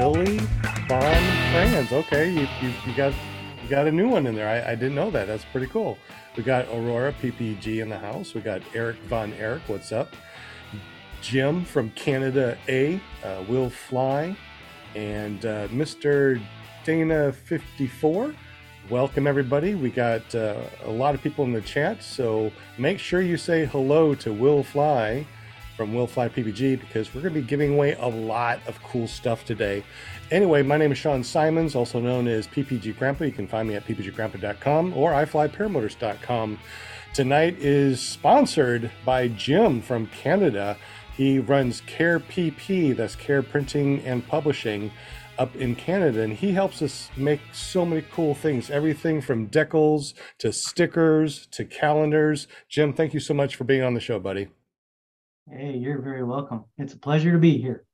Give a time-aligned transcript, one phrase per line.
[0.00, 0.38] Billy
[0.88, 1.92] Von Franz.
[1.92, 3.12] Okay, you, you, you got
[3.62, 4.48] you got a new one in there.
[4.48, 5.26] I, I didn't know that.
[5.26, 5.98] That's pretty cool.
[6.38, 8.32] We got Aurora PPG in the house.
[8.32, 9.60] We got Eric Von Eric.
[9.66, 10.16] What's up?
[11.20, 12.98] Jim from Canada A.
[13.22, 14.34] Uh, Will Fly,
[14.94, 16.40] and uh, Mr.
[16.82, 18.34] Dana 54.
[18.88, 19.74] Welcome everybody.
[19.74, 23.66] We got uh, a lot of people in the chat, so make sure you say
[23.66, 25.26] hello to Will Fly
[25.80, 29.08] from Will Fly PPG because we're going to be giving away a lot of cool
[29.08, 29.82] stuff today.
[30.30, 33.24] Anyway, my name is Sean Simons, also known as PPG Grandpa.
[33.24, 36.58] You can find me at ppggrandpa.com or iflyparamotors.com.
[37.14, 40.76] Tonight is sponsored by Jim from Canada.
[41.16, 44.90] He runs Care PP, that's Care Printing and Publishing
[45.38, 50.12] up in Canada, and he helps us make so many cool things everything from decals
[50.36, 52.48] to stickers to calendars.
[52.68, 54.48] Jim, thank you so much for being on the show, buddy.
[55.52, 56.64] Hey, you're very welcome.
[56.78, 57.84] It's a pleasure to be here.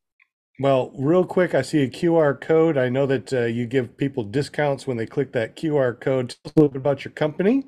[0.60, 2.76] Well, real quick, I see a QR code.
[2.76, 6.30] I know that uh, you give people discounts when they click that QR code.
[6.30, 7.64] Tell us a little bit about your company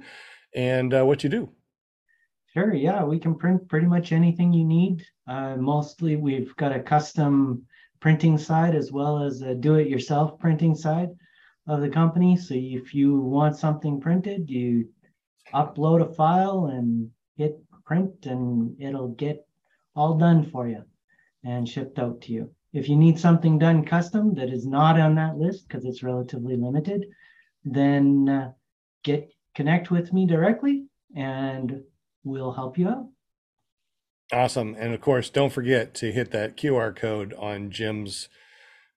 [0.54, 1.50] and uh, what you do.
[2.52, 2.74] Sure.
[2.74, 5.06] Yeah, we can print pretty much anything you need.
[5.26, 7.64] Uh, mostly, we've got a custom
[7.98, 11.08] printing side as well as a do-it-yourself printing side
[11.66, 12.36] of the company.
[12.36, 14.90] So if you want something printed, you
[15.54, 19.47] upload a file and hit print, and it'll get
[19.98, 20.84] all done for you
[21.44, 22.50] and shipped out to you.
[22.72, 26.56] If you need something done custom that is not on that list because it's relatively
[26.56, 27.06] limited,
[27.64, 28.52] then uh,
[29.02, 30.84] get connect with me directly
[31.16, 31.82] and
[32.22, 33.08] we'll help you out.
[34.32, 34.76] Awesome.
[34.78, 38.28] And of course, don't forget to hit that QR code on Jim's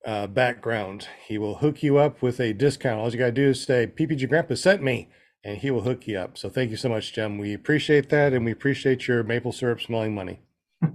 [0.06, 1.08] uh, background.
[1.26, 3.00] He will hook you up with a discount.
[3.00, 5.10] All you got to do is say, PPG Grandpa sent me,
[5.44, 6.38] and he will hook you up.
[6.38, 7.38] So thank you so much, Jim.
[7.38, 10.42] We appreciate that, and we appreciate your maple syrup smelling money.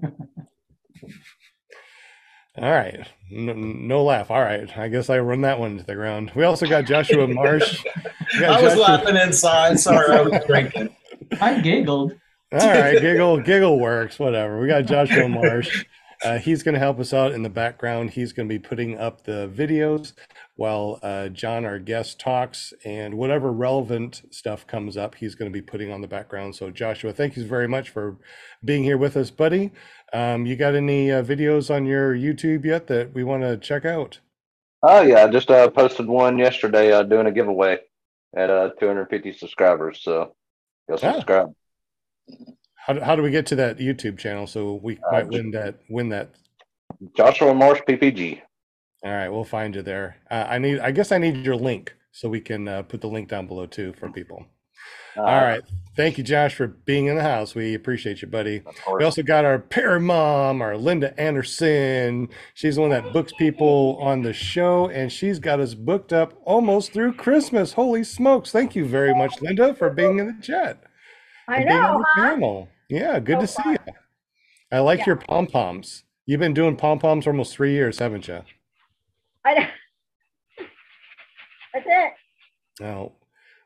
[2.59, 3.06] All right.
[3.31, 4.31] No, no, laugh.
[4.31, 4.77] All right.
[4.78, 6.33] I guess I run that one to the ground.
[6.34, 7.84] We also got Joshua Marsh.
[8.37, 8.81] I was Joshua...
[8.81, 9.78] laughing inside.
[9.78, 10.94] Sorry, I was drinking.
[11.41, 12.15] I giggled.
[12.53, 12.99] All right.
[13.00, 14.19] Giggle, giggle works.
[14.19, 14.59] Whatever.
[14.61, 15.84] We got Joshua Marsh.
[16.25, 18.11] Uh, he's going to help us out in the background.
[18.11, 20.15] He's going to be putting up the videos
[20.56, 25.55] while uh, John, our guest, talks, and whatever relevant stuff comes up, he's going to
[25.55, 26.56] be putting on the background.
[26.56, 28.17] So, Joshua, thank you very much for
[28.65, 29.71] being here with us, buddy.
[30.12, 33.84] Um, you got any uh, videos on your YouTube yet that we want to check
[33.84, 34.19] out?
[34.83, 37.78] Oh yeah, I just uh, posted one yesterday uh, doing a giveaway
[38.37, 40.00] at uh, 250 subscribers.
[40.03, 40.34] So
[40.88, 40.97] go ah.
[40.97, 41.53] subscribe.
[42.75, 45.81] How, how do we get to that YouTube channel so we uh, might win that
[45.88, 46.31] win that?
[47.17, 48.41] Joshua Marsh PPG.
[49.06, 50.17] All right, we'll find you there.
[50.28, 50.81] Uh, I need.
[50.81, 53.67] I guess I need your link so we can uh, put the link down below
[53.67, 54.44] too for people.
[55.17, 55.62] All right.
[55.94, 57.55] Thank you, Josh, for being in the house.
[57.55, 58.62] We appreciate you, buddy.
[58.93, 62.28] We also got our pair mom, our Linda Anderson.
[62.55, 66.34] She's the one that books people on the show, and she's got us booked up
[66.44, 67.75] almost through Christmas.
[67.75, 68.50] Holy smokes.
[68.50, 70.83] Thank you very much, Linda, for being in the chat.
[71.49, 72.05] I know.
[72.17, 72.65] Huh?
[72.91, 73.94] Yeah, good so to see you.
[74.73, 75.06] I like yeah.
[75.06, 76.03] your pom poms.
[76.27, 78.43] You've been doing pom poms for almost three years, haven't you?
[79.47, 79.71] I.
[81.75, 82.84] That's it.
[82.84, 83.12] Oh,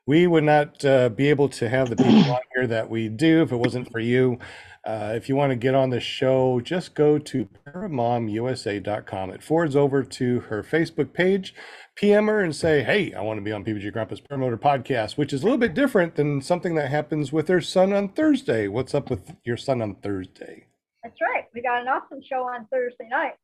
[0.06, 3.42] we would not uh, be able to have the people on here that we do
[3.42, 4.38] if it wasn't for you.
[4.84, 9.30] Uh, if you want to get on the show, just go to paramomusa.com.
[9.30, 11.54] It forwards over to her Facebook page.
[11.96, 15.34] PM her and say, Hey, I want to be on PPG Grandpa's Paramotor podcast, which
[15.34, 18.68] is a little bit different than something that happens with her son on Thursday.
[18.68, 20.66] What's up with your son on Thursday?
[21.02, 21.44] That's right.
[21.54, 23.34] We got an awesome show on Thursday night.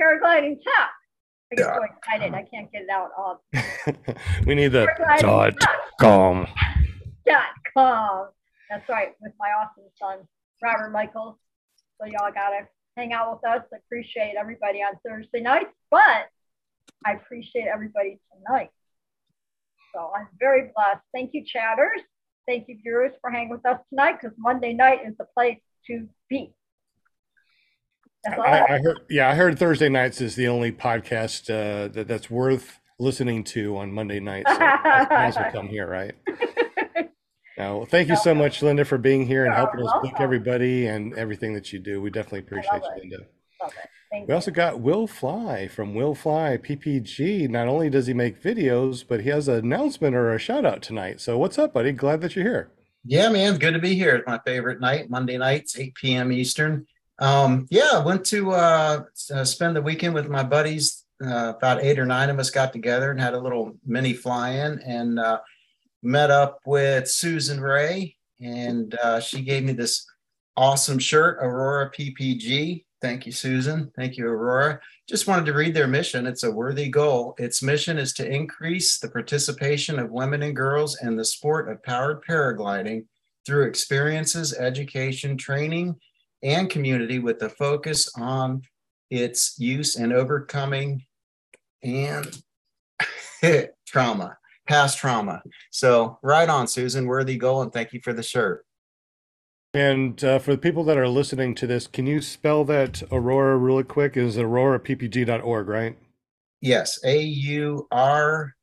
[0.00, 0.90] Paragliding tap.
[1.50, 2.34] I get so excited.
[2.34, 3.42] I can't get it out all.
[4.46, 4.86] we need the
[5.58, 6.46] dot com.
[7.26, 7.44] Dot
[7.74, 8.28] com.
[8.70, 10.18] That's right, with my awesome son,
[10.62, 11.36] Robert Michaels.
[11.98, 13.62] So y'all gotta hang out with us.
[13.72, 16.28] I appreciate everybody on Thursday nights, but
[17.06, 18.70] I appreciate everybody tonight.
[19.94, 21.00] So I'm very blessed.
[21.14, 22.00] Thank you, chatters.
[22.46, 26.08] Thank you, viewers, for hanging with us tonight because Monday night is the place to
[26.28, 26.52] be.
[28.26, 32.28] I, I, heard, yeah, I heard Thursday nights is the only podcast uh, that that's
[32.28, 34.50] worth listening to on Monday nights.
[34.50, 36.14] So might as come here, right?
[37.58, 41.14] now, thank you so much, Linda, for being here and helping us book everybody and
[41.14, 42.00] everything that you do.
[42.00, 43.26] We definitely appreciate you, Linda.
[44.26, 47.48] we also got Will Fly from Will Fly PPG.
[47.48, 50.82] Not only does he make videos, but he has an announcement or a shout out
[50.82, 51.20] tonight.
[51.20, 51.92] So, what's up, buddy?
[51.92, 52.70] Glad that you're here.
[53.04, 54.16] Yeah, man, good to be here.
[54.16, 56.32] It's my favorite night, Monday nights, 8 p.m.
[56.32, 56.84] Eastern.
[57.18, 61.04] Um, yeah, I went to uh, uh, spend the weekend with my buddies.
[61.24, 64.80] Uh, about eight or nine of us got together and had a little mini fly-in
[64.82, 65.40] and uh,
[66.00, 70.06] met up with Susan Ray, and uh, she gave me this
[70.56, 73.92] awesome shirt, Aurora PPG, Thank you, Susan.
[73.94, 74.80] Thank you, Aurora.
[75.08, 76.26] Just wanted to read their mission.
[76.26, 77.34] It's a worthy goal.
[77.38, 81.82] Its mission is to increase the participation of women and girls in the sport of
[81.84, 83.06] powered paragliding
[83.46, 85.96] through experiences, education, training,
[86.42, 88.62] and community with a focus on
[89.10, 91.04] its use and overcoming
[91.82, 92.42] and
[93.86, 94.36] trauma,
[94.66, 95.42] past trauma.
[95.70, 97.06] So, right on, Susan.
[97.06, 98.64] Worthy goal, and thank you for the shirt.
[99.74, 103.56] And uh, for the people that are listening to this, can you spell that Aurora
[103.56, 104.16] really quick?
[104.16, 105.98] Is aurorappg.org, right?
[106.60, 108.54] Yes, A U R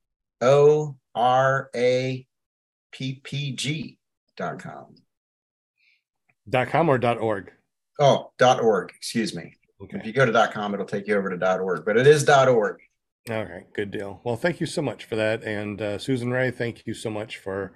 [0.42, 2.28] O R A
[2.92, 3.98] P P G
[4.36, 4.96] dot com.
[6.50, 7.52] Dot com or dot org?
[8.00, 8.92] Oh, dot org.
[8.96, 9.54] Excuse me.
[9.82, 9.98] Okay.
[9.98, 12.08] If you go to dot com, it'll take you over to dot org, but it
[12.08, 12.80] is dot org.
[13.30, 14.22] All right, good deal.
[14.24, 17.38] Well, thank you so much for that, and uh, Susan Ray, thank you so much
[17.38, 17.74] for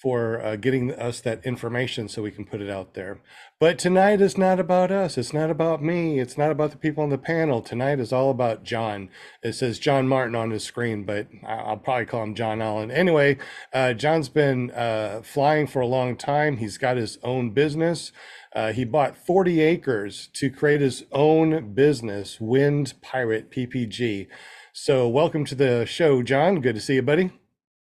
[0.00, 3.20] for uh, getting us that information so we can put it out there.
[3.58, 5.18] But tonight is not about us.
[5.18, 6.20] It's not about me.
[6.20, 7.60] It's not about the people on the panel.
[7.60, 9.10] Tonight is all about John.
[9.42, 12.92] It says John Martin on his screen, but I'll probably call him John Allen.
[12.92, 13.38] Anyway,
[13.72, 16.58] uh, John's been uh, flying for a long time.
[16.58, 18.12] He's got his own business.
[18.54, 24.28] Uh, he bought 40 acres to create his own business, Wind Pirate PPG.
[24.72, 26.60] So, welcome to the show, John.
[26.60, 27.30] Good to see you, buddy.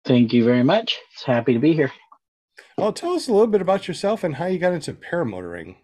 [0.05, 0.97] Thank you very much.
[1.13, 1.91] It's happy to be here.
[2.77, 5.75] Well, tell us a little bit about yourself and how you got into paramotoring.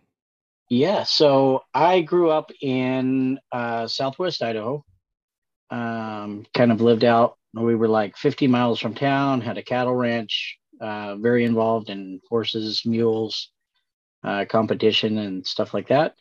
[0.69, 4.83] Yeah, so I grew up in uh, Southwest Idaho.
[5.69, 7.37] Um, kind of lived out.
[7.53, 9.41] We were like 50 miles from town.
[9.41, 10.57] Had a cattle ranch.
[10.81, 13.51] Uh, very involved in horses, mules,
[14.25, 16.15] uh, competition, and stuff like that.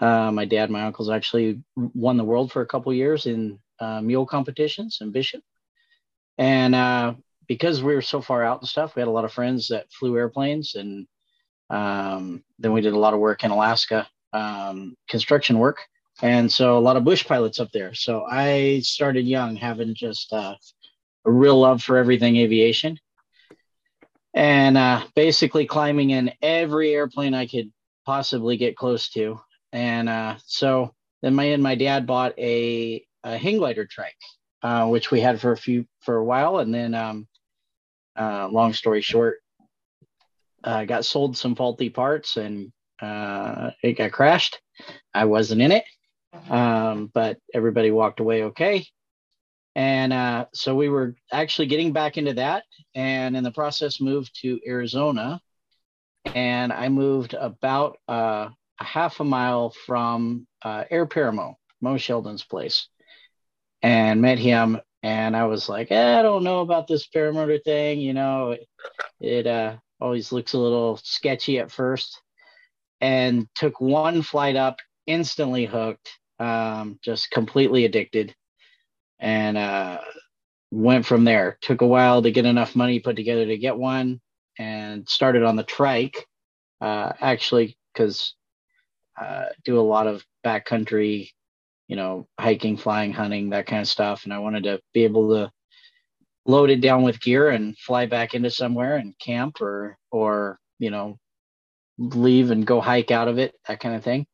[0.00, 4.00] Uh, my dad, my uncles actually won the world for a couple years in uh,
[4.00, 5.42] mule competitions in Bishop.
[6.36, 7.14] And uh,
[7.46, 9.90] because we were so far out and stuff, we had a lot of friends that
[9.90, 11.06] flew airplanes, and
[11.70, 15.78] um, then we did a lot of work in Alaska, um, construction work,
[16.22, 17.94] and so a lot of bush pilots up there.
[17.94, 20.54] So I started young, having just uh,
[21.24, 22.98] a real love for everything aviation,
[24.38, 27.72] and uh, basically climbing in every airplane I could
[28.06, 29.40] possibly get close to.
[29.72, 34.14] And uh, so then my and my dad bought a, a hang glider trike,
[34.62, 37.26] uh, which we had for a few for a while, and then um,
[38.16, 39.38] uh, long story short,
[40.62, 44.60] uh, got sold some faulty parts and uh, it got crashed.
[45.12, 45.84] I wasn't in it,
[46.48, 48.86] um, but everybody walked away okay.
[49.78, 52.64] And uh, so we were actually getting back into that,
[52.96, 55.40] and in the process, moved to Arizona.
[56.26, 58.48] And I moved about uh,
[58.80, 62.88] a half a mile from uh, Air Paramo, Mo Sheldon's place,
[63.80, 68.00] and met him and I was like, eh, I don't know about this paramotor thing.
[68.00, 68.66] You know, it,
[69.20, 72.20] it uh, always looks a little sketchy at first.
[73.00, 76.10] And took one flight up, instantly hooked,
[76.40, 78.34] um, just completely addicted,
[79.18, 80.00] and uh,
[80.70, 81.58] went from there.
[81.60, 84.20] Took a while to get enough money put together to get one,
[84.58, 86.26] and started on the trike.
[86.80, 88.34] Uh, actually, because
[89.20, 91.30] uh, do a lot of backcountry
[91.88, 94.24] you know, hiking, flying, hunting, that kind of stuff.
[94.24, 95.50] And I wanted to be able to
[96.46, 100.90] load it down with gear and fly back into somewhere and camp or, or, you
[100.90, 101.18] know,
[101.98, 104.26] leave and go hike out of it, that kind of thing.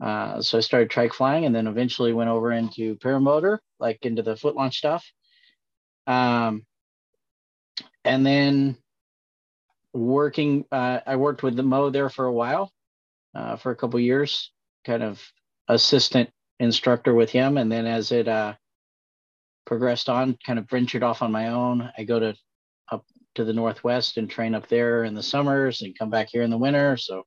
[0.00, 4.22] Uh, so I started trike flying and then eventually went over into paramotor, like into
[4.22, 5.04] the foot launch stuff.
[6.06, 6.66] Um,
[8.04, 8.76] and then
[9.92, 12.70] working, uh, I worked with the Mo there for a while,
[13.34, 14.52] uh, for a couple years,
[14.84, 15.22] kind of
[15.68, 17.56] assistant instructor with him.
[17.56, 18.54] And then as it uh,
[19.64, 21.90] progressed on, kind of ventured off on my own.
[21.96, 22.34] I go to
[22.90, 26.42] up to the Northwest and train up there in the summers and come back here
[26.42, 26.96] in the winter.
[26.96, 27.24] So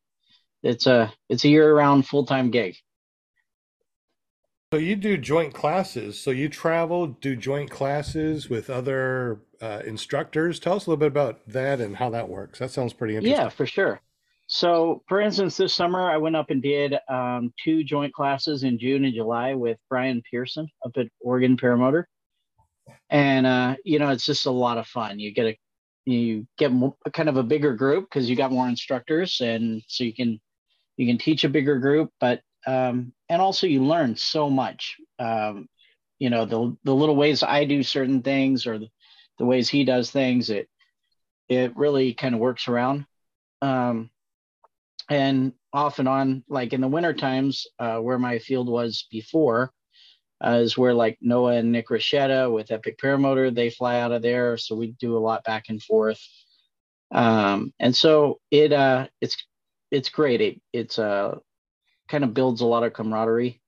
[0.64, 2.76] it's a it's a year round full time gig.
[4.74, 6.20] So you do joint classes.
[6.20, 10.60] So you travel, do joint classes with other uh, instructors.
[10.60, 12.60] Tell us a little bit about that and how that works.
[12.60, 13.42] That sounds pretty interesting.
[13.42, 14.02] Yeah, for sure.
[14.48, 18.80] So, for instance, this summer I went up and did um, two joint classes in
[18.80, 22.06] June and July with Brian Pearson up at Oregon Paramotor,
[23.10, 25.20] and uh, you know it's just a lot of fun.
[25.20, 25.60] You get a
[26.06, 30.06] you get more, kind of a bigger group because you got more instructors, and so
[30.06, 30.40] you can
[30.98, 34.98] you can teach a bigger group, but um, and also you learn so much.
[35.20, 35.70] Um,
[36.20, 38.90] you know the the little ways I do certain things or the,
[39.38, 40.50] the ways he does things.
[40.50, 40.68] It
[41.48, 43.06] it really kind of works around.
[43.62, 44.10] Um,
[45.10, 49.72] and off and on like in the winter times uh, where my field was before
[50.44, 54.22] uh, is where like noah and nick Rasheta with epic paramotor they fly out of
[54.22, 56.22] there so we do a lot back and forth
[57.12, 59.38] um, and so it uh, it's
[59.92, 61.38] it's great it, it's uh,
[62.08, 63.62] kind of builds a lot of camaraderie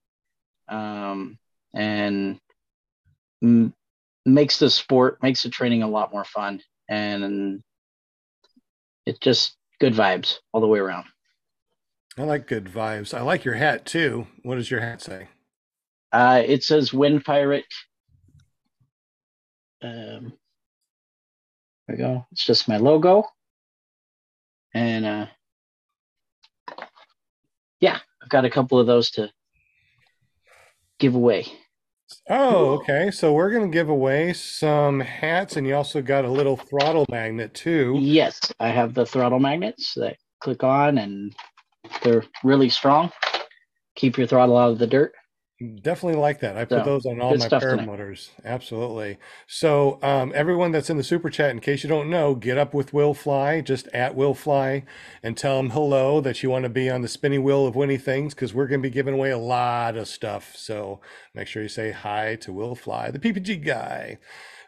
[0.69, 1.37] um,
[1.73, 2.39] and
[3.43, 3.73] m-
[4.25, 6.61] makes the sport, makes the training a lot more fun.
[6.87, 7.61] And
[9.05, 11.05] it's just good vibes all the way around.
[12.17, 13.17] I like good vibes.
[13.17, 14.27] I like your hat too.
[14.43, 15.27] What does your hat say?
[16.11, 17.65] Uh, it says Wind Pirate.
[19.81, 20.33] Um,
[21.87, 22.25] there we go.
[22.31, 23.23] It's just my logo.
[24.73, 25.25] And uh,
[28.29, 29.31] I've got a couple of those to
[30.99, 31.47] give away.
[32.29, 33.09] Oh, okay.
[33.09, 37.07] So we're going to give away some hats, and you also got a little throttle
[37.09, 37.97] magnet too.
[37.99, 41.35] Yes, I have the throttle magnets that click on and
[42.03, 43.11] they're really strong.
[43.95, 45.13] Keep your throttle out of the dirt.
[45.81, 46.55] Definitely like that.
[46.55, 48.29] I put So, those on all my paramotors.
[48.45, 49.17] Absolutely.
[49.45, 52.73] So, um, everyone that's in the super chat, in case you don't know, get up
[52.73, 54.85] with Will Fly, just at Will Fly,
[55.21, 57.99] and tell him hello that you want to be on the spinning wheel of winning
[57.99, 60.55] things because we're going to be giving away a lot of stuff.
[60.55, 61.01] So,
[61.33, 64.17] make sure you say hi to Will Fly, the PPG guy.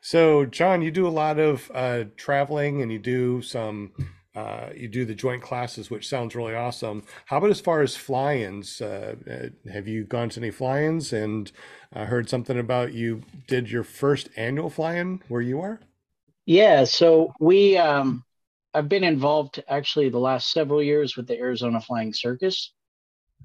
[0.02, 3.94] So, John, you do a lot of uh, traveling and you do some.
[4.34, 7.04] Uh, you do the joint classes, which sounds really awesome.
[7.26, 8.80] How about as far as fly-ins?
[8.80, 11.12] Uh, uh, have you gone to any fly-ins?
[11.12, 11.52] And
[11.92, 15.82] I heard something about you did your first annual fly-in where you are.
[16.46, 18.24] Yeah, so we um
[18.74, 22.74] I've been involved actually the last several years with the Arizona Flying Circus.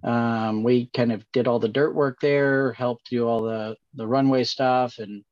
[0.04, 4.06] Um, we kind of did all the dirt work there, helped do all the the
[4.06, 5.24] runway stuff, and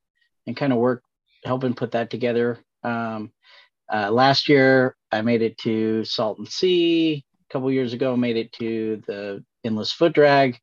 [0.46, 1.02] and kind of work
[1.44, 2.58] helping put that together.
[2.82, 3.32] Um,
[3.92, 7.24] uh, last year, I made it to Salton Sea.
[7.48, 10.58] A couple years ago, made it to the Endless Foot Drag.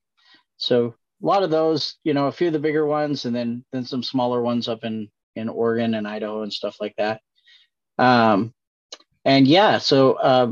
[0.58, 3.64] So a lot of those, you know, a few of the bigger ones, and then
[3.72, 7.22] then some smaller ones up in in Oregon and Idaho and stuff like that.
[7.98, 8.54] Um,
[9.24, 10.52] and yeah, so uh,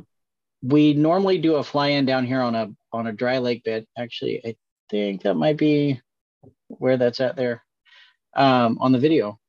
[0.62, 3.86] we normally do a fly-in down here on a on a dry lake bed.
[3.98, 4.56] Actually, I
[4.90, 6.02] think that might be
[6.68, 7.64] where that's at there
[8.36, 9.40] um, on the video.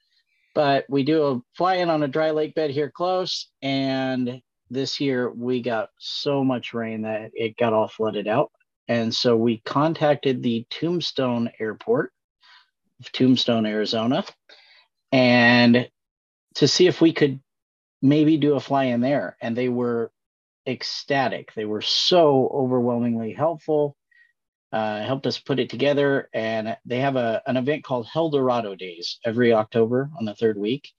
[0.54, 5.30] But we do a fly-in on a dry lake bed here close, and this year
[5.30, 8.50] we got so much rain that it got all flooded out.
[8.88, 12.12] And so we contacted the Tombstone Airport
[12.98, 14.24] of Tombstone, Arizona,
[15.12, 15.88] and
[16.56, 17.40] to see if we could
[18.02, 19.36] maybe do a fly in there.
[19.40, 20.10] And they were
[20.66, 21.52] ecstatic.
[21.54, 23.96] They were so overwhelmingly helpful.
[24.72, 29.18] Uh, helped us put it together, and they have a an event called Helldorado Days
[29.24, 30.92] every October on the third week,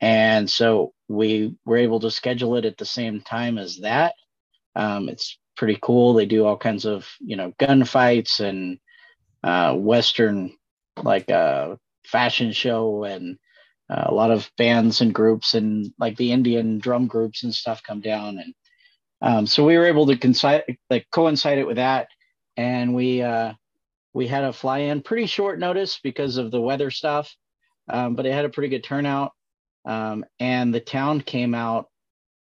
[0.00, 4.14] and so we were able to schedule it at the same time as that.
[4.76, 6.12] Um, it's pretty cool.
[6.12, 8.78] They do all kinds of you know gunfights and
[9.42, 10.52] uh, Western
[11.02, 13.38] like uh, fashion show and
[13.88, 17.82] uh, a lot of bands and groups and like the Indian drum groups and stuff
[17.82, 18.54] come down and
[19.22, 22.08] um, so we were able to coincide like coincide it with that
[22.56, 23.52] and we uh,
[24.12, 27.34] we had a fly in pretty short notice because of the weather stuff
[27.90, 29.32] um, but it had a pretty good turnout.
[29.84, 31.86] Um, and the town came out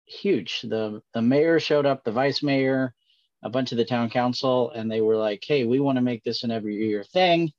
[0.06, 0.62] huge.
[0.62, 2.94] The the mayor showed up the vice mayor
[3.44, 6.24] a bunch of the town council and they were like hey we want to make
[6.24, 7.52] this an every year thing.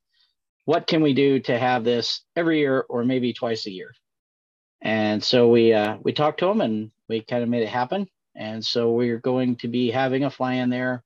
[0.65, 3.91] What can we do to have this every year or maybe twice a year?
[4.81, 8.07] And so we uh, we talked to them and we kind of made it happen.
[8.35, 11.03] And so we're going to be having a fly in there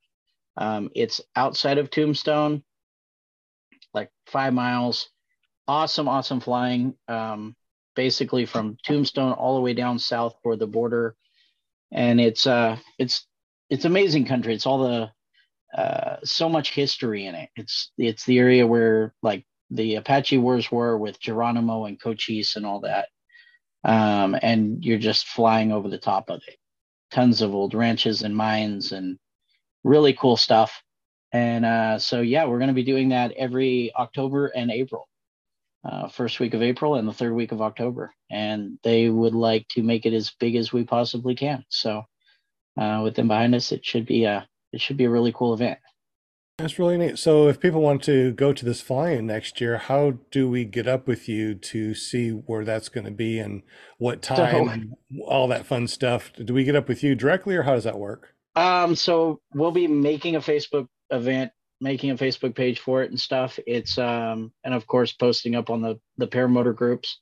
[0.58, 2.64] um, it's outside of tombstone
[3.94, 5.10] like five miles
[5.68, 7.56] awesome awesome flying um,
[7.96, 11.16] basically from tombstone all the way down south toward the border
[11.92, 13.26] and it's uh it's
[13.70, 15.10] it's amazing country it's all the
[15.76, 17.50] uh, so much history in it.
[17.56, 22.66] It's it's the area where like the Apache Wars were with Geronimo and Cochise and
[22.66, 23.10] all that.
[23.84, 26.56] Um, and you're just flying over the top of it.
[27.12, 29.18] Tons of old ranches and mines and
[29.84, 30.82] really cool stuff.
[31.32, 35.08] And uh, so yeah, we're going to be doing that every October and April.
[35.88, 39.66] Uh, first week of April and the third week of October, and they would like
[39.70, 41.64] to make it as big as we possibly can.
[41.70, 42.04] So,
[42.78, 45.54] uh, with them behind us, it should be a it should be a really cool
[45.54, 45.80] event.
[46.58, 47.20] That's really neat.
[47.20, 50.88] So, if people want to go to this fly-in next year, how do we get
[50.88, 53.62] up with you to see where that's going to be and
[53.98, 54.94] what time and
[55.26, 56.32] all that fun stuff?
[56.34, 58.34] Do we get up with you directly, or how does that work?
[58.58, 63.20] Um, so we'll be making a Facebook event, making a Facebook page for it and
[63.20, 63.60] stuff.
[63.68, 67.20] It's um, and of course posting up on the the paramotor groups.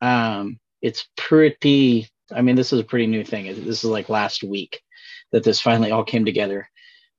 [0.00, 2.08] Um, it's pretty.
[2.32, 3.44] I mean, this is a pretty new thing.
[3.44, 4.80] This is like last week
[5.32, 6.66] that this finally all came together.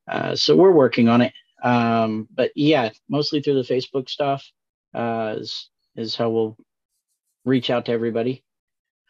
[0.08, 1.34] Uh, so we're working on it.
[1.64, 4.44] Um, but yeah, mostly through the Facebook stuff
[4.96, 6.58] uh, is is how we'll
[7.46, 8.44] reach out to everybody.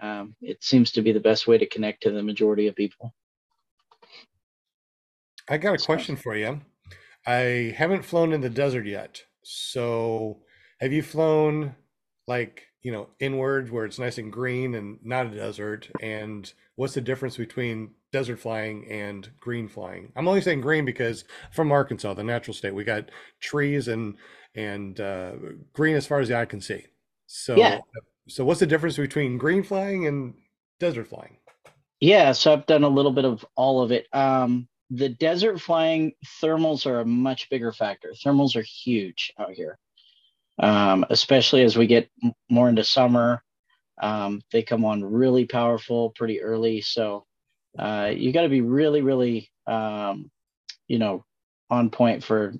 [0.01, 3.13] Um, it seems to be the best way to connect to the majority of people.
[5.49, 6.61] I got a question for you.
[7.25, 9.23] I haven't flown in the desert yet.
[9.43, 10.41] So
[10.79, 11.75] have you flown
[12.27, 15.89] like, you know, inward where it's nice and green and not a desert?
[15.99, 20.11] And what's the difference between desert flying and green flying?
[20.15, 23.09] I'm only saying green because from Arkansas, the natural state, we got
[23.39, 24.15] trees and
[24.55, 25.33] and uh,
[25.73, 26.85] green as far as the eye can see.
[27.27, 27.79] So Yeah.
[28.27, 30.35] so what's the difference between green flying and
[30.79, 31.37] desert flying?
[31.99, 34.07] Yeah, so I've done a little bit of all of it.
[34.13, 38.13] Um, the desert flying thermals are a much bigger factor.
[38.25, 39.77] Thermals are huge out here,
[40.59, 42.09] um, especially as we get
[42.49, 43.43] more into summer.
[44.01, 46.81] Um, they come on really powerful pretty early.
[46.81, 47.25] So
[47.79, 50.29] uh, you got to be really, really, um,
[50.87, 51.25] you know,
[51.69, 52.53] on point for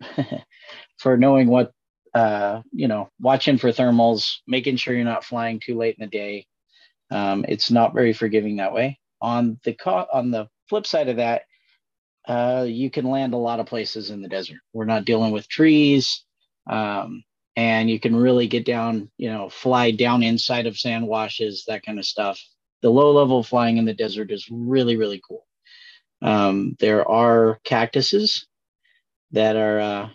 [0.98, 1.72] for knowing what
[2.14, 6.10] uh, you know, watching for thermals, making sure you're not flying too late in the
[6.10, 6.46] day.
[7.10, 8.98] Um, it's not very forgiving that way.
[9.20, 11.42] On the co- on the flip side of that,
[12.30, 14.58] uh, you can land a lot of places in the desert.
[14.72, 16.24] We're not dealing with trees,
[16.68, 17.24] um,
[17.56, 21.84] and you can really get down, you know, fly down inside of sand washes, that
[21.84, 22.40] kind of stuff.
[22.82, 25.44] The low level flying in the desert is really really cool.
[26.22, 28.46] Um, there are cactuses
[29.32, 30.08] that are uh,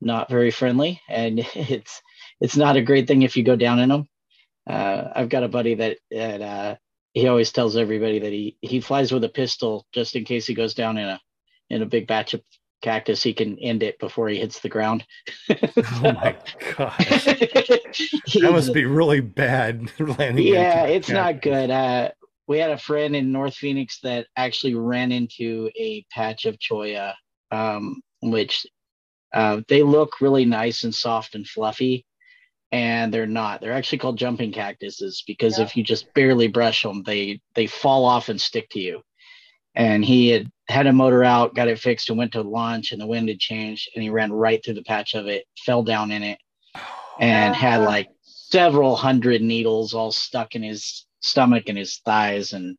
[0.00, 2.02] not very friendly, and it's
[2.40, 4.08] it's not a great thing if you go down in them.
[4.68, 6.76] Uh, I've got a buddy that that uh,
[7.12, 10.54] he always tells everybody that he he flies with a pistol just in case he
[10.54, 11.20] goes down in a
[11.70, 12.42] in a big batch of
[12.82, 13.22] cactus.
[13.22, 15.04] He can end it before he hits the ground.
[15.76, 16.36] Oh my
[16.76, 17.24] gosh.
[18.40, 20.46] That must be really bad landing.
[20.46, 21.70] yeah, into a it's not good.
[21.70, 22.10] Uh,
[22.46, 27.14] we had a friend in North Phoenix that actually ran into a patch of cholla,
[27.50, 28.66] um, which
[29.32, 32.04] uh, they look really nice and soft and fluffy,
[32.72, 33.60] and they're not.
[33.60, 35.64] They're actually called jumping cactuses because Yeah.
[35.64, 39.00] if you just barely brush them, they they fall off and stick to you.
[39.74, 43.00] And he had had a motor out, got it fixed, and went to launch, and
[43.00, 46.10] the wind had changed, and he ran right through the patch of it, fell down
[46.10, 46.38] in it,
[47.20, 47.84] and had Ah.
[47.84, 52.52] like several hundred needles all stuck in his stomach and his thighs.
[52.52, 52.76] And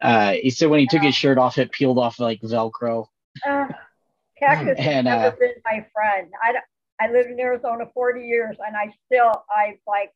[0.00, 3.06] uh, he said when he took his shirt off, it peeled off like Velcro.
[3.46, 3.68] Uh,
[4.38, 6.28] cactus has And, never uh, been my friend.
[6.42, 6.54] I,
[7.04, 10.12] I lived in Arizona 40 years and I still, I like,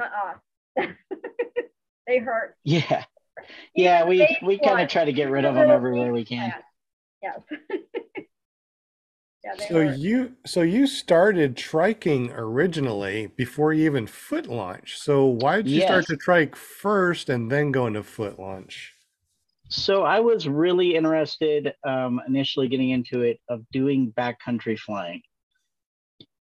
[0.00, 0.86] uh-uh.
[2.06, 2.56] they hurt.
[2.64, 3.04] Yeah,
[3.74, 4.06] yeah.
[4.06, 6.50] Even We we kind of try to get rid of them everywhere we can.
[6.50, 6.66] plants.
[7.22, 7.40] Yes.
[9.44, 9.98] yeah, So hurt.
[9.98, 14.98] you so you started triking originally before you even foot launch.
[14.98, 18.94] So why did you start to trike first and then go into foot launch?
[19.70, 25.22] So I was really interested um, initially getting into it of doing backcountry flying,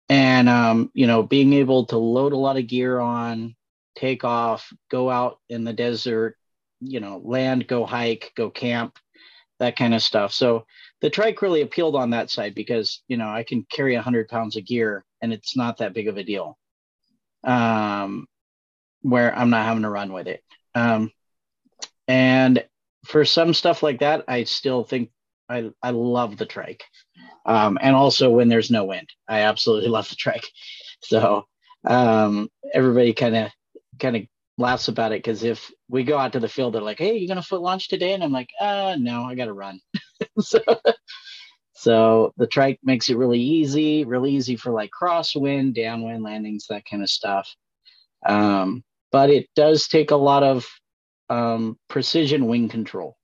[0.10, 3.56] and um, you know being able to load a lot of gear on,
[3.96, 6.37] take off, go out in the desert,
[6.80, 8.98] you know, land, go hike, go camp,
[9.60, 10.32] that kind of stuff.
[10.34, 10.66] So
[11.02, 14.28] the trike really appealed on that side because you know I can carry a hundred
[14.28, 16.58] pounds of gear and it's not that big of a deal.
[17.44, 18.28] Um,
[19.02, 20.44] where I'm not having to run with it.
[20.76, 21.12] Um,
[22.08, 22.64] and
[23.06, 25.12] for some stuff like that, I still think
[25.50, 26.84] I, I love the trike.
[27.46, 30.48] Um, and also when there's no wind, I absolutely love the trike.
[31.02, 31.46] So
[31.86, 33.52] um, everybody kind of
[34.00, 34.24] kind of
[34.58, 37.28] laughs about it because if we go out to the field, they're like, "Hey, you
[37.28, 39.80] gonna foot launch today?" And I'm like, "Uh, no, I gotta run."
[40.40, 40.60] so,
[41.74, 46.86] so the trike makes it really easy, really easy for like crosswind, downwind landings, that
[46.86, 47.54] kind of stuff.
[48.26, 50.68] Um, but it does take a lot of
[51.30, 53.18] um, precision wing control.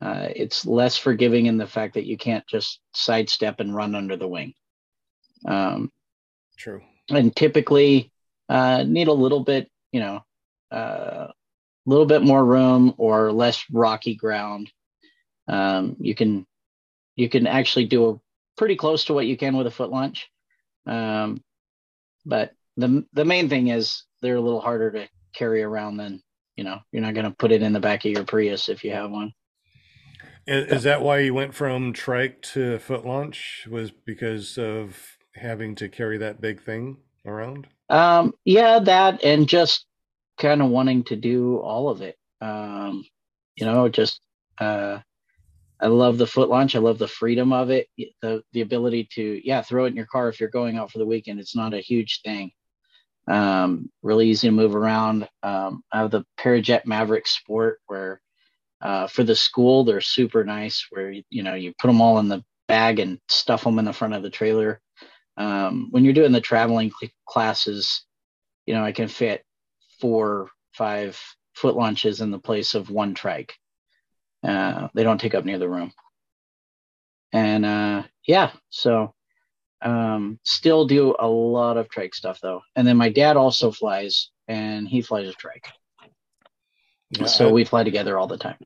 [0.00, 4.16] Uh, it's less forgiving in the fact that you can't just sidestep and run under
[4.16, 4.52] the wing.
[5.46, 5.92] Um,
[6.56, 6.82] True.
[7.08, 8.10] and typically
[8.48, 10.24] uh, need a little bit, you know,
[11.86, 14.70] a little bit more room or less rocky ground.
[15.48, 16.46] Um, you can
[17.16, 18.20] you can actually do a
[18.56, 20.30] pretty close to what you can with a foot launch,
[20.86, 21.42] um,
[22.24, 26.22] but the the main thing is they're a little harder to carry around than
[26.56, 26.78] you know.
[26.92, 29.10] You're not going to put it in the back of your Prius if you have
[29.10, 29.32] one.
[30.46, 33.66] Is, is that why you went from trike to foot launch?
[33.70, 34.96] Was because of
[35.34, 37.66] having to carry that big thing around?
[37.88, 39.86] Um, yeah, that and just
[40.42, 42.16] kind of wanting to do all of it.
[42.40, 43.04] Um,
[43.56, 44.20] you know, just
[44.58, 44.98] uh,
[45.80, 46.74] I love the foot launch.
[46.74, 47.88] I love the freedom of it.
[48.20, 50.98] The the ability to yeah throw it in your car if you're going out for
[50.98, 51.40] the weekend.
[51.40, 52.50] It's not a huge thing.
[53.28, 55.28] Um, really easy to move around.
[55.42, 58.20] Um, I have the Parajet Maverick Sport where
[58.80, 60.86] uh, for the school they're super nice.
[60.90, 63.92] Where you, know you put them all in the bag and stuff them in the
[63.92, 64.80] front of the trailer
[65.36, 68.04] um, when you're doing the traveling cl- classes,
[68.66, 69.44] you know, I can fit
[70.02, 71.16] four, five
[71.54, 73.54] foot launches in the place of one trike.
[74.42, 75.92] Uh, they don't take up near the room.
[77.32, 79.14] and uh, yeah, so
[79.80, 82.62] um, still do a lot of trike stuff though.
[82.74, 85.68] And then my dad also flies, and he flies a trike.
[87.10, 88.58] Yeah, so I- we fly together all the time.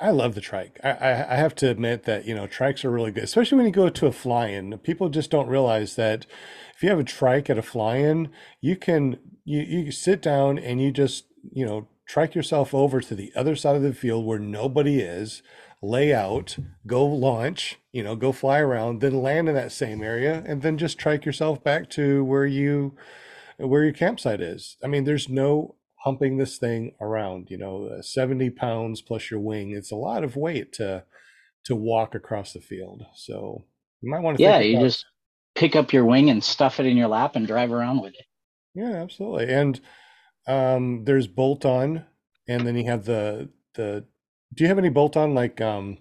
[0.00, 0.80] I love the trike.
[0.82, 3.72] I, I, have to admit that, you know, trikes are really good, especially when you
[3.72, 4.76] go to a fly-in.
[4.78, 6.26] People just don't realize that
[6.74, 8.30] if you have a trike at a fly-in,
[8.60, 13.14] you can you you sit down and you just, you know, trike yourself over to
[13.14, 15.42] the other side of the field where nobody is,
[15.80, 20.42] lay out, go launch, you know, go fly around, then land in that same area,
[20.46, 22.96] and then just trike yourself back to where you
[23.58, 24.76] where your campsite is.
[24.82, 29.40] I mean, there's no humping this thing around, you know, uh, 70 pounds plus your
[29.40, 29.72] wing.
[29.72, 31.04] It's a lot of weight to
[31.66, 33.04] to walk across the field.
[33.14, 33.64] So
[34.02, 35.06] you might want to Yeah, you just
[35.56, 38.26] pick up your wing and stuff it in your lap and drive around with it.
[38.74, 39.52] Yeah, absolutely.
[39.52, 39.80] And
[40.48, 42.06] um there's bolt on
[42.48, 44.06] and then you have the the
[44.54, 45.98] do you have any bolt on like um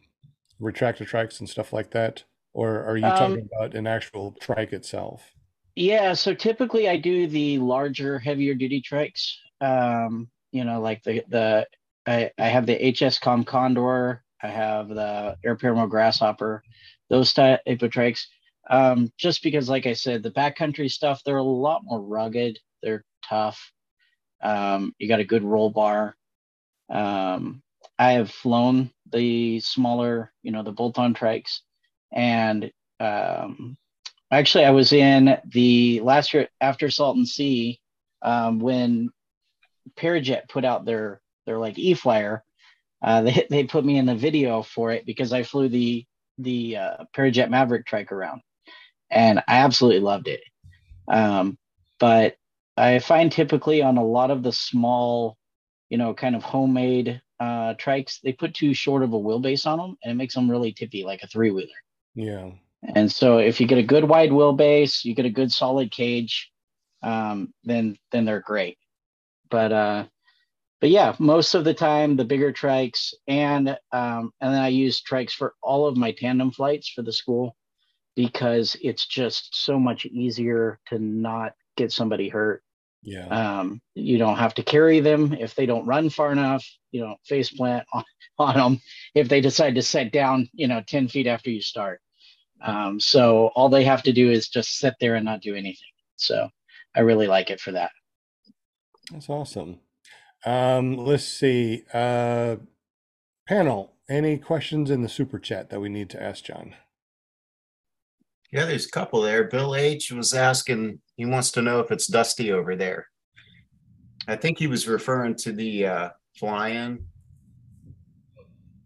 [0.62, 2.26] retractor trikes and stuff like that?
[2.54, 5.34] Or are you Um, talking about an actual trike itself?
[5.76, 9.36] Yeah, so typically I do the larger, heavier duty trikes.
[9.64, 11.68] Um, you know, like the the
[12.06, 16.64] I, I have the HS Com Condor, I have the Air Pyramid Grasshopper,
[17.10, 18.26] those type of trikes.
[18.70, 23.04] Um, just because, like I said, the backcountry stuff, they're a lot more rugged, they're
[23.28, 23.72] tough.
[24.42, 26.16] Um, you got a good roll bar.
[26.90, 27.62] Um,
[27.98, 31.60] I have flown the smaller, you know, the bolt-on trikes,
[32.12, 33.78] and um,
[34.32, 37.80] actually, I was in the last year after Salton Sea
[38.22, 39.10] um, when
[39.98, 42.44] Parajet put out their their like E flyer.
[43.02, 46.06] Uh, they they put me in the video for it because I flew the
[46.38, 48.42] the uh, Parajet Maverick trike around,
[49.12, 50.42] and I absolutely loved it.
[51.08, 51.58] Um,
[52.00, 52.36] but
[52.76, 55.38] I find typically on a lot of the small,
[55.90, 59.78] you know, kind of homemade uh, trikes, they put too short of a wheelbase on
[59.78, 61.70] them, and it makes them really tippy, like a three wheeler.
[62.16, 62.52] Yeah.
[62.96, 66.52] And so if you get a good wide wheelbase, you get a good solid cage,
[67.02, 68.78] um, then then they're great.
[69.50, 70.06] But uh,
[70.84, 75.02] but yeah, most of the time the bigger trikes and um, and then I use
[75.02, 77.56] trikes for all of my tandem flights for the school
[78.16, 82.64] because it's just so much easier to not get somebody hurt.
[83.02, 83.28] Yeah.
[83.28, 86.66] Um, you don't have to carry them if they don't run far enough.
[86.92, 88.04] You know, face plant on,
[88.38, 88.82] on them
[89.16, 90.50] if they decide to set down.
[90.54, 92.02] You know, ten feet after you start.
[92.62, 95.92] Um, so all they have to do is just sit there and not do anything.
[96.16, 96.50] So
[96.96, 97.92] I really like it for that.
[99.12, 99.80] That's awesome.
[100.46, 101.84] Um, let's see.
[101.94, 102.58] Uh,
[103.48, 106.76] panel, any questions in the super chat that we need to ask John?
[108.52, 109.46] Yeah, there's a couple there.
[109.46, 113.08] Bill H was asking, he wants to know if it's dusty over there.
[114.28, 117.06] I think he was referring to the uh, fly-in.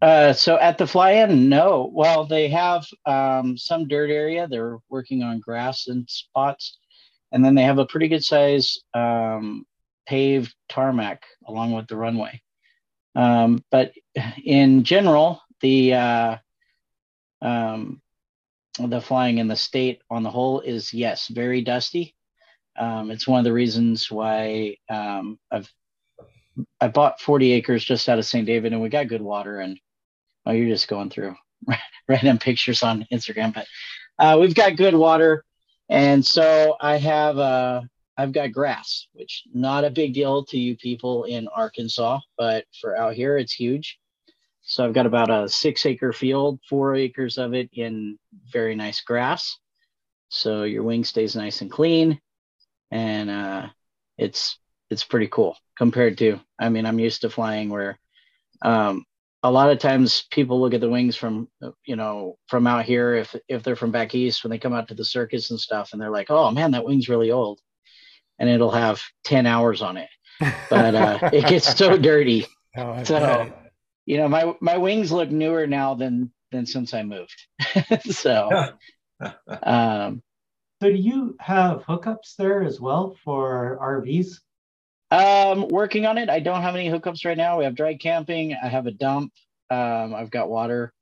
[0.00, 1.90] Uh, so at the fly-in, no.
[1.92, 4.48] Well, they have um, some dirt area.
[4.48, 6.78] They're working on grass and spots,
[7.32, 9.66] and then they have a pretty good size um,
[10.08, 12.40] paved tarmac along with the runway.
[13.14, 13.92] Um, but
[14.42, 16.36] in general, the uh,
[17.42, 18.00] um,
[18.78, 22.14] the flying in the state on the whole is yes, very dusty.
[22.78, 25.70] Um, it's one of the reasons why um, I've
[26.80, 28.46] I bought 40 acres just out of St.
[28.46, 29.60] David, and we got good water.
[29.60, 29.78] And
[30.46, 31.36] oh, you're just going through
[32.08, 33.66] random pictures on Instagram, but
[34.18, 35.44] uh, we've got good water,
[35.88, 37.82] and so I have uh,
[38.18, 42.96] I've got grass, which not a big deal to you people in Arkansas, but for
[42.96, 43.96] out here, it's huge.
[44.62, 48.18] So I've got about a six acre field, four acres of it in
[48.52, 49.56] very nice grass.
[50.30, 52.20] So your wing stays nice and clean,
[52.90, 53.68] and uh,
[54.18, 54.58] it's
[54.90, 56.40] it's pretty cool compared to.
[56.58, 57.98] I mean, I'm used to flying where
[58.62, 59.04] um,
[59.42, 61.48] a lot of times people look at the wings from
[61.84, 64.88] you know from out here if if they're from back east when they come out
[64.88, 67.60] to the circus and stuff, and they're like, oh man, that wing's really old,
[68.38, 70.08] and it'll have ten hours on it,
[70.70, 72.46] but uh, it gets so dirty.
[72.76, 73.64] Oh, So- bet.
[74.06, 77.36] You know, my my wings look newer now than than since I moved.
[78.10, 78.48] so
[79.62, 80.22] um,
[80.80, 84.38] So do you have hookups there as well for RVs?
[85.10, 86.30] Um, working on it.
[86.30, 87.58] I don't have any hookups right now.
[87.58, 88.54] We have dry camping.
[88.54, 89.32] I have a dump.
[89.70, 90.92] Um, I've got water,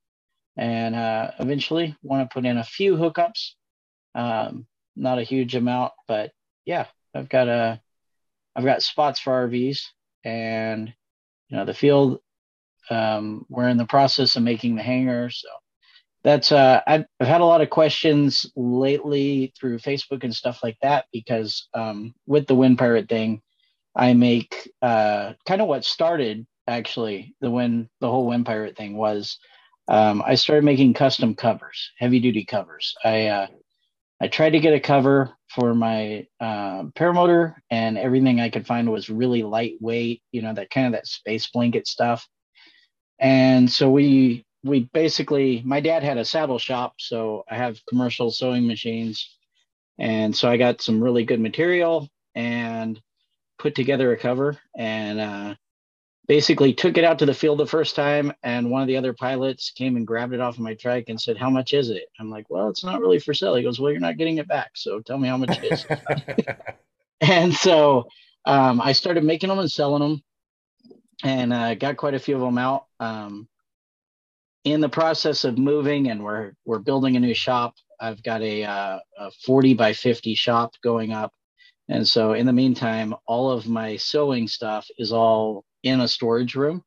[0.57, 3.53] and uh, eventually want to put in a few hookups.
[4.16, 6.33] Um, not a huge amount, but
[6.64, 7.81] yeah, I've got a,
[8.55, 9.81] I've got spots for RVs,
[10.24, 10.92] and
[11.48, 12.20] you know the field.
[12.88, 15.48] Um, we're in the process of making the hangar, so
[16.22, 20.76] that's uh, I've, I've had a lot of questions lately through Facebook and stuff like
[20.83, 23.42] that because um, with the Wind Pirate thing.
[23.98, 28.94] I make uh, kind of what started actually the when the whole Wind Pirate thing
[28.94, 29.38] was
[29.88, 32.94] um, I started making custom covers, heavy duty covers.
[33.05, 33.46] I uh,
[34.20, 38.90] I tried to get a cover for my uh, paramotor, and everything I could find
[38.90, 40.22] was really lightweight.
[40.33, 42.26] You know, that kind of that space blanket stuff.
[43.18, 48.31] And so we we basically, my dad had a saddle shop, so I have commercial
[48.31, 49.37] sewing machines,
[49.98, 53.00] and so I got some really good material and
[53.59, 55.55] put together a cover and uh,
[56.27, 59.12] basically took it out to the field the first time and one of the other
[59.12, 62.05] pilots came and grabbed it off of my trike and said how much is it?
[62.19, 63.55] I'm like well it's not really for sale.
[63.55, 65.87] He goes well you're not getting it back so tell me how much it is.
[67.21, 68.09] And so
[68.45, 70.23] um, i started making them and selling them
[71.25, 72.87] and uh, got quite a few of them out.
[73.01, 73.49] Um,
[74.65, 78.65] in the process of moving and we're we're building a new shop i've got a,
[78.65, 81.33] uh, a 40 by 50 shop going up.
[81.89, 86.55] And so in the meantime all of my sewing stuff is all in a storage
[86.55, 86.83] room.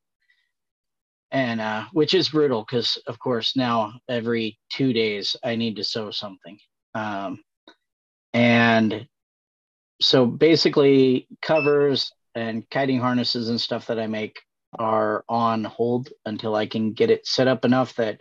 [1.32, 5.84] And uh, which is brutal because of course now every two days i need to
[5.84, 6.58] sew something.
[6.94, 7.44] Um,
[8.32, 9.06] and
[10.00, 14.40] so basically covers and kiting harnesses and stuff that i make
[14.78, 18.18] are on hold until i can get it set up enough that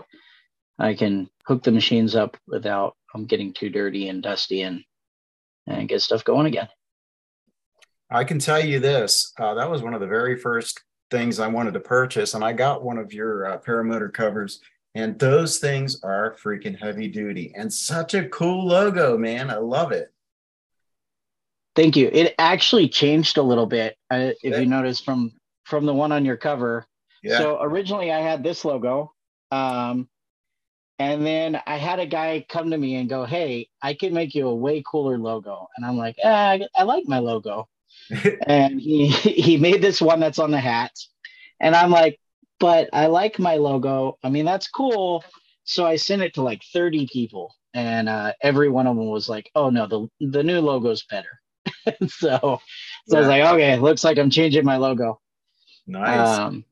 [0.80, 4.84] i can hook the machines up without them getting too dirty and dusty and
[5.68, 6.68] and get stuff going again
[8.12, 9.34] I can tell you this.
[9.40, 12.54] Uh, that was one of the very first things I wanted to purchase, and I
[12.54, 14.62] got one of your uh, paramotor covers.
[14.96, 19.52] And those things are freaking heavy duty and such a cool logo, man.
[19.52, 20.12] I love it.
[21.76, 22.10] Thank you.
[22.12, 24.60] It actually changed a little bit, uh, if yeah.
[24.60, 25.32] you notice from
[25.66, 26.86] from the one on your cover.
[27.22, 27.38] Yeah.
[27.38, 29.14] So originally I had this logo,
[29.52, 30.10] um,
[30.98, 34.34] and then I had a guy come to me and go, "Hey, I can make
[34.34, 37.70] you a way cooler logo." And I'm like, eh, "I like my logo."
[38.48, 40.92] And he he made this one that's on the hat,
[41.60, 42.20] and I'm like,
[42.60, 44.18] but I like my logo.
[44.24, 45.24] I mean, that's cool.
[45.64, 49.30] So I sent it to like 30 people, and uh, every one of them was
[49.30, 51.40] like, "Oh no, the the new logo's better."
[52.08, 52.60] so, so
[53.08, 53.18] yeah.
[53.18, 55.22] I was like, "Okay, looks like I'm changing my logo."
[55.88, 56.40] Nice.
[56.40, 56.66] Um,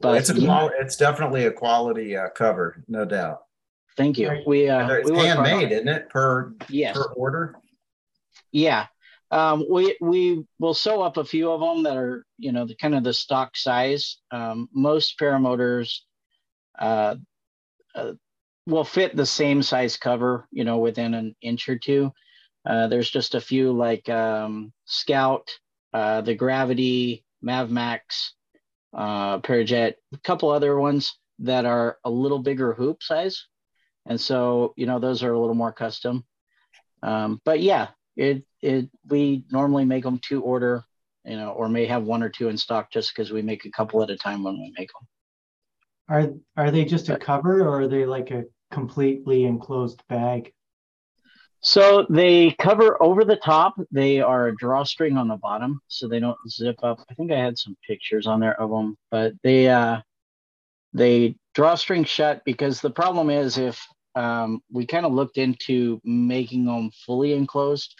[0.00, 0.68] but it's a yeah.
[0.78, 3.42] it's definitely a quality uh, cover, no doubt.
[3.96, 4.42] Thank you.
[4.46, 6.08] We uh, it's we handmade, isn't it?
[6.08, 6.96] Per yes.
[6.96, 7.56] per order.
[8.52, 8.86] Yeah,
[9.34, 12.76] um, we we will sew up a few of them that are you know the
[12.76, 14.18] kind of the stock size.
[14.30, 15.98] Um, most paramotors
[16.78, 17.16] uh,
[17.96, 18.12] uh,
[18.68, 22.12] will fit the same size cover, you know, within an inch or two.
[22.64, 25.50] Uh, there's just a few like um, Scout,
[25.92, 28.30] uh, the Gravity, Mavmax,
[28.96, 33.48] uh, Parajet, a couple other ones that are a little bigger hoop size,
[34.06, 36.24] and so you know those are a little more custom.
[37.02, 40.82] Um, but yeah, it it we normally make them to order,
[41.24, 43.70] you know, or may have one or two in stock just because we make a
[43.70, 45.06] couple at a time when we make them.
[46.08, 50.52] Are are they just a cover or are they like a completely enclosed bag?
[51.60, 53.74] So they cover over the top.
[53.90, 57.00] They are a drawstring on the bottom, so they don't zip up.
[57.10, 60.00] I think I had some pictures on there of them, but they uh,
[60.92, 63.80] they drawstring shut because the problem is if
[64.14, 67.94] um, we kind of looked into making them fully enclosed.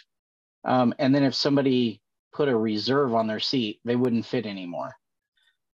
[0.65, 2.01] Um, and then if somebody
[2.33, 4.93] put a reserve on their seat, they wouldn't fit anymore.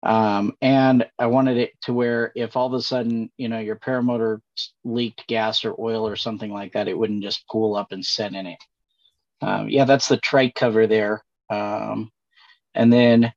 [0.03, 3.76] Um, and I wanted it to where if all of a sudden, you know, your
[3.76, 4.40] paramotor
[4.85, 8.35] leaked gas or oil or something like that, it wouldn't just pool up and set
[8.35, 8.59] in it.
[9.42, 11.22] Um, yeah, that's the trike cover there.
[11.50, 12.11] Um,
[12.74, 13.33] and then,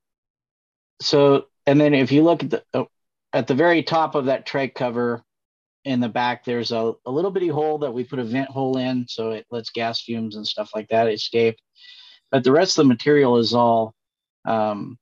[1.02, 2.88] so, and then if you look at the, oh,
[3.32, 5.24] at the very top of that trike cover,
[5.86, 8.78] in the back there's a, a little bitty hole that we put a vent hole
[8.78, 11.58] in so it lets gas fumes and stuff like that escape.
[12.32, 13.94] But the rest of the material is all
[14.46, 14.98] um,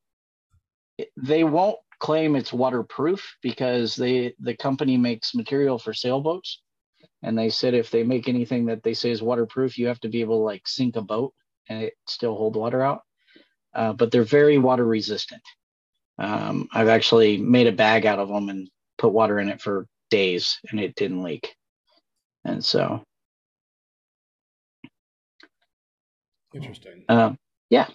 [1.17, 6.61] they won't claim it's waterproof because they the company makes material for sailboats.
[7.23, 10.09] And they said if they make anything that they say is waterproof you have to
[10.09, 11.33] be able to like sink a boat
[11.69, 13.01] and it still hold water out.
[13.73, 15.41] Uh, but they're very water resistant.
[16.17, 19.87] Um, i've actually made a bag out of them and put water in it for
[20.11, 21.55] days and it didn't leak.
[22.45, 23.03] And so.
[26.53, 27.05] Interesting.
[27.09, 27.37] Um,
[27.69, 27.87] yeah.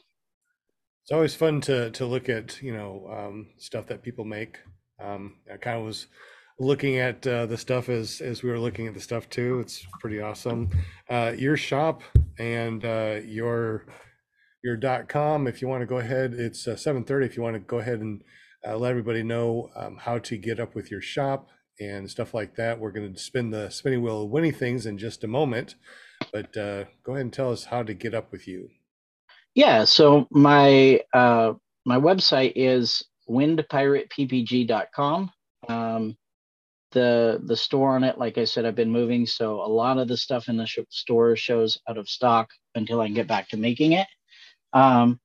[1.03, 4.59] It's always fun to to look at you know um, stuff that people make.
[4.99, 6.09] Um, I kind of was
[6.59, 9.61] looking at uh, the stuff as as we were looking at the stuff too.
[9.61, 10.71] It's pretty awesome.
[11.09, 12.03] Uh, your shop
[12.39, 13.87] and uh, your
[14.65, 15.47] your dot com.
[15.47, 17.27] If you want to go ahead, it's uh, seven thirty.
[17.27, 18.23] If you want to go ahead and
[18.67, 22.57] uh, let everybody know um, how to get up with your shop and stuff like
[22.57, 22.79] that.
[22.79, 25.75] We're going to spin the spinning wheel of winning things in just a moment,
[26.33, 28.71] but uh, go ahead and tell us how to get up with you.
[29.55, 35.31] Yeah, so my uh, my website is windpirateppg.com.
[35.69, 36.17] Um,
[36.93, 38.19] the the store on it.
[38.19, 40.79] Like I said, I've been moving, so a lot of the stuff in the sh-
[40.91, 44.07] store shows out of stock until I can get back to making it.
[44.73, 45.21] Um,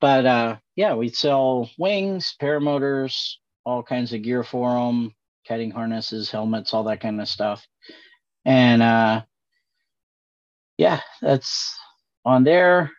[0.00, 3.34] but uh, yeah, we sell wings, paramotors,
[3.64, 5.14] all kinds of gear for them,
[5.48, 7.66] kiting harnesses, helmets, all that kind of stuff.
[8.44, 9.22] And uh,
[10.78, 11.76] yeah, that's
[12.24, 12.92] on there.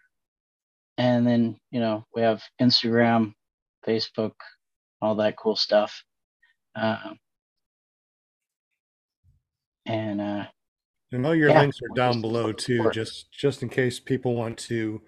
[0.98, 3.34] And then you know we have Instagram,
[3.88, 4.34] Facebook,
[5.02, 6.04] all that cool stuff.
[6.76, 7.18] Um,
[9.86, 10.46] and uh,
[11.12, 11.62] And all your Yeah.
[11.62, 15.02] links are down below too, just just in case people want to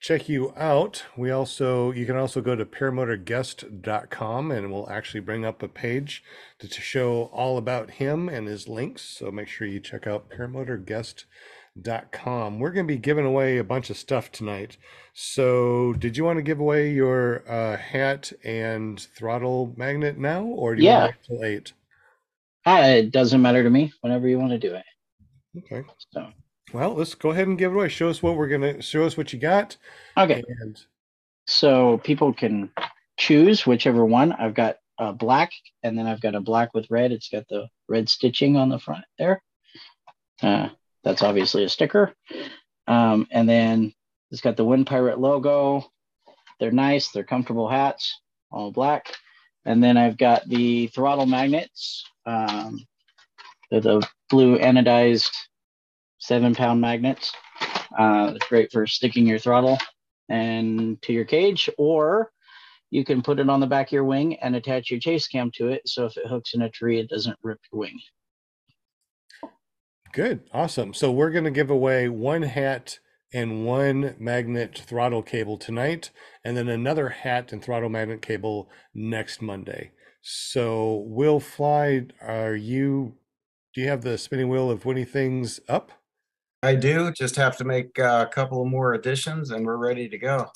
[0.00, 1.04] check you out.
[1.16, 6.22] We also you can also go to paramotorguest.com and we'll actually bring up a page
[6.60, 9.02] to, to show all about him and his links.
[9.02, 12.58] So make sure you check out paramotorguest.com.
[12.58, 14.76] We're going to be giving away a bunch of stuff tonight.
[15.14, 20.74] So did you want to give away your uh, hat and throttle magnet now, or
[20.76, 21.00] do you Yeah.
[21.06, 21.72] want to wait till eight?
[22.66, 23.92] ah, it doesn't matter to me.
[24.02, 24.84] Whenever you want to do it.
[25.56, 25.82] Okay.
[26.10, 26.28] So
[26.72, 27.88] Well, let's go ahead and give it away.
[27.88, 29.76] Show us what we're gonna show us what you got.
[30.16, 30.42] okay.
[30.60, 30.78] And
[31.46, 32.70] So people can
[33.18, 34.32] choose whichever one.
[34.32, 35.50] I've got a black,
[35.82, 37.12] and then I've got a black with red.
[37.12, 39.42] It's got the red stitching on the front there.
[40.42, 40.68] Uh,
[41.04, 42.12] that's obviously a sticker.
[42.86, 43.92] Um, and then
[44.30, 45.90] it's got the Wind Pirate logo.
[46.60, 47.10] They're nice.
[47.10, 49.14] They're comfortable hats, all black.
[49.64, 52.04] And then I've got the throttle magnets.
[52.26, 52.80] Um,
[53.70, 55.30] they're the blue anodized
[56.28, 57.32] seven pound magnets.
[57.98, 59.78] Uh, it's great for sticking your throttle
[60.28, 62.30] and to your cage, or
[62.90, 65.50] you can put it on the back of your wing and attach your chase cam
[65.54, 65.80] to it.
[65.86, 67.98] So if it hooks in a tree, it doesn't rip your wing.
[70.12, 70.92] good, awesome.
[70.92, 72.98] So we're gonna give away one hat
[73.32, 76.10] and one magnet throttle cable tonight,
[76.44, 79.92] and then another hat and throttle magnet cable next Monday.
[80.20, 83.14] So Will Fly, are you?
[83.74, 85.92] Do you have the spinning wheel of Winnie things up?
[86.62, 90.18] I do just have to make uh, a couple more additions and we're ready to
[90.18, 90.50] go.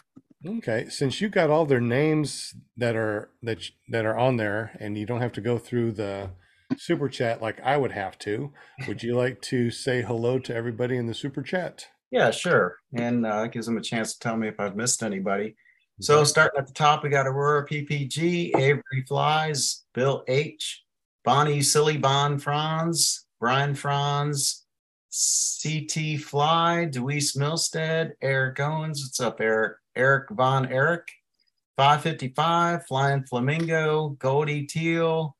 [0.44, 4.98] Okay, since you got all their names that are that that are on there, and
[4.98, 6.30] you don't have to go through the
[6.76, 8.52] super chat like I would have to,
[8.88, 11.86] would you like to say hello to everybody in the super chat?
[12.10, 12.76] Yeah, sure.
[12.94, 15.54] And uh, it gives them a chance to tell me if I've missed anybody.
[16.00, 20.82] So starting at the top, we got Aurora PPG, Avery Flies, Bill H,
[21.24, 24.62] Bonnie Silly Bon Franz, Brian Franz,
[25.12, 29.05] CT Fly, Deweese Milstead, Eric Owens.
[29.05, 29.77] What's up, Eric?
[29.94, 31.07] Eric Von Eric,
[31.77, 35.37] 555, Flying Flamingo, Goldie Teal,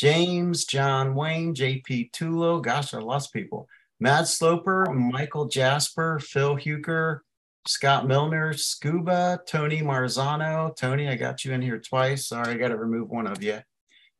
[0.00, 2.60] James, John Wayne, JP Tulo.
[2.60, 3.68] Gosh, I lost people.
[4.00, 7.20] Matt Sloper, Michael Jasper, Phil Huker,
[7.68, 10.74] Scott Milner, Scuba, Tony Marzano.
[10.74, 12.26] Tony, I got you in here twice.
[12.26, 13.60] Sorry, I got to remove one of you.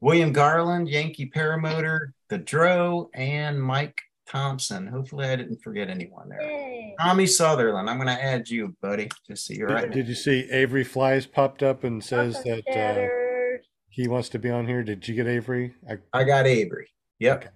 [0.01, 4.87] William Garland, Yankee Paramotor, The Dro, and Mike Thompson.
[4.87, 6.41] Hopefully, I didn't forget anyone there.
[6.43, 6.95] Yay.
[7.01, 9.91] Tommy Sutherland, I'm going to add you, buddy, just so you're Did, right.
[9.91, 14.39] did you see Avery Flies popped up and says Awesome that uh, he wants to
[14.39, 14.83] be on here?
[14.83, 15.75] Did you get Avery?
[15.89, 16.89] I, I got Avery.
[17.19, 17.53] Yep.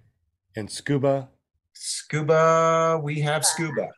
[0.55, 1.29] and Scuba?
[1.73, 3.89] Scuba, we have Scuba.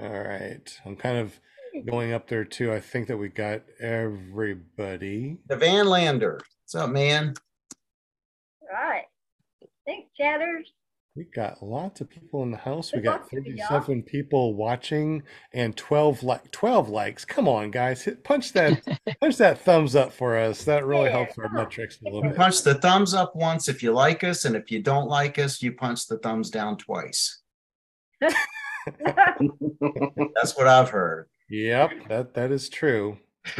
[0.00, 0.80] All right.
[0.84, 1.38] I'm kind of
[1.86, 2.72] going up there too.
[2.72, 5.38] I think that we got everybody.
[5.48, 6.40] The Van Lander.
[6.62, 7.34] What's up, man?
[8.72, 9.04] Right.
[9.86, 10.72] Thanks, chatters.
[11.20, 12.94] We got lots of people in the house.
[12.94, 13.66] We got luck to y'all.
[13.68, 17.26] 37 people watching and 12 like 12 likes.
[17.26, 18.00] Come on, guys.
[18.00, 18.82] Hit punch that
[19.20, 20.64] punch that thumbs up for us.
[20.64, 21.64] That really Yeah, helps our come on.
[21.64, 22.36] metrics a little bit.
[22.36, 25.60] punch the thumbs up once if you like us, and if you don't like us,
[25.60, 27.42] you punch the thumbs down twice.
[28.22, 31.28] That's what I've heard.
[31.50, 33.18] Yep, that that is true.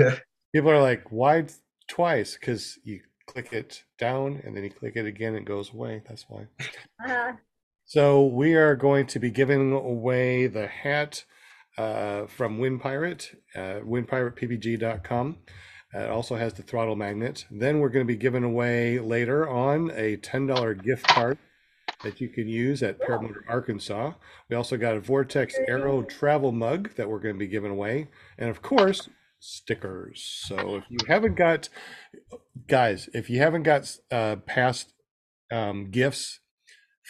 [0.54, 1.44] People are like, why
[1.88, 2.38] twice?
[2.40, 6.02] Because you click it down and then you click it again, it goes away.
[6.08, 6.46] That's why.
[7.06, 7.32] uh,
[7.90, 11.24] So we are going to be giving away the hat
[11.76, 15.38] uh, from Wind Pirate, uh, windpirateppg.com.
[15.94, 17.46] It also has the throttle magnet.
[17.50, 21.36] Then we're going to be giving away later on a $10 gift card
[22.04, 24.12] that you can use at Paramotor Arkansas.
[24.48, 28.06] We also got a Vortex Aero travel mug that we're going to be giving away.
[28.38, 29.08] And of course,
[29.40, 30.22] stickers.
[30.46, 31.68] So if you haven't got,
[32.68, 34.92] guys, if you haven't got uh, past
[35.50, 36.38] um, gifts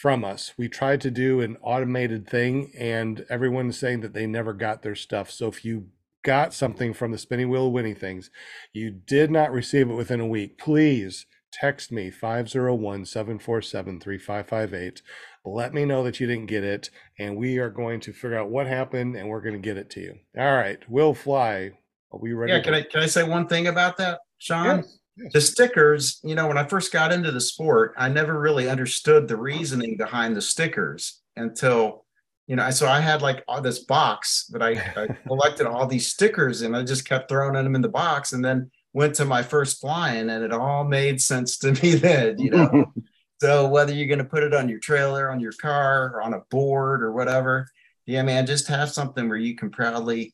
[0.01, 0.55] from us.
[0.57, 4.94] We tried to do an automated thing, and everyone's saying that they never got their
[4.94, 5.30] stuff.
[5.30, 5.88] So if you
[6.22, 8.30] got something from the spinning wheel winning things,
[8.72, 15.03] you did not receive it within a week, please text me 501 747 3558.
[15.44, 18.51] Let me know that you didn't get it, and we are going to figure out
[18.51, 20.14] what happened and we're going to get it to you.
[20.38, 21.72] All right, we'll Fly.
[22.12, 22.53] Are we ready?
[22.53, 24.78] Yeah, can I can I say one thing about that, Sean?
[24.78, 24.98] Yes,
[25.32, 29.28] the stickers, you know, when I first got into the sport, I never really understood
[29.28, 32.04] the reasoning behind the stickers until,
[32.46, 36.08] you know, so I had like all this box that I, I collected all these
[36.08, 39.42] stickers and I just kept throwing them in the box and then went to my
[39.42, 42.92] first flying and it all made sense to me then, you know.
[43.40, 46.34] so whether you're going to put it on your trailer, on your car, or on
[46.34, 47.66] a board or whatever,
[48.06, 50.32] yeah, man, just have something where you can proudly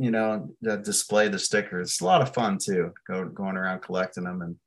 [0.00, 0.48] you know,
[0.82, 1.90] display the stickers.
[1.90, 4.58] It's a lot of fun too, go, going around collecting them.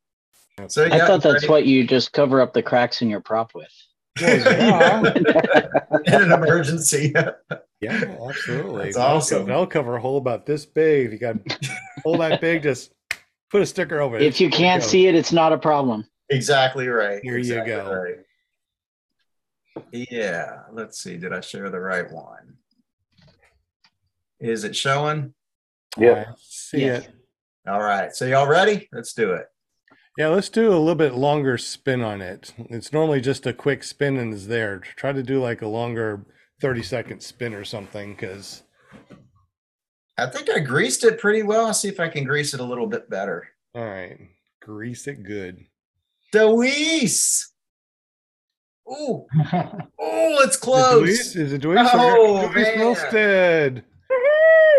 [0.59, 1.47] And so yeah, I thought that's ready.
[1.47, 3.71] what you just cover up the cracks in your prop with.
[4.21, 4.45] in
[6.05, 7.13] an emergency.
[7.81, 8.83] yeah, absolutely.
[8.83, 9.47] That's awesome.
[9.47, 11.07] They'll cover a hole about this big.
[11.07, 11.57] If you got a
[12.03, 12.93] hole that big, just
[13.49, 14.21] put a sticker over it.
[14.21, 16.05] If you can't see it, it's not a problem.
[16.29, 17.21] Exactly right.
[17.23, 17.91] Here exactly you go.
[17.91, 18.17] Right.
[20.11, 20.59] Yeah.
[20.71, 21.17] Let's see.
[21.17, 22.57] Did I share the right one?
[24.43, 25.33] Is it showing?
[25.97, 26.25] Yeah.
[26.27, 27.09] I see it.
[27.65, 28.13] All right.
[28.13, 28.89] So y'all ready?
[28.91, 29.45] Let's do it.
[30.17, 32.53] Yeah, let's do a little bit longer spin on it.
[32.57, 34.79] It's normally just a quick spin and is there.
[34.79, 36.25] Try to do like a longer
[36.59, 38.63] 30 second spin or something because
[40.17, 41.67] I think I greased it pretty well.
[41.67, 43.47] I'll see if I can grease it a little bit better.
[43.73, 44.19] All right.
[44.61, 45.65] Grease it good.
[46.33, 47.45] Deweese.
[48.91, 49.25] Ooh.
[49.53, 51.33] oh, it's close.
[51.33, 51.89] Is it Deweese?
[51.93, 52.77] Oh, oh Deweese man.
[52.77, 53.83] Milstead.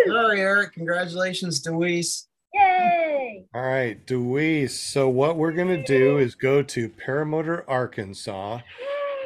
[0.06, 0.72] Sorry, Eric.
[0.74, 2.26] Congratulations, Deweese.
[2.52, 3.46] Yay!
[3.54, 4.70] All right, Deweese.
[4.70, 8.60] So what we're gonna do is go to Paramotor, Arkansas,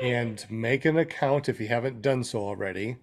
[0.03, 2.97] and make an account if you haven't done so already.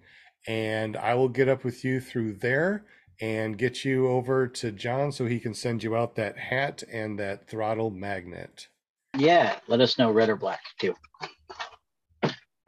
[0.48, 2.84] And I will get up with you through there
[3.20, 7.18] and get you over to John so he can send you out that hat and
[7.18, 8.68] that throttle magnet.
[9.16, 10.94] Yeah, let us know red or black too.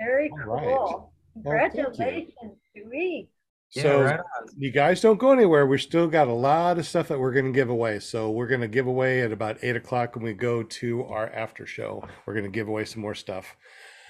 [0.00, 1.12] Very All cool.
[1.44, 1.74] right.
[1.74, 2.32] Well, thank
[2.74, 3.28] you.
[3.70, 4.20] So right
[4.56, 5.66] you guys don't go anywhere.
[5.66, 7.98] We're still got a lot of stuff that we're going to give away.
[8.00, 11.30] So we're going to give away at about eight o'clock when we go to our
[11.32, 12.02] after show.
[12.24, 13.56] We're going to give away some more stuff.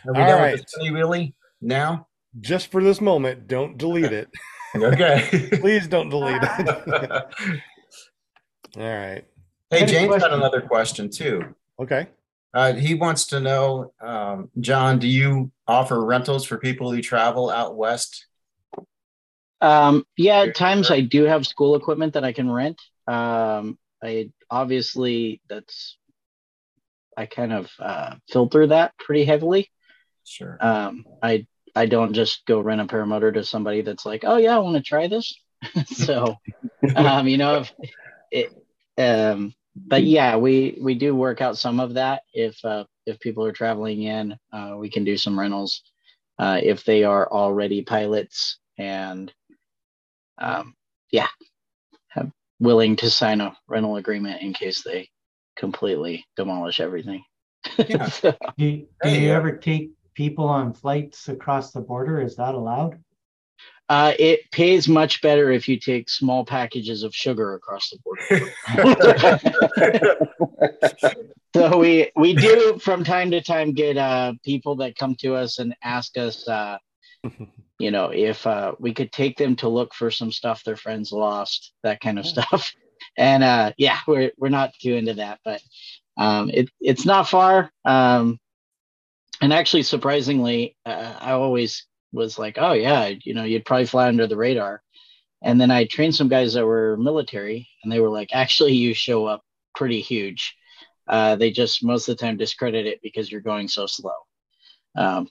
[0.07, 0.61] Are we All right.
[0.77, 2.07] the now?
[2.41, 4.29] Just for this moment, don't delete it.
[4.77, 5.49] Okay.
[5.63, 6.69] Please don't delete it.
[8.77, 9.25] All right.
[9.71, 10.33] hey, Any James had question?
[10.35, 11.55] another question too.
[11.81, 12.07] Okay.
[12.53, 17.49] Uh, he wants to know, um, John, do you offer rentals for people who travel
[17.49, 18.27] out west?
[19.61, 20.91] Um, yeah, at times.
[20.91, 22.81] I do have school equipment that I can rent.
[23.07, 25.97] Um, I obviously that's
[27.17, 29.71] I kind of uh, filter that pretty heavily.
[30.25, 30.57] Sure.
[30.61, 34.55] Um, I I don't just go rent a paramotor to somebody that's like, oh yeah,
[34.55, 35.35] I want to try this.
[35.87, 36.37] so,
[36.95, 37.73] um, you know, if
[38.31, 38.53] it,
[38.97, 42.23] um, but yeah, we we do work out some of that.
[42.33, 45.83] If uh, if people are traveling in, uh, we can do some rentals.
[46.39, 49.33] Uh, if they are already pilots and
[50.41, 50.75] um,
[51.11, 51.29] yeah,
[52.09, 52.31] have
[52.61, 55.09] willing to sign a rental agreement in case they
[55.57, 57.25] completely demolish everything.
[57.77, 58.09] Yeah.
[58.09, 62.21] So, Do, do you ever take people on flights across the border?
[62.21, 62.99] Is that allowed?
[63.89, 68.53] uh, it pays much better if you take small packages of sugar across the border.
[71.57, 75.59] so we we do from time to time get uh, people that come to us
[75.59, 76.77] and ask us, uh,
[77.79, 81.13] you know, if uh, we could take them to look for some stuff their friends
[81.13, 82.75] lost, that kind of stuff.
[83.17, 85.63] And uh, yeah, we're we're not too into that, but
[86.17, 87.71] um, it it's not far.
[87.85, 88.39] Um,
[89.41, 94.09] and actually, surprisingly, uh, I always was like, oh yeah, you know, you'd probably fly
[94.09, 94.83] under the radar.
[95.43, 98.95] And then I trained some guys that were military, and they were like, actually, you
[98.95, 100.57] show up pretty huge.
[101.07, 104.17] Uh, they just most of the time discredit it because you're going so slow.
[104.97, 105.29] Um,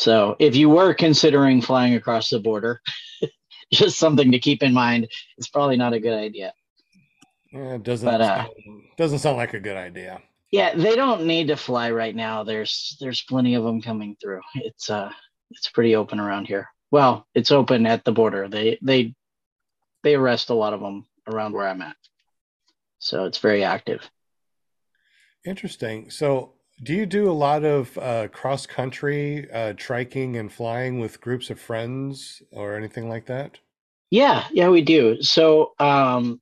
[0.00, 2.80] so if you were considering flying across the border,
[3.72, 5.06] just something to keep in mind.
[5.36, 6.54] It's probably not a good idea.
[7.52, 10.22] Yeah, it doesn't But, uh, sound, doesn't sound like a good idea.
[10.50, 12.44] Yeah, they don't need to fly right now.
[12.44, 14.40] There's there's plenty of them coming through.
[14.54, 15.12] It's uh
[15.50, 16.66] it's pretty open around here.
[16.90, 18.48] Well, it's open at the border.
[18.48, 19.14] They they
[20.02, 21.96] they arrest a lot of them around where I'm at.
[23.00, 24.08] So it's very active.
[25.44, 26.10] Interesting.
[26.10, 31.20] So, do you do a lot of uh, cross country uh, triking and flying with
[31.20, 33.58] groups of friends or anything like that?
[34.10, 35.22] Yeah, yeah, we do.
[35.22, 36.40] So um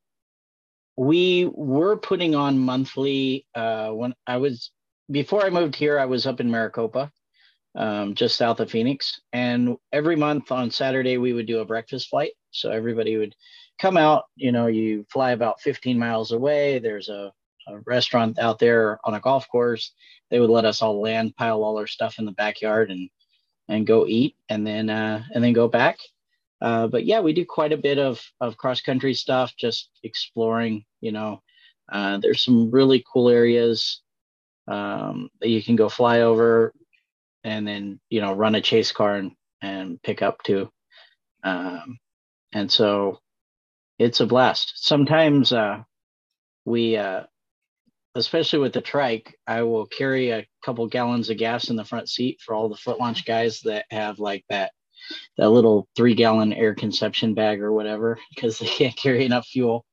[0.97, 4.71] we were putting on monthly uh when I was
[5.11, 7.11] before I moved here, I was up in Maricopa,
[7.75, 9.21] um, just south of Phoenix.
[9.33, 12.33] And every month on Saturday we would do a breakfast flight.
[12.51, 13.35] So everybody would
[13.81, 16.79] come out, you know, you fly about 15 miles away.
[16.79, 17.33] There's a,
[17.69, 19.93] a restaurant out there on a golf course.
[20.31, 23.11] They would let us all land, pile all our stuff in the backyard and
[23.69, 25.99] and go eat and then uh and then go back.
[26.63, 30.85] Uh, but yeah, we do quite a bit of of cross country stuff, just exploring,
[31.01, 31.43] you know,
[31.93, 34.03] Uh, there's some really cool areas
[34.69, 36.75] um, that you can go fly over
[37.45, 40.71] and then you know run a chase car and, and pick up too.
[41.45, 41.99] um,
[42.53, 43.21] and so
[43.99, 45.83] it's a blast sometimes uh,
[46.65, 47.25] we uh,
[48.19, 52.09] especially with the trike i will carry a couple gallons of gas in the front
[52.09, 54.73] seat for all the foot launch guys that have like that
[55.37, 59.85] that little three gallon air conception bag or whatever because they can't carry enough fuel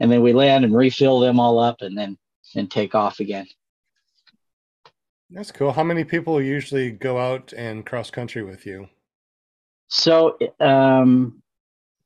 [0.00, 2.18] and then we land and refill them all up and then
[2.54, 3.46] and take off again
[5.32, 5.72] that's cool.
[5.72, 8.88] How many people usually go out and cross country with you?
[9.88, 11.42] So, um,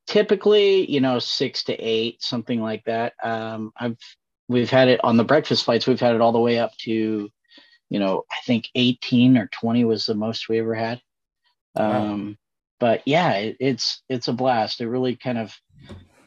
[0.07, 3.15] typically, you know, six to eight, something like that.
[3.23, 3.97] Um, I've
[4.49, 5.87] we've had it on the breakfast flights.
[5.87, 7.31] We've had it all the way up to,
[7.89, 11.01] you know, I think eighteen or twenty was the most we ever had.
[11.75, 12.35] Um, wow.
[12.79, 14.81] But yeah, it, it's it's a blast.
[14.81, 15.55] It really kind of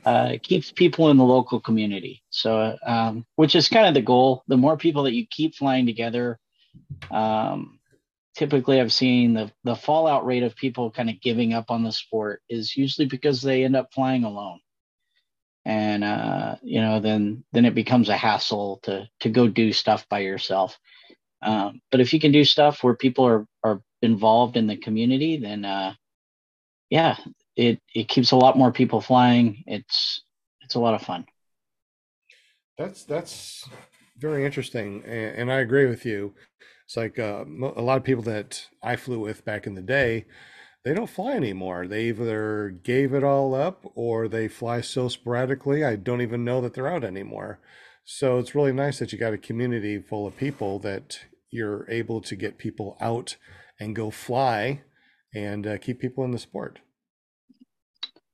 [0.05, 2.24] uh, keeps people in the local community.
[2.30, 4.43] So, um, which is kind of the goal.
[4.47, 6.39] The more people that you keep flying together,
[7.11, 7.80] um,
[8.36, 11.91] typically I've seen the the fallout rate of people kind of giving up on the
[11.91, 14.59] sport is usually because they end up flying alone,
[15.70, 20.03] and uh, you know then then it becomes a hassle to to go do stuff
[20.09, 20.76] by yourself.
[21.43, 25.38] Um, but if you can do stuff where people are are involved in the community,
[25.38, 25.93] then uh,
[26.89, 27.17] yeah,
[27.55, 29.63] it it keeps a lot more people flying.
[29.67, 30.24] It's
[30.61, 31.26] it's a lot of fun.
[32.80, 33.70] That's that's
[34.17, 36.34] very interesting, and, and I agree with you.
[36.86, 37.45] It's like uh,
[37.76, 40.26] a lot of people that I flew with back in the day,
[40.86, 41.88] they don't fly anymore.
[41.88, 46.61] They either gave it all up or they fly so sporadically, I don't even know
[46.61, 47.59] that they're out anymore.
[48.05, 51.19] So it's really nice that you got a community full of people that
[51.51, 53.36] you're able to get people out
[53.80, 54.82] and go fly
[55.34, 56.80] and uh, keep people in the sport.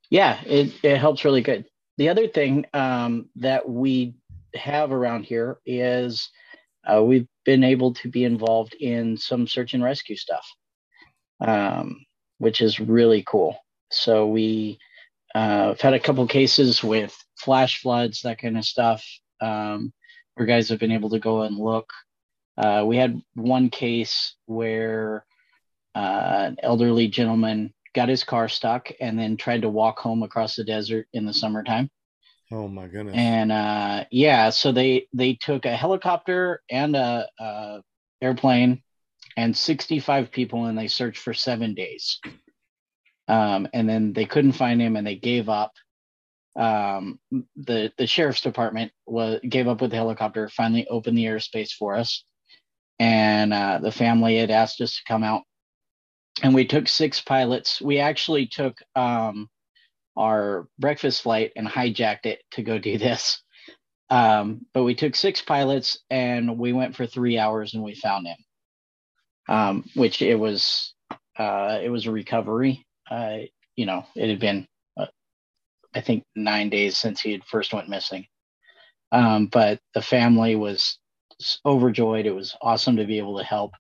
[0.10, 1.66] Yeah, it, it helps really good.
[1.98, 4.16] The other thing um, that we
[4.54, 6.30] have around here is
[6.88, 10.46] uh, we've been able to be involved in some search and rescue stuff,
[11.46, 12.06] um,
[12.38, 13.58] which is really cool.
[13.92, 14.80] So we
[15.34, 19.06] uh, have had a couple cases with flash floods, that kind of stuff,
[19.42, 19.94] um,
[20.36, 21.90] where guys have been able to go and look.
[22.58, 25.26] Uh, we had one case where
[25.94, 30.56] uh, an elderly gentleman got his car stuck and then tried to walk home across
[30.56, 31.90] the desert in the summertime.
[32.52, 33.16] Oh my goodness.
[33.16, 37.82] And uh, yeah, so they they took a helicopter and a, a
[38.22, 38.84] airplane
[39.38, 42.20] and 65 people and they searched for seven days.
[43.28, 45.72] Um, and then they couldn't find him and they gave up.
[46.56, 47.20] Um,
[47.58, 50.48] the the sheriff's department was gave up with the helicopter.
[50.48, 52.24] Finally, opened the airspace for us,
[52.98, 55.42] and uh, the family had asked us to come out,
[56.44, 57.82] and we took six pilots.
[57.82, 59.50] We actually took um,
[60.16, 63.42] our breakfast flight and hijacked it to go do this.
[64.10, 68.28] Um, but we took six pilots and we went for three hours and we found
[68.28, 68.38] him.
[69.48, 70.94] Um, which it was
[71.38, 72.86] uh, it was a recovery.
[73.10, 73.40] Uh,
[73.76, 74.68] you know, it had been
[74.98, 75.08] uh,
[75.94, 78.26] I think nine days since he had first went missing.
[79.12, 80.98] Um, but the family was
[81.66, 82.26] overjoyed.
[82.26, 83.74] It was awesome to be able to help,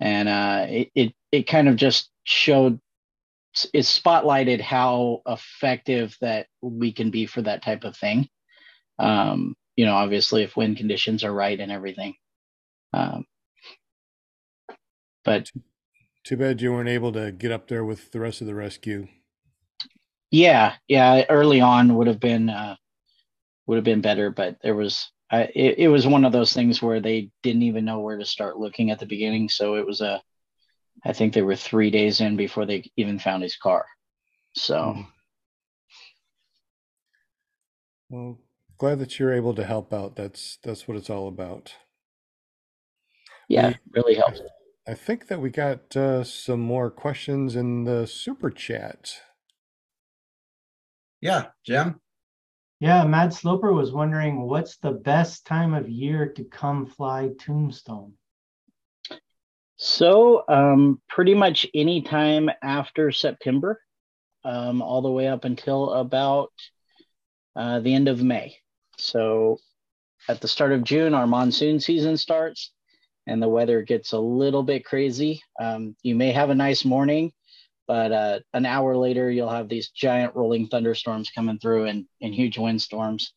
[0.00, 2.78] and uh, it, it it kind of just showed
[3.72, 8.28] it spotlighted how effective that we can be for that type of thing.
[8.98, 12.14] Um, you know, obviously, if wind conditions are right and everything.
[12.92, 13.24] Um,
[15.26, 15.50] but
[16.24, 19.06] too bad you weren't able to get up there with the rest of the rescue.
[20.30, 21.24] Yeah, yeah.
[21.28, 22.76] Early on would have been uh,
[23.66, 26.80] would have been better, but there was uh, it, it was one of those things
[26.80, 29.48] where they didn't even know where to start looking at the beginning.
[29.48, 30.22] So it was a
[31.04, 33.84] I think they were three days in before they even found his car.
[34.54, 35.02] So, hmm.
[38.08, 38.40] well,
[38.78, 40.16] glad that you're able to help out.
[40.16, 41.72] That's that's what it's all about.
[43.48, 44.40] Yeah, we, really helps.
[44.86, 49.20] I, I think that we got uh, some more questions in the super chat.
[51.20, 52.00] Yeah, Jim.
[52.78, 58.12] Yeah, Matt Sloper was wondering what's the best time of year to come fly Tombstone.
[59.78, 63.80] So, um, pretty much any time after September,
[64.44, 66.52] um, all the way up until about
[67.54, 68.56] uh, the end of May.
[68.98, 69.58] So,
[70.28, 72.72] at the start of June, our monsoon season starts
[73.26, 75.42] and the weather gets a little bit crazy.
[75.60, 77.32] Um, you may have a nice morning,
[77.86, 82.34] but uh, an hour later, you'll have these giant rolling thunderstorms coming through and, and
[82.34, 83.32] huge windstorms.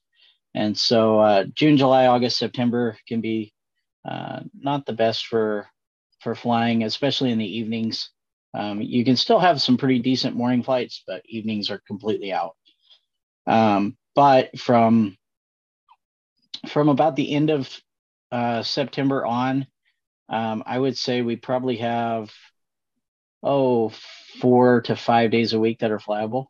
[0.55, 3.53] And so, uh, June, July, August, September can be
[4.07, 5.67] uh, not the best for
[6.21, 8.09] for flying, especially in the evenings.
[8.53, 12.55] Um, you can still have some pretty decent morning flights, but evenings are completely out.
[13.47, 15.17] Um, but from
[16.67, 17.69] from about the end of
[18.31, 19.67] uh, September on,
[20.30, 22.32] um, I would say we probably have
[23.41, 23.91] oh
[24.39, 26.45] four to five days a week that are flyable.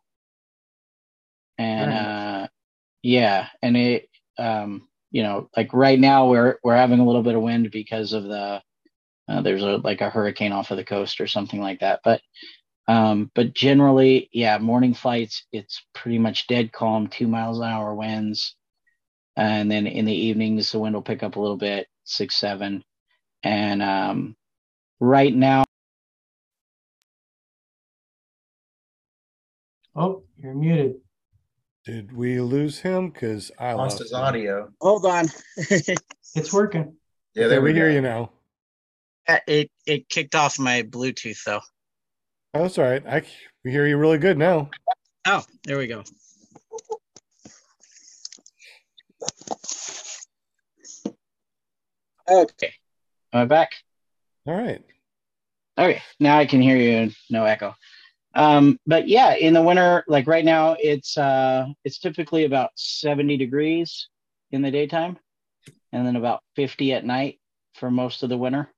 [1.58, 2.48] And uh,
[3.02, 4.08] yeah, and it
[4.38, 8.12] um, you know like right now we're we're having a little bit of wind because
[8.12, 8.62] of the
[9.28, 12.20] uh, there's a like a hurricane off of the coast or something like that, but
[12.90, 17.94] um, but generally, yeah, morning flights, it's pretty much dead calm, two miles an hour
[17.94, 18.56] winds.
[19.36, 22.82] And then in the evenings, the wind will pick up a little bit, six, seven.
[23.42, 24.36] And um,
[25.00, 25.64] right now,
[29.96, 30.96] Oh, you're muted.
[31.84, 33.10] Did we lose him?
[33.10, 34.20] Because I Lost lost his him.
[34.20, 34.70] audio.
[34.80, 35.28] hold on.
[36.36, 36.94] It's working.
[37.34, 38.30] Yeah, Yeah, there we we hear you now.
[39.48, 41.60] it it kicked off my Bluetooth though.
[42.54, 43.02] Oh, that's all right.
[43.04, 43.26] I c-
[43.64, 44.70] we hear you really good now.
[45.26, 46.04] Oh, there we go.
[52.28, 52.72] Okay.
[53.32, 53.72] Am I back?
[54.46, 54.82] All right.
[55.78, 57.74] Okay, now I can hear you, no echo.
[58.34, 63.36] Um, but yeah, in the winter, like right now, it's uh, it's typically about 70
[63.36, 64.08] degrees
[64.50, 65.18] in the daytime,
[65.92, 67.40] and then about 50 at night
[67.74, 68.68] for most of the winter.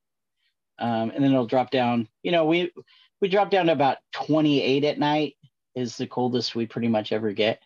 [0.78, 2.08] Um, and then it'll drop down.
[2.22, 2.72] You know, we
[3.20, 5.36] we drop down to about 28 at night
[5.74, 7.62] is the coldest we pretty much ever get.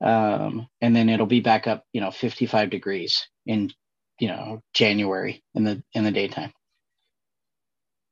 [0.00, 3.72] Um, and then it'll be back up, you know, 55 degrees in,
[4.18, 6.52] you know, January in the in the daytime.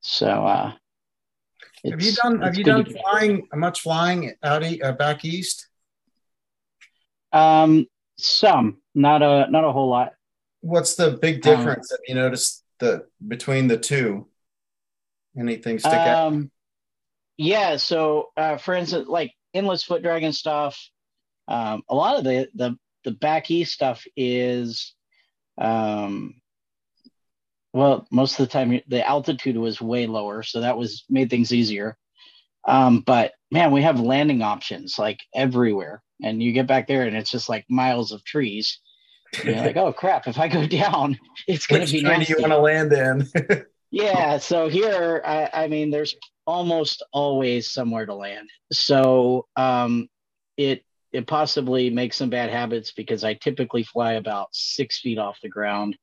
[0.01, 0.73] So uh
[1.85, 5.69] Have you done Have you done flying much flying out e- uh, back east?
[7.33, 7.87] um
[8.19, 10.15] some, not a not a whole lot.
[10.61, 11.91] What's the big Um, difference?
[11.91, 14.29] Have you noticed the between the two?
[15.39, 16.19] Anything stick out?
[16.19, 16.51] Um
[17.37, 20.79] yeah, so uh for instance, like endless foot dragon stuff,
[21.49, 24.95] um a lot of the the the back east stuff is
[25.59, 26.35] um
[27.73, 31.53] well most of the time the altitude was way lower so that was made things
[31.53, 31.97] easier.
[32.67, 36.03] Um but man we have landing options like everywhere.
[36.23, 38.79] And you get back there and it's just like miles of trees.
[39.45, 42.37] You're like oh crap if i go down it's going Which be tree do you
[42.39, 43.65] want to land in?
[43.91, 46.15] yeah so here I, I mean there's
[46.47, 48.49] almost always somewhere to land.
[48.73, 50.09] So um
[50.57, 55.39] it it possibly makes some bad habits because i typically fly about six feet off
[55.43, 55.97] the ground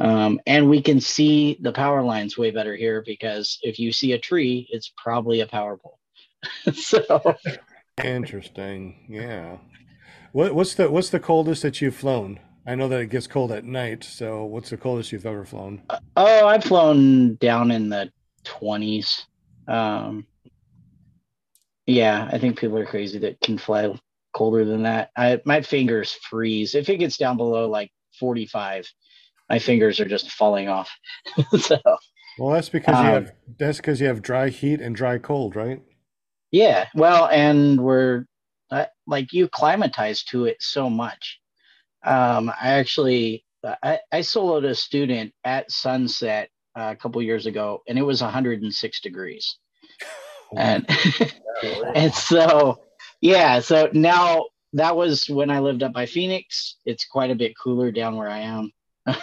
[0.00, 4.12] um, and we can see the power lines way better here because if you see
[4.12, 5.98] a tree it's probably a power pole
[6.74, 7.36] so
[8.02, 9.06] Interesting.
[9.08, 9.58] Yeah.
[10.32, 12.40] What what's the what's the coldest that you've flown?
[12.66, 15.82] I know that it gets cold at night, so what's the coldest you've ever flown?
[16.16, 18.10] oh i've flown down in the
[18.44, 19.24] 20s
[19.68, 20.26] um
[21.86, 23.94] yeah i think people are crazy that can fly
[24.34, 25.10] colder than that.
[25.16, 26.74] I, my fingers freeze.
[26.74, 28.86] If it gets down below like 45
[29.50, 30.90] my fingers are just falling off.
[31.58, 31.78] So
[32.36, 35.56] Well, that's because you Um, have that's because you have dry heat and dry cold,
[35.56, 35.82] right?
[36.52, 36.86] yeah.
[36.94, 38.26] Well and we're
[38.70, 41.40] uh, like you climatize to it so much.
[42.04, 43.44] Um i actually
[43.82, 48.22] i, I soloed a student at sunset uh, a couple years ago and it was
[48.22, 49.58] 106 degrees.
[50.56, 50.86] And
[51.96, 52.78] and so
[53.20, 56.76] yeah so now that was when i lived up by phoenix.
[56.84, 58.72] It's quite a bit cooler down where i am.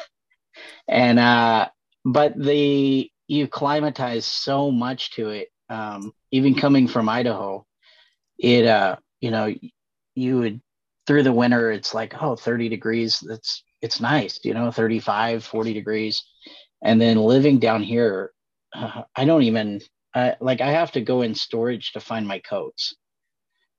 [0.88, 1.70] And uh
[2.04, 7.66] but the you climatize so much to it um even coming from idaho
[8.38, 9.54] it uh you know
[10.16, 10.62] you would
[11.08, 15.74] through the winter it's like oh 30 degrees that's it's nice you know 35 40
[15.74, 16.24] degrees.
[16.84, 18.32] And then living down here
[18.76, 19.82] uh, i don't even
[20.14, 22.96] uh, like i have to go in storage to find my coats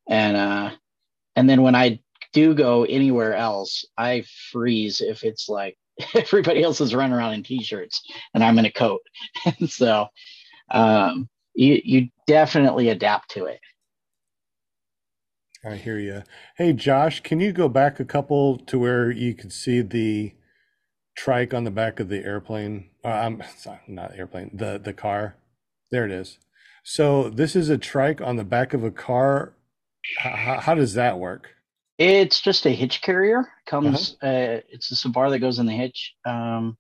[0.08, 0.70] and uh
[1.36, 1.98] and then when i
[2.32, 5.76] do go anywhere else i freeze if it's like
[6.14, 8.02] everybody else is running around in t-shirts
[8.34, 9.00] and i'm in a coat
[9.44, 10.06] and so
[10.70, 13.60] um you you definitely adapt to it
[15.64, 16.24] I hear you.
[16.56, 20.32] Hey, Josh, can you go back a couple to where you could see the
[21.16, 22.90] trike on the back of the airplane?
[23.04, 25.36] Uh, I'm sorry, not airplane, the the car.
[25.90, 26.38] There it is.
[26.82, 29.54] So this is a trike on the back of a car.
[30.18, 31.48] How, how does that work?
[31.98, 33.48] It's just a hitch carrier.
[33.66, 36.14] Comes, uh it's just a bar that goes in the hitch.
[36.24, 36.76] Um,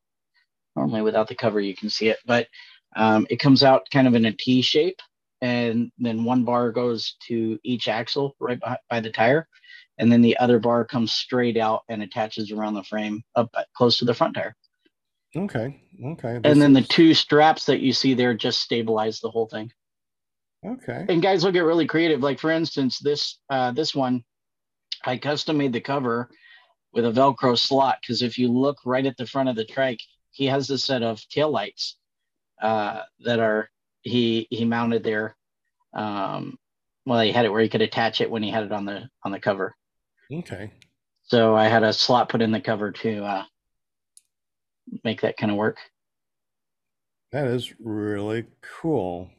[0.76, 2.48] normally without the cover, you can see it, but
[2.96, 5.00] um, it comes out kind of in a T shape,
[5.40, 9.48] and then one bar goes to each axle right by, by the tire,
[9.98, 13.98] and then the other bar comes straight out and attaches around the frame up close
[13.98, 14.56] to the front tire.
[15.34, 16.32] Okay, okay.
[16.38, 19.72] this And then the two straps that you see there just stabilize the whole thing.
[20.64, 21.04] Okay.
[21.08, 24.22] and guys will get really creative like for instance this uh this one
[25.04, 26.30] i custom made the cover
[26.92, 27.98] with a Velcro slot.
[28.00, 30.00] Because if you look right at the front of the trike,
[30.30, 31.96] he has a set of tail lights
[32.60, 33.68] uh, that are
[34.02, 35.36] he he mounted there.
[35.94, 36.58] Um,
[37.04, 39.08] well, he had it where he could attach it when he had it on the
[39.24, 39.74] on the cover.
[40.32, 40.72] Okay.
[41.24, 43.44] So I had a slot put in the cover to uh,
[45.04, 45.78] make that kind of work.
[47.32, 48.44] That is really
[48.80, 49.30] cool.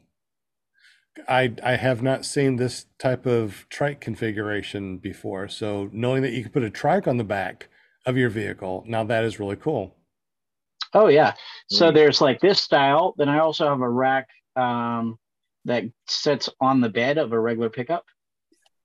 [1.27, 5.47] I I have not seen this type of trike configuration before.
[5.47, 7.69] So knowing that you can put a trike on the back
[8.05, 9.95] of your vehicle, now that is really cool.
[10.93, 11.33] Oh yeah.
[11.69, 11.93] So Mm.
[11.95, 13.13] there's like this style.
[13.17, 15.17] Then I also have a rack um,
[15.65, 18.05] that sits on the bed of a regular pickup,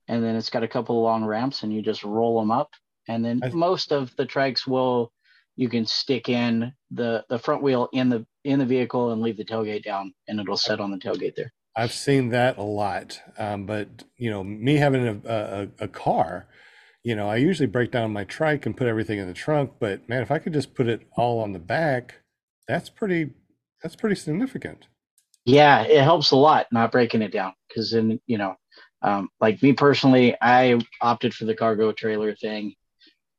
[0.07, 2.71] and then it's got a couple of long ramps, and you just roll them up.
[3.07, 5.11] And then I- most of the trikes will
[5.55, 9.37] you can stick in the the front wheel in the in the vehicle and leave
[9.37, 11.51] the tailgate down, and it'll set on the tailgate there.
[11.75, 13.21] I've seen that a lot.
[13.37, 16.47] Um, but you know, me having a, a a car,
[17.03, 19.73] you know, I usually break down my trike and put everything in the trunk.
[19.79, 22.15] But man, if I could just put it all on the back,
[22.67, 23.31] that's pretty
[23.81, 24.87] that's pretty significant.
[25.45, 28.55] Yeah, it helps a lot not breaking it down because then you know,
[29.01, 32.75] um, like me personally, I opted for the cargo trailer thing,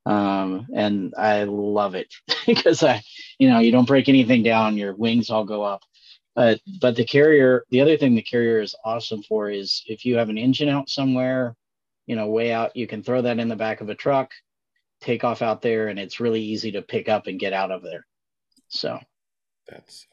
[0.07, 2.13] um, and I love it
[2.47, 3.03] because I,
[3.39, 5.83] you know, you don't break anything down, your wings all go up.
[6.35, 10.17] But but the carrier, the other thing the carrier is awesome for is if you
[10.17, 11.57] have an engine out somewhere,
[12.07, 14.31] you know, way out, you can throw that in the back of a truck,
[15.01, 17.83] take off out there, and it's really easy to pick up and get out of
[17.83, 18.07] there.
[18.69, 18.99] So
[19.69, 20.07] That's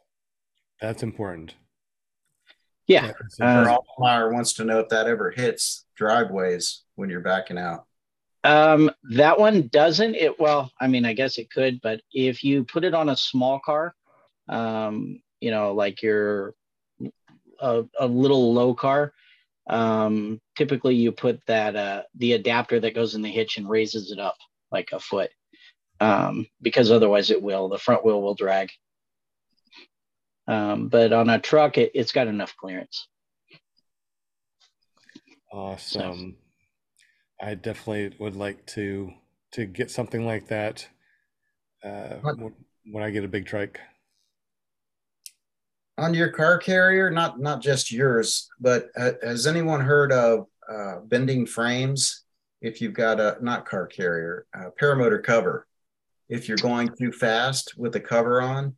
[0.82, 1.56] that's important.
[2.88, 3.80] yeah, That's Uh, important.
[4.00, 7.86] Meyer wants to know if that ever hits driveways when you're backing out.
[8.44, 10.16] Um, that one doesn't.
[10.16, 13.18] It well, I mean, I guess it could, but if you put it on a
[13.18, 13.94] small car,
[14.48, 16.54] um, you know, like your
[17.60, 19.14] a, a little low car,
[19.70, 24.12] um, typically you put that uh, the adapter that goes in the hitch and raises
[24.12, 24.36] it up
[24.72, 25.30] like a foot,
[26.00, 27.70] um, because otherwise it will.
[27.70, 28.70] The front wheel will drag.
[30.48, 33.08] Um, but on a truck, it, it's got enough clearance.
[35.52, 36.38] Awesome.
[37.42, 39.14] I definitely would like to
[39.52, 40.88] to get something like that
[41.84, 42.54] uh, when
[42.92, 43.80] when I get a big trike.
[46.00, 51.00] On your car carrier, not not just yours, but uh, has anyone heard of uh,
[51.06, 52.24] bending frames?
[52.62, 55.66] If you've got a not car carrier, uh, paramotor cover.
[56.30, 58.76] If you're going too fast with the cover on,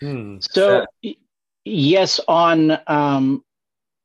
[0.00, 0.38] Hmm.
[0.40, 1.16] So y-
[1.64, 3.42] yes, on um,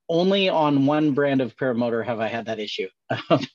[0.09, 2.88] only on one brand of paramotor have I had that issue.
[3.09, 3.47] and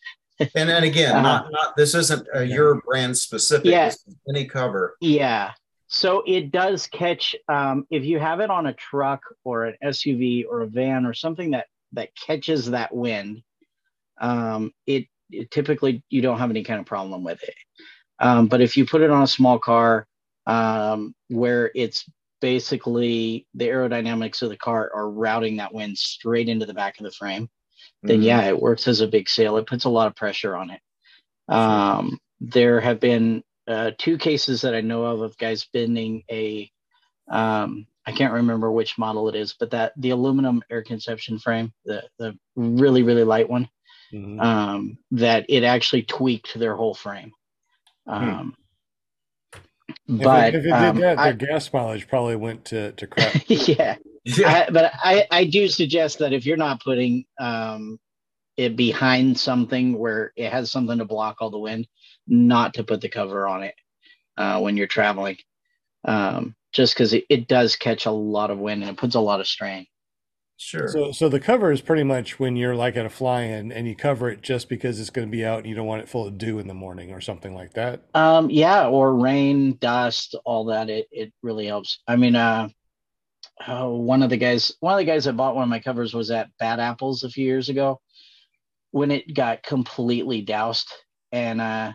[0.55, 1.23] then again, Uh-huh.
[1.23, 3.67] not not this isn't uh, your brand specific.
[3.67, 3.93] Yeah.
[4.29, 4.97] Any cover.
[5.01, 5.53] yeah,
[5.93, 10.45] so it does catch um, if you have it on a truck or an SUV
[10.49, 13.43] or a van or something that that catches that wind.
[14.21, 17.55] Um, it, it typically you don't have any kind of problem with it.
[18.21, 20.07] Um, but if you put it on a small car
[20.47, 22.09] um, where it's
[22.41, 27.05] basically the aerodynamics of the car are routing that wind straight into the back of
[27.05, 27.49] the frame,
[28.05, 28.25] then Mhm.
[28.25, 29.57] yeah, it works as a big sail.
[29.57, 30.81] It puts a lot of pressure on it.
[31.49, 36.71] Um, there have been uh, two cases that I know of of guys bending a,
[37.31, 41.73] um, I can't remember which model it is, but that the aluminum air conception frame,
[41.85, 43.69] the the really really light one,
[44.13, 44.43] Mhm.
[44.43, 47.33] um, that it actually tweaked their whole frame.
[48.07, 48.57] Um,
[50.09, 52.93] If it- but if it, did um, that, I- their gas mileage probably went to
[52.93, 53.35] to crap.
[53.49, 54.65] yeah, Yeah.
[54.69, 57.99] I, but I, I do suggest that if you're not putting um,
[58.57, 61.87] it behind something where it has something to block all the wind,
[62.31, 63.75] not to put the cover on it
[64.39, 65.37] uh, when you're traveling,
[66.05, 69.21] um, just because it, it does catch a lot of wind and it puts a
[69.21, 69.87] lot of strain.
[70.63, 70.89] Sure.
[70.89, 73.97] So so the cover is pretty much when you're like at a fly-in and you
[73.97, 76.27] cover it just because it's going to be out and you don't want it full
[76.27, 78.03] of dew in the morning or something like that.
[78.13, 80.91] Um, yeah, or rain, dust, all that.
[80.91, 82.01] It it really helps.
[82.07, 82.69] I mean, uh,
[83.67, 86.13] oh, one of the guys, one of the guys that bought one of my covers
[86.13, 87.99] was at Bad Apples a few years ago,
[88.91, 90.93] when it got completely doused.
[91.33, 91.93] And uh,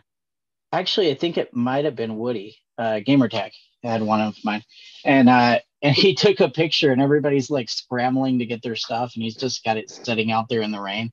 [0.79, 3.51] actually, I think it might have been Woody, uh, Gamertag
[3.83, 4.63] had one of mine,
[5.03, 9.13] and uh, and he took a picture, and everybody's like scrambling to get their stuff,
[9.15, 11.11] and he's just got it sitting out there in the rain.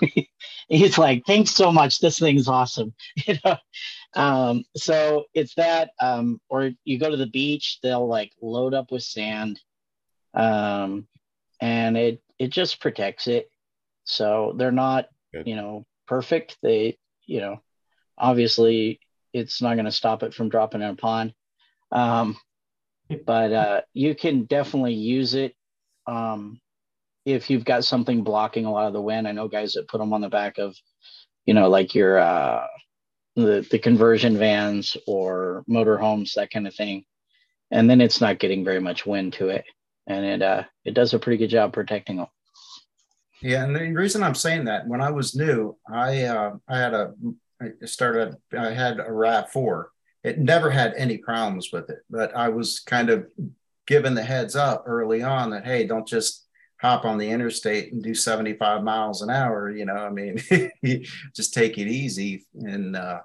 [0.68, 2.00] he's like, "Thanks so much.
[2.00, 2.94] This thing's awesome,"
[3.26, 3.56] you know.
[4.14, 8.92] Um, so it's that, um, or you go to the beach, they'll like load up
[8.92, 9.60] with sand,
[10.34, 11.06] um,
[11.60, 13.50] and it it just protects it.
[14.04, 15.46] So they're not, Good.
[15.48, 16.58] you know, perfect.
[16.62, 17.62] They, you know,
[18.18, 19.00] obviously
[19.32, 21.34] it's not going to stop it from dropping in a pond.
[21.92, 22.36] Um,
[23.26, 25.54] but uh, you can definitely use it
[26.06, 26.60] um,
[27.24, 29.28] if you've got something blocking a lot of the wind.
[29.28, 30.76] I know guys that put them on the back of,
[31.46, 32.66] you know, like your uh,
[33.36, 37.04] the the conversion vans or motorhomes, that kind of thing,
[37.70, 39.64] and then it's not getting very much wind to it,
[40.06, 42.28] and it uh, it does a pretty good job protecting them.
[43.42, 46.94] Yeah, and the reason I'm saying that when I was new, I uh, I had
[46.94, 47.12] a
[47.60, 49.90] I started I had a Rav Four.
[50.22, 53.26] It never had any problems with it, but I was kind of
[53.86, 56.46] given the heads up early on that hey, don't just
[56.80, 59.70] hop on the interstate and do 75 miles an hour.
[59.70, 60.38] You know, I mean,
[61.34, 63.20] just take it easy and uh,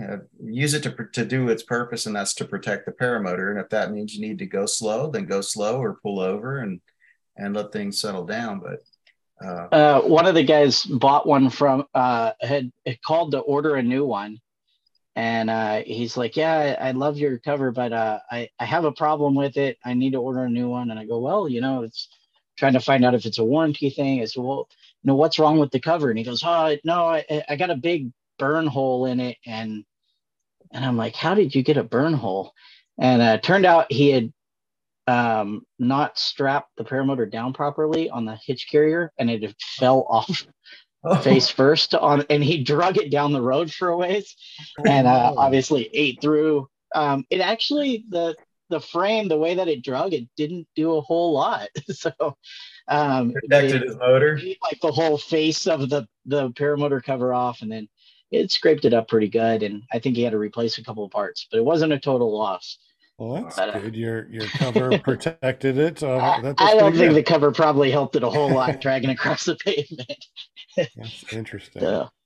[0.00, 3.50] uh, use it to, to do its purpose, and that's to protect the paramotor.
[3.50, 6.58] And if that means you need to go slow, then go slow or pull over
[6.58, 6.80] and
[7.36, 8.60] and let things settle down.
[8.60, 8.80] But
[9.42, 13.76] uh, uh, one of the guys bought one from uh, had, had called to order
[13.76, 14.40] a new one,
[15.16, 18.84] and uh, he's like, "Yeah, I, I love your cover, but uh, I I have
[18.84, 19.78] a problem with it.
[19.84, 22.08] I need to order a new one." And I go, "Well, you know, it's
[22.56, 24.68] trying to find out if it's a warranty thing." I said, "Well,
[25.02, 27.70] you know, what's wrong with the cover?" And he goes, "Oh, no, I, I got
[27.70, 29.84] a big burn hole in it," and
[30.72, 32.52] and I'm like, "How did you get a burn hole?"
[32.98, 34.32] And uh, turned out he had
[35.06, 40.46] um, not strapped the paramotor down properly on the hitch carrier, and it fell off
[41.04, 41.16] oh.
[41.16, 44.34] face first on, and he drug it down the road for a ways,
[44.86, 45.38] and uh, oh.
[45.38, 46.68] obviously ate through.
[46.94, 48.34] Um, it actually the
[48.70, 51.68] the frame, the way that it drug, it didn't do a whole lot.
[51.90, 52.12] so
[52.88, 57.70] um, protected his motor, like the whole face of the the paramotor cover off, and
[57.70, 57.88] then
[58.30, 59.62] it scraped it up pretty good.
[59.62, 61.98] And I think he had to replace a couple of parts, but it wasn't a
[61.98, 62.78] total loss.
[63.18, 63.94] Well, that's but, uh, good.
[63.94, 66.02] Your your cover protected it.
[66.02, 67.14] Uh, I, I don't think good.
[67.14, 70.26] the cover probably helped it a whole lot dragging across the pavement.
[70.76, 71.82] that's interesting.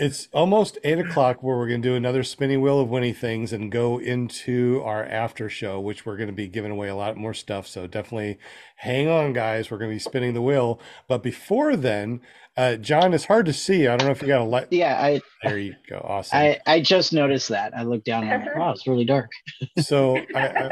[0.00, 3.52] It's almost eight o'clock where we're going to do another spinning wheel of Winnie things
[3.52, 7.18] and go into our after show, which we're going to be giving away a lot
[7.18, 7.66] more stuff.
[7.66, 8.38] So definitely
[8.76, 9.70] hang on, guys.
[9.70, 10.80] We're going to be spinning the wheel.
[11.06, 12.22] But before then,
[12.56, 13.88] uh, John, it's hard to see.
[13.88, 14.68] I don't know if you got a light.
[14.70, 15.20] Yeah, I.
[15.42, 15.98] There you go.
[16.08, 16.38] Awesome.
[16.38, 17.76] I I just noticed that.
[17.76, 19.28] I looked down and I'm like, wow, it's really dark.
[19.82, 20.70] so I, I,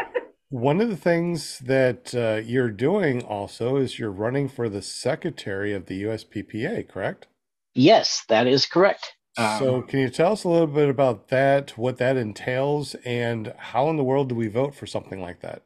[0.48, 5.74] one of the things that uh, you're doing also is you're running for the secretary
[5.74, 7.26] of the USPPA, correct?
[7.74, 9.12] Yes, that is correct.
[9.38, 13.54] So, um, can you tell us a little bit about that, what that entails, and
[13.56, 15.62] how in the world do we vote for something like that?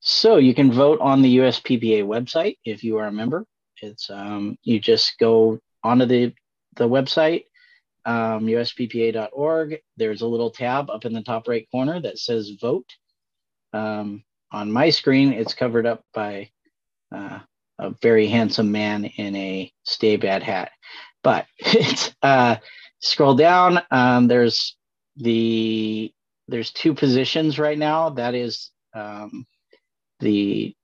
[0.00, 3.46] So, you can vote on the USPPA website if you are a member.
[3.80, 6.34] It's um, you just go onto the
[6.76, 7.44] the website,
[8.04, 9.78] um, usppa.org.
[9.96, 12.90] There's a little tab up in the top right corner that says vote.
[13.72, 16.50] Um, on my screen, it's covered up by
[17.10, 17.38] uh,
[17.78, 20.70] a very handsome man in a stay bad hat.
[21.24, 21.46] But
[22.22, 22.56] uh,
[23.00, 23.80] scroll down.
[23.90, 24.76] Um, there's
[25.16, 26.12] the
[26.46, 28.10] there's two positions right now.
[28.10, 29.46] That is um,
[30.20, 30.76] the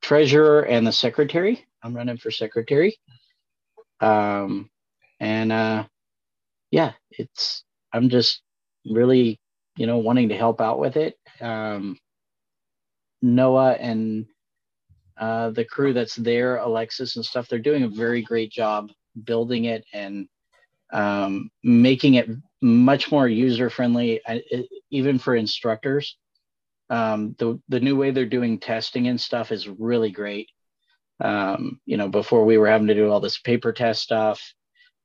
[0.00, 1.66] treasurer and the secretary.
[1.82, 2.96] I'm running for secretary.
[4.00, 4.70] Um,
[5.20, 5.84] and uh,
[6.70, 8.40] yeah, it's I'm just
[8.86, 9.40] really
[9.76, 11.18] you know wanting to help out with it.
[11.40, 11.98] Um,
[13.22, 14.26] Noah and
[15.16, 18.90] uh, the crew that's there, Alexis and stuff, they're doing a very great job
[19.22, 20.28] building it and
[20.92, 22.28] um, making it
[22.62, 24.20] much more user friendly,
[24.90, 26.16] even for instructors.
[26.90, 30.48] Um, the the new way they're doing testing and stuff is really great.
[31.20, 34.40] Um, you know, before we were having to do all this paper test stuff,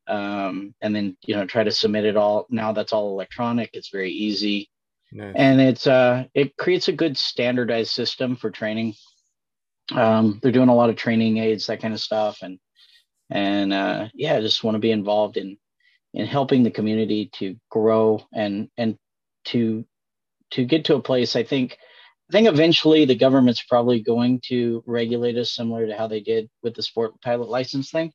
[0.07, 2.45] um, and then you know try to submit it all.
[2.49, 3.69] Now that's all electronic.
[3.73, 4.69] It's very easy,
[5.11, 5.33] nice.
[5.35, 8.95] and it's uh, it creates a good standardized system for training.
[9.91, 12.59] Um, they're doing a lot of training aids, that kind of stuff, and
[13.29, 15.57] and uh, yeah, I just want to be involved in
[16.13, 18.97] in helping the community to grow and and
[19.45, 19.85] to
[20.51, 21.35] to get to a place.
[21.35, 21.77] I think
[22.29, 26.49] I think eventually the government's probably going to regulate us similar to how they did
[26.63, 28.11] with the sport pilot license thing.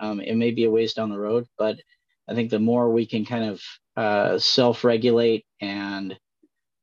[0.00, 1.76] Um, it may be a ways down the road, but
[2.28, 3.62] I think the more we can kind of
[3.96, 6.16] uh, self-regulate and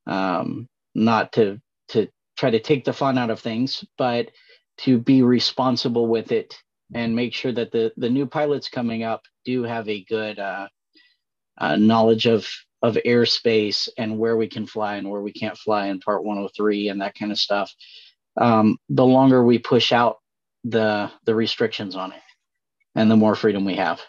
[0.05, 1.59] um, not to
[1.89, 2.07] to
[2.38, 4.30] try to take the fun out of things, but
[4.78, 6.55] to be responsible with it
[6.93, 10.67] and make sure that the the new pilots coming up do have a good uh,
[11.57, 12.47] uh, knowledge of
[12.81, 16.87] of airspace and where we can fly and where we can't fly in part 103
[16.87, 17.73] and that kind of stuff.
[18.37, 20.17] Um, the longer we push out
[20.63, 22.21] the the restrictions on it
[22.95, 24.01] and the more freedom we have.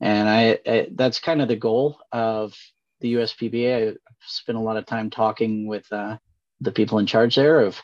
[0.00, 2.54] And I, I that's kind of the goal of
[3.00, 3.96] the USPPA I
[4.26, 6.16] spent a lot of time talking with uh,
[6.60, 7.80] the people in charge there of,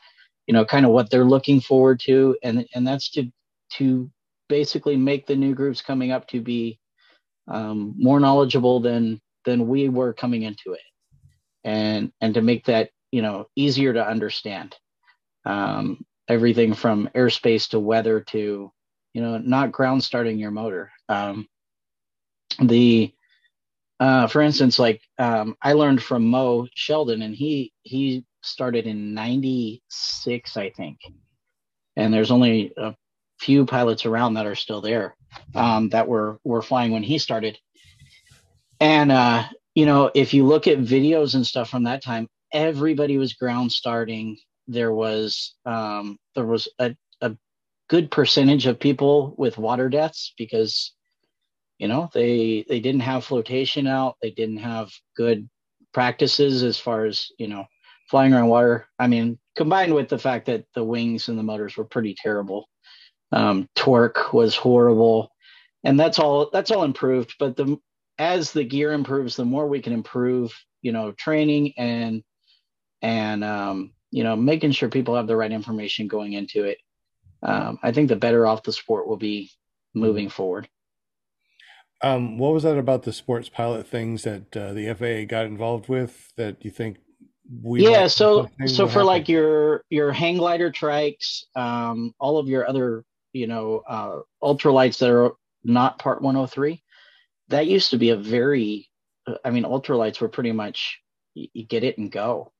[0.46, 3.30] you know, kind of what they're looking forward to, and and that's to
[3.74, 4.10] to
[4.50, 6.78] basically make the new groups coming up to be
[7.48, 10.80] um, more knowledgeable than than we were coming into it.
[11.64, 14.76] And and to make that you know easier to understand.
[15.46, 18.70] Um, everything from airspace to weather to
[19.14, 20.92] you know not ground starting your motor.
[21.08, 21.48] Um,
[22.60, 23.12] the
[23.98, 29.12] uh, for instance, like um, I learned from Mo Sheldon, and he he started in
[29.14, 30.98] '96, I think,
[31.96, 32.94] and there's only a
[33.40, 35.16] few pilots around that are still there
[35.54, 37.58] um, that were were flying when he started.
[38.78, 43.18] And uh, you know, if you look at videos and stuff from that time, everybody
[43.18, 44.36] was ground starting.
[44.68, 47.36] There was um, there was a, a
[47.88, 50.92] good percentage of people with water deaths because
[51.78, 55.48] you know they they didn't have flotation out they didn't have good
[55.92, 57.64] practices as far as you know
[58.08, 61.76] flying around water i mean combined with the fact that the wings and the motors
[61.76, 62.68] were pretty terrible
[63.32, 65.32] um, torque was horrible.
[65.84, 67.34] And that's all that's all improved.
[67.38, 67.78] But the
[68.18, 70.52] as the gear improves the more we can improve
[70.82, 72.22] you know training and
[73.02, 76.78] and um, you know making sure people have the right information going into it.
[77.42, 79.50] Um, i think the better off the sport will be
[79.94, 80.68] moving forward.
[82.02, 85.88] Um, what was that about the sports pilot things that uh, the FAA got involved
[85.88, 86.98] with that you think
[87.62, 89.06] we yeah so so for happen?
[89.06, 94.98] like your your hang glider trikes um, all of your other you know uh, ultralights
[94.98, 95.32] that are
[95.64, 96.82] not part 103
[97.48, 98.88] that used to be a very
[99.44, 101.00] i mean ultralights were pretty much
[101.34, 102.52] you, get it and go.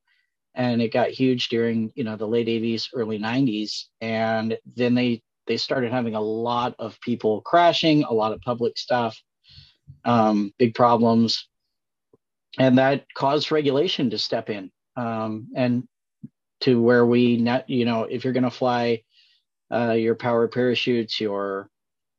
[0.54, 5.22] And it got huge during you know the late 80s early 90s and then they
[5.46, 9.20] they started having a lot of people crashing a lot of public stuff
[10.04, 11.48] um, big problems,
[12.58, 15.84] and that caused regulation to step in um, and
[16.60, 19.02] to where we not you know if you're going to fly
[19.72, 21.68] uh, your power parachutes your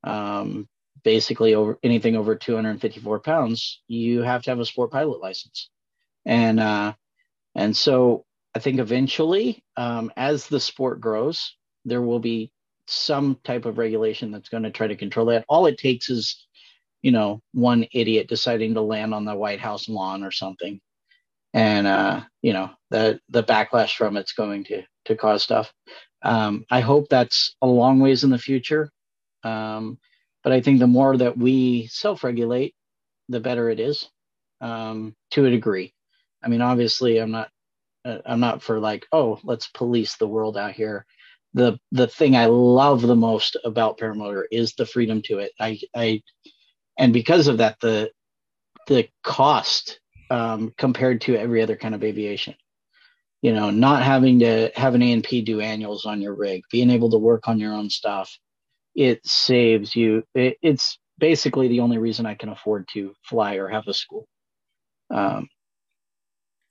[0.03, 0.67] um,
[1.03, 5.69] basically over anything over 254 pounds you have to have a sport pilot license
[6.25, 6.93] and uh,
[7.55, 8.25] and so
[8.55, 12.51] i think eventually um, as the sport grows there will be
[12.87, 16.47] some type of regulation that's going to try to control that all it takes is
[17.01, 20.79] you know, one idiot deciding to land on the White House lawn or something.
[21.53, 25.71] And uh, you know, the the backlash from it's going to to cause stuff.
[26.23, 28.91] Um, I hope that's a long ways in the future.
[29.43, 29.97] Um,
[30.43, 32.75] but I think the more that we self-regulate,
[33.29, 34.09] the better it is,
[34.59, 35.93] um, to a degree.
[36.43, 37.49] I mean, obviously, I'm not
[38.03, 41.05] uh, I'm not for like, oh, let's police the world out here.
[41.53, 45.51] The the thing I love the most about paramotor is the freedom to it.
[45.59, 46.21] I I
[46.97, 48.11] and because of that, the
[48.87, 49.99] the cost
[50.29, 52.55] um, compared to every other kind of aviation,
[53.41, 57.09] you know, not having to have an A&P do annuals on your rig, being able
[57.11, 58.37] to work on your own stuff,
[58.95, 60.23] it saves you.
[60.35, 64.27] It, it's basically the only reason I can afford to fly or have a school.
[65.09, 65.49] Um,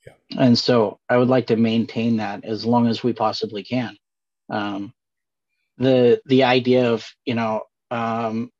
[0.06, 0.12] yeah.
[0.38, 3.96] And so I would like to maintain that as long as we possibly can.
[4.48, 4.92] Um,
[5.78, 8.50] the the idea of you know um,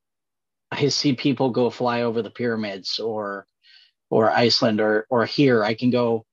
[0.71, 3.47] I see people go fly over the pyramids or
[4.11, 5.65] or Iceland or or here.
[5.65, 6.25] I can go,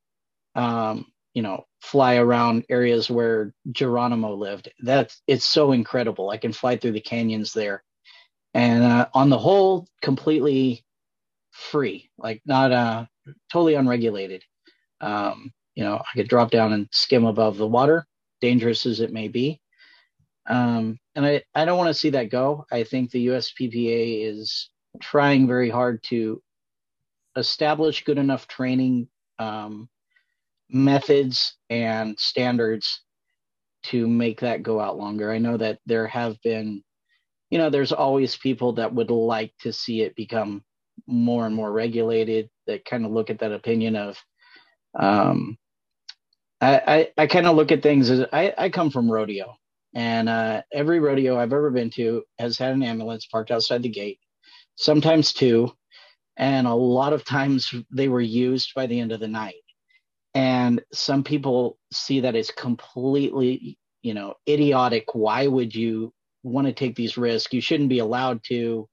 [0.56, 4.72] um, you know, fly around areas where Geronimo lived.
[4.80, 6.30] That's it's so incredible.
[6.30, 7.84] I can fly through the canyons there,
[8.54, 10.84] and uh, on the whole, completely
[11.52, 13.06] free, like not uh,
[13.52, 14.44] totally unregulated.
[15.02, 18.06] Um, you know, I could drop down and skim above the water,
[18.42, 19.62] dangerous as it may be.
[20.48, 22.66] Um, and I, I don't want to see that go.
[22.72, 24.70] I think the USPPA is
[25.02, 26.42] trying very hard to
[27.36, 29.08] establish good enough training
[29.40, 29.90] um,
[30.70, 33.02] methods and standards
[33.84, 35.32] to make that go out longer.
[35.32, 36.84] I know that there have been,
[37.50, 40.64] you know, there's always people that would like to see it become
[41.06, 44.18] more and more regulated that kind of look at that opinion of,
[45.00, 45.58] um,
[46.60, 46.82] I,
[47.18, 49.56] I, I kind of look at things as I, I come from rodeo
[49.94, 53.90] and uh, every rodeo I've ever been to has had an ambulance parked outside the
[53.90, 54.20] gate,
[54.76, 55.72] sometimes two.
[56.38, 59.56] And a lot of times they were used by the end of the night.
[60.38, 65.16] And some people see that as completely, you know, idiotic.
[65.16, 66.14] Why would you
[66.44, 67.54] want to take these risks?
[67.54, 68.88] You shouldn't be allowed to.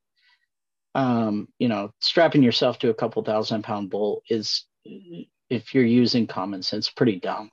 [0.97, 6.29] Um, you know, strapping yourself to a couple thousand pound bull is, if you're using
[6.29, 7.51] common sense, pretty dumb.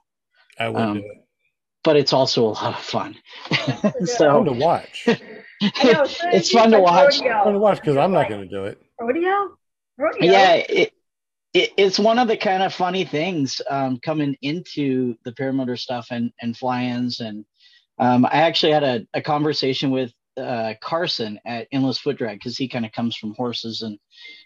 [0.59, 1.21] I would um, do it
[1.83, 3.15] but it's also a lot of fun.
[4.05, 5.07] so fun to watch.
[5.07, 5.17] know,
[5.61, 7.19] it's fun to watch.
[7.19, 7.43] Rodeo.
[7.43, 8.81] Fun to watch because I'm not going to do it.
[8.99, 9.57] Rodeo.
[9.97, 10.31] Rodeo.
[10.31, 10.93] Yeah, it,
[11.53, 16.07] it, it's one of the kind of funny things um, coming into the paramotor stuff
[16.11, 17.45] and and fly-ins and
[17.99, 22.57] um, I actually had a, a conversation with uh, Carson at Endless Foot Drag because
[22.57, 23.99] he kind of comes from horses and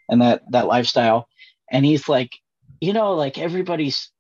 [0.09, 1.27] and that that lifestyle,
[1.71, 2.31] and he's like,
[2.81, 4.11] you know, like everybody's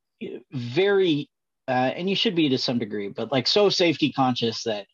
[0.51, 1.29] very
[1.67, 4.87] uh, and you should be to some degree, but like so safety conscious that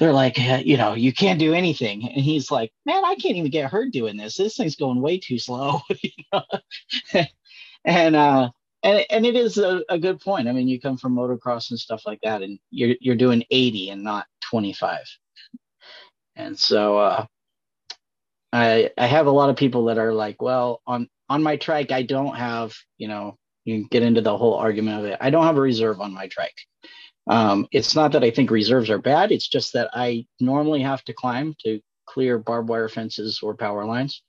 [0.00, 2.02] they're like, "Eh, you know, you can't do anything.
[2.08, 4.36] And he's like, man, I can't even get hurt doing this.
[4.36, 5.80] This thing's going way too slow.
[6.02, 6.42] you know?
[7.84, 8.50] and uh
[8.82, 10.48] and and it is a, a good point.
[10.48, 13.90] I mean, you come from motocross and stuff like that, and you're you're doing 80
[13.90, 15.00] and not 25.
[16.36, 17.26] And so uh
[18.52, 21.92] I I have a lot of people that are like, well, on on my trike,
[21.92, 25.18] I don't have, you know, you can get into the whole argument of it.
[25.20, 26.56] I don't have a reserve on my trike.
[27.30, 29.32] Um, it's not that I think reserves are bad.
[29.32, 33.86] It's just that I normally have to climb to clear barbed wire fences or power
[33.86, 34.22] lines.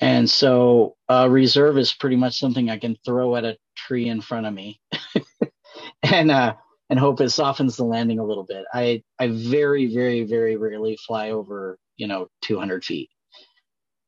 [0.00, 4.20] And so a reserve is pretty much something I can throw at a tree in
[4.20, 4.80] front of me
[6.02, 6.56] and uh,
[6.90, 8.66] and hope it softens the landing a little bit.
[8.74, 13.10] I I very very very rarely fly over you know 200 feet.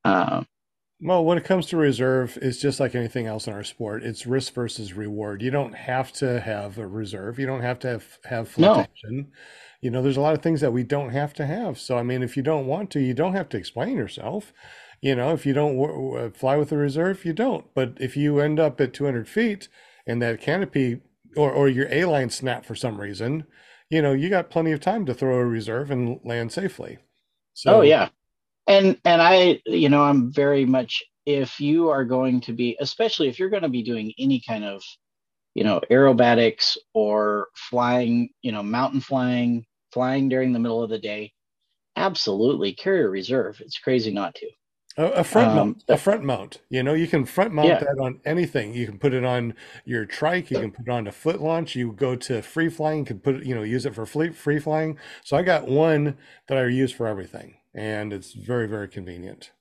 [0.05, 0.47] Um,
[1.01, 4.03] Well, when it comes to reserve, it's just like anything else in our sport.
[4.03, 5.42] It's risk versus reward.
[5.42, 7.38] You don't have to have a reserve.
[7.38, 8.88] You don't have to have, have flotation.
[9.05, 9.26] No.
[9.82, 11.78] You know, there's a lot of things that we don't have to have.
[11.78, 14.55] So, I mean, if you don't want to, you don't have to explain yourself.
[15.03, 17.66] You know, if you don't w- w- uh, fly with a reserve, you don't.
[17.74, 19.68] But if you end up at 200 feet
[20.07, 21.03] and that canopy
[21.36, 23.44] or, or your A line snap for some reason,
[23.90, 26.99] you know, you got plenty of time to throw a reserve and land safely.
[27.53, 28.09] So, oh yeah,
[28.66, 33.28] and and I you know I'm very much if you are going to be especially
[33.28, 34.82] if you're going to be doing any kind of
[35.54, 40.98] you know aerobatics or flying you know mountain flying flying during the middle of the
[40.98, 41.32] day
[41.96, 44.48] absolutely carry a reserve it's crazy not to
[44.98, 46.62] A, front Um, mount, a front mount.
[46.70, 47.80] You know, you can front mount Yeah.
[47.80, 48.74] that on anything.
[48.74, 49.54] You can put it on
[49.84, 50.50] your trike.
[50.50, 51.76] You can put it on a foot launch.
[51.76, 53.04] You go to free flying.
[53.04, 54.96] Can put it, you know, use it for free free flying.
[55.24, 56.16] So I got one
[56.48, 59.53] that I use for everything, and it's very very convenient.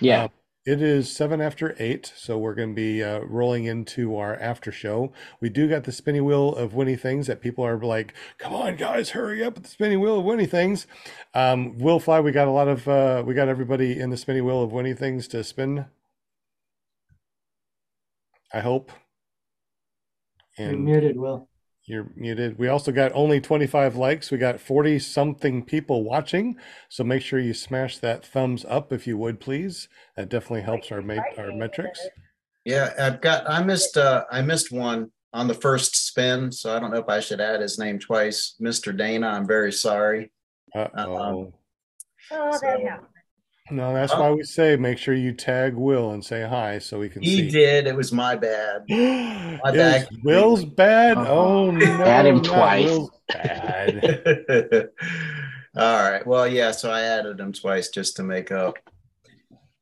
[0.00, 0.30] yeah Um,
[0.66, 4.72] it is seven after eight, so we're going to be uh, rolling into our after
[4.72, 5.12] show.
[5.40, 8.74] We do got the spinny wheel of Winnie things that people are like, "Come on,
[8.74, 10.88] guys, hurry up with the spinny wheel of Winnie things."
[11.34, 14.40] Um, Will Fly, we got a lot of, uh, we got everybody in the spinny
[14.40, 15.86] wheel of Winnie things to spin.
[18.52, 18.90] I hope.
[20.70, 21.48] You're muted, Will.
[21.86, 22.58] You're muted.
[22.58, 24.30] We also got only 25 likes.
[24.30, 26.56] We got 40 something people watching.
[26.88, 29.88] So make sure you smash that thumbs up if you would, please.
[30.16, 32.00] That definitely helps our ma- our metrics.
[32.64, 36.80] Yeah, I've got, I missed, uh, I missed one on the first spin, so I
[36.80, 38.56] don't know if I should add his name twice.
[38.60, 38.96] Mr.
[38.96, 40.32] Dana, I'm very sorry.
[40.74, 41.52] Uh-oh.
[42.32, 43.06] Oh, that So- happened.
[43.70, 44.20] No, that's Oh.
[44.20, 47.30] why we say make sure you tag Will and say hi so we can see
[47.30, 47.50] He see.
[47.50, 48.82] did, it was my bad.
[48.88, 50.08] Is bad.
[50.22, 51.16] Will's bad?
[51.18, 52.98] Oh no, Add him twice.
[53.28, 54.04] Bad.
[55.76, 58.78] All right, well, yeah, so I added him twice just to make up.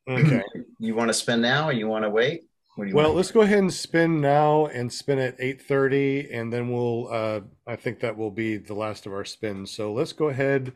[0.08, 0.42] Okay.
[0.80, 2.42] You want to spin now or you want to wait?
[2.74, 6.52] What do you Well, let's go ahead and spin now and spin at 8:30 and
[6.52, 9.70] then we'll uh I think that will be the last of our spins.
[9.70, 10.72] So let's go ahead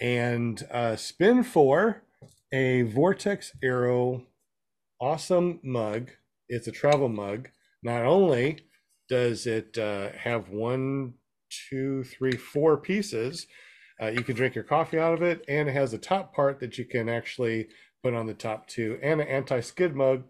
[0.00, 2.02] and uh spin for
[2.54, 4.22] a Vortex Arrow
[5.00, 6.12] awesome mug.
[6.48, 7.48] It's a travel mug.
[7.82, 8.60] Not only
[9.08, 11.14] does it uh, have one,
[11.68, 13.48] two, three, four pieces,
[14.00, 16.60] uh, you can drink your coffee out of it, and it has a top part
[16.60, 17.66] that you can actually
[18.04, 20.22] put on the top too, and an anti-skid mug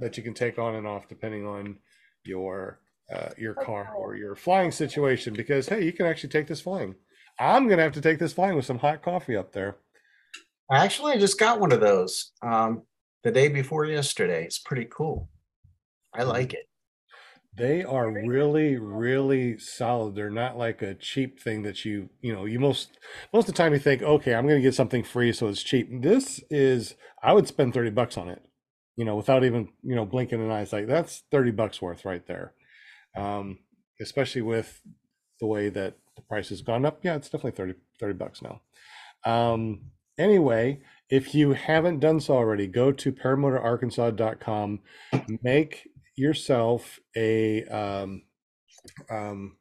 [0.00, 1.78] that you can take on and off depending on
[2.24, 2.80] your
[3.14, 5.34] uh, your car or your flying situation.
[5.34, 6.96] Because hey, you can actually take this flying.
[7.38, 9.76] I'm gonna have to take this flying with some hot coffee up there.
[10.70, 12.82] I actually, I just got one of those um,
[13.24, 14.44] the day before yesterday.
[14.44, 15.28] It's pretty cool.
[16.14, 16.66] I like it.
[17.56, 20.14] They are really, really solid.
[20.14, 22.98] They're not like a cheap thing that you, you know, you most
[23.32, 25.88] most of the time you think, okay, I'm gonna get something free, so it's cheap.
[26.00, 28.40] This is, I would spend 30 bucks on it,
[28.96, 30.62] you know, without even, you know, blinking an eye.
[30.62, 32.54] It's like that's 30 bucks worth right there.
[33.16, 33.58] Um,
[34.00, 34.80] especially with
[35.40, 37.00] the way that the price has gone up.
[37.02, 38.60] Yeah, it's definitely 30, 30 bucks now.
[39.24, 39.90] Um,
[40.20, 44.80] anyway, if you haven't done so already, go to paramotorarkansas.com,
[45.42, 48.22] make yourself a um,
[49.10, 49.56] um,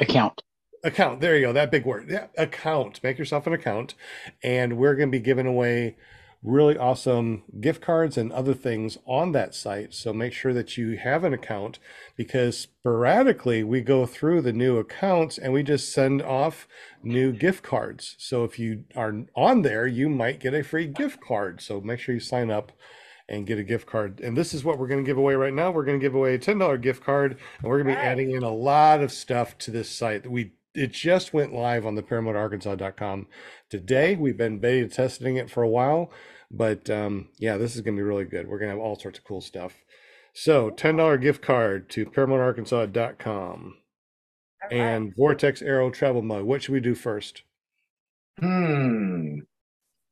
[0.00, 0.42] account
[0.84, 1.20] account.
[1.20, 1.52] There you go.
[1.52, 2.08] That big word.
[2.10, 3.00] Yeah, account.
[3.02, 3.94] Make yourself an account,
[4.42, 5.96] and we're going to be giving away
[6.42, 9.92] really awesome gift cards and other things on that site.
[9.94, 11.78] So make sure that you have an account
[12.16, 16.68] because sporadically we go through the new accounts and we just send off
[17.02, 18.14] new gift cards.
[18.18, 21.60] So if you are on there, you might get a free gift card.
[21.60, 22.72] So make sure you sign up
[23.28, 24.20] and get a gift card.
[24.20, 25.70] And this is what we're going to give away right now.
[25.70, 28.30] We're going to give away a $10 gift card and we're going to be adding
[28.30, 30.30] in a lot of stuff to this site.
[30.30, 33.26] We it just went live on the paramotorarkansas.com
[33.70, 34.16] today.
[34.16, 36.10] We've been beta testing it for a while,
[36.50, 38.48] but um, yeah, this is going to be really good.
[38.48, 39.74] We're going to have all sorts of cool stuff.
[40.34, 43.74] So, $10 gift card to paramotorarkansas.com.
[44.62, 44.72] All right.
[44.72, 46.44] and Vortex Arrow travel mug.
[46.44, 47.42] What should we do first?
[48.38, 49.38] Hmm.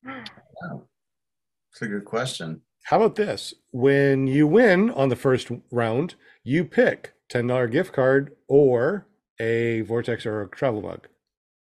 [0.04, 2.62] That's a good question.
[2.84, 3.54] How about this?
[3.70, 9.06] When you win on the first round, you pick $10 gift card or
[9.40, 11.08] a Vortex Arrow travel mug.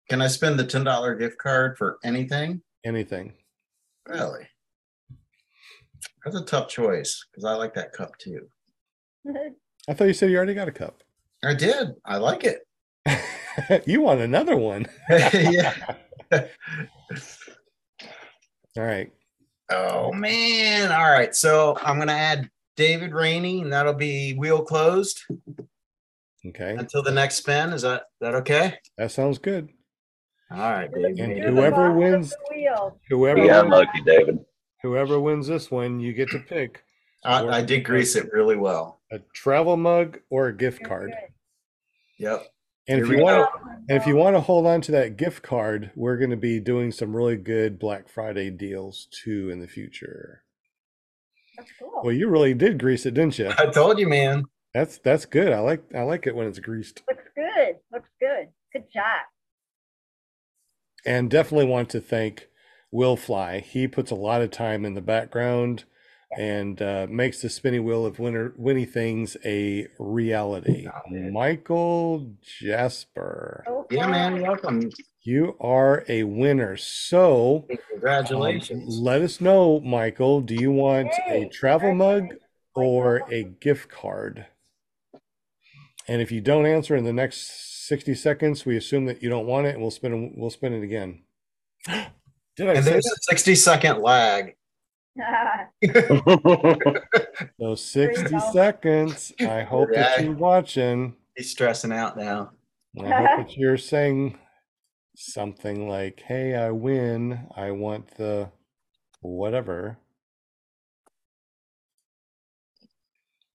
[0.09, 2.63] Can I spend the ten dollar gift card for anything?
[2.85, 3.35] Anything.
[4.07, 4.47] Really?
[6.25, 8.49] That's a tough choice because I like that cup too.
[9.89, 11.03] I thought you said you already got a cup.
[11.45, 11.89] I did.
[12.05, 12.61] I like it.
[13.87, 14.87] you want another one.
[15.11, 15.75] yeah.
[16.33, 16.43] All
[18.77, 19.11] right.
[19.71, 20.93] Oh man.
[20.93, 21.35] All right.
[21.35, 25.23] So I'm gonna add David Rainey, and that'll be wheel closed
[26.47, 26.75] Okay.
[26.77, 27.73] until the next spin.
[27.73, 28.79] Is that that okay?
[28.99, 29.69] That sounds good.
[30.55, 31.19] All right, David.
[31.19, 32.35] And You're whoever wins-
[33.09, 34.39] Whoever Yeah, wins, lucky David.
[34.83, 36.85] whoever wins this one, you get to pick
[37.25, 39.01] I, I did grease it really well.
[39.13, 41.13] a travel mug or a gift card.
[42.19, 42.47] Yep.
[42.89, 45.43] And if you want to and if you want to hold on to that gift
[45.43, 49.69] card, we're going to be doing some really good Black Friday deals too in the
[49.69, 50.43] future.
[51.57, 52.01] That's cool.
[52.03, 53.53] Well, you really did grease it, didn't you?
[53.57, 54.45] I told you, man.
[54.75, 55.53] That's that's good.
[55.53, 57.03] I like I like it when it's greased.
[57.09, 57.77] Looks good.
[57.93, 58.49] Looks good.
[58.73, 59.21] Good job.
[61.05, 62.49] And definitely want to thank
[62.91, 63.61] Will Fly.
[63.61, 65.85] He puts a lot of time in the background
[66.39, 70.87] and uh, makes the spinny wheel of winner winny things a reality.
[71.11, 74.41] Michael Jasper, So Yeah, man.
[74.41, 74.91] Welcome.
[75.23, 76.77] you are a winner.
[76.77, 78.99] So um, Congratulations.
[78.99, 80.41] let us know, Michael.
[80.41, 82.29] Do you want a travel mug
[82.75, 84.47] or a gift card?
[86.09, 89.47] And if you don't answer in the next 60 seconds, we assume that you don't
[89.47, 91.25] want it and we'll spin it, we'll spin it again.
[91.87, 93.19] Did I and there's that?
[93.19, 94.55] a 60 second lag.
[97.61, 99.33] So 60 seconds.
[99.41, 101.17] I hope that you're watching.
[101.37, 102.53] He's stressing out now.
[103.01, 104.39] I hope that you're saying
[105.17, 107.47] something like, hey, I win.
[107.57, 108.51] I want the
[109.21, 109.99] whatever.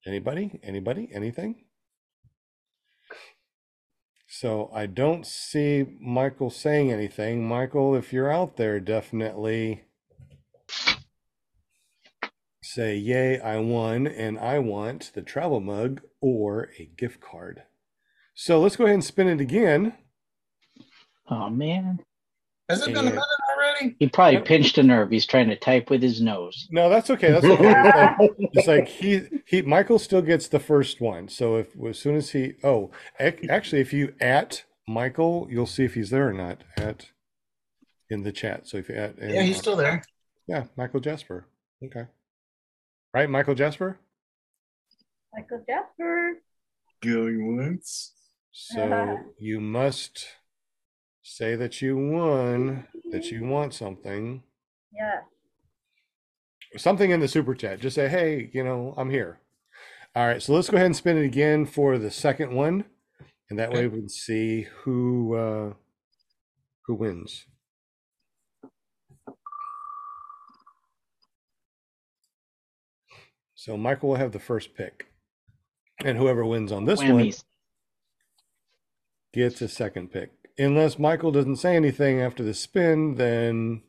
[0.06, 0.60] Anybody?
[0.64, 1.10] Anybody?
[1.14, 1.67] Anything?
[4.40, 7.48] So I don't see Michael saying anything.
[7.48, 9.86] Michael, if you're out there, definitely
[12.62, 17.64] say, Yay, I won, and I want the travel mug or a gift card.
[18.36, 19.94] So let's go ahead and spin it again.
[21.32, 22.02] Oh man,
[22.70, 23.24] Has it been a minute
[23.82, 23.96] already?
[24.00, 25.10] he probably pinched a nerve.
[25.12, 26.68] He's trying to type with his nose.
[26.72, 27.32] No, that's okay.
[27.32, 27.70] That's okay.
[27.70, 31.28] It's like, it's like he he Michael still gets the first one.
[31.28, 35.94] So if as soon as he oh actually if you at Michael, you'll see if
[35.94, 37.12] he's there or not at
[38.10, 38.68] in the chat.
[38.68, 40.04] So if you at Yeah, he's uh, still there.
[40.48, 41.46] yeah Michael Jasper.
[41.84, 42.06] Okay,
[43.14, 44.00] right, Michael Jasper.
[45.34, 46.42] Michael Jasper.
[47.02, 48.14] Going once.
[48.52, 50.26] So you must
[51.28, 54.42] say that you won, that you want something,
[54.94, 55.24] Yeah.
[56.78, 57.82] something in the super chat.
[57.82, 59.42] Just say, hey, you know, I'm here.
[60.16, 62.86] All right, so let's go ahead and spin it again for the second one,
[63.50, 65.74] and that way we can see who uh,
[66.86, 67.46] who wins.
[73.54, 75.08] So Michael will have the first pick,
[76.04, 77.32] and whoever wins on this one
[79.34, 80.37] gets a second pick.
[80.60, 83.84] Unless Michael doesn't say anything after the spin, then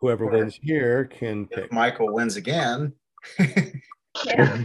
[0.00, 1.64] whoever Or- wins here can pick.
[1.66, 2.94] If Michael wins again.
[4.26, 4.64] Yeah.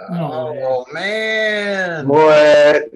[0.00, 2.08] Oh, oh man.
[2.08, 2.90] What?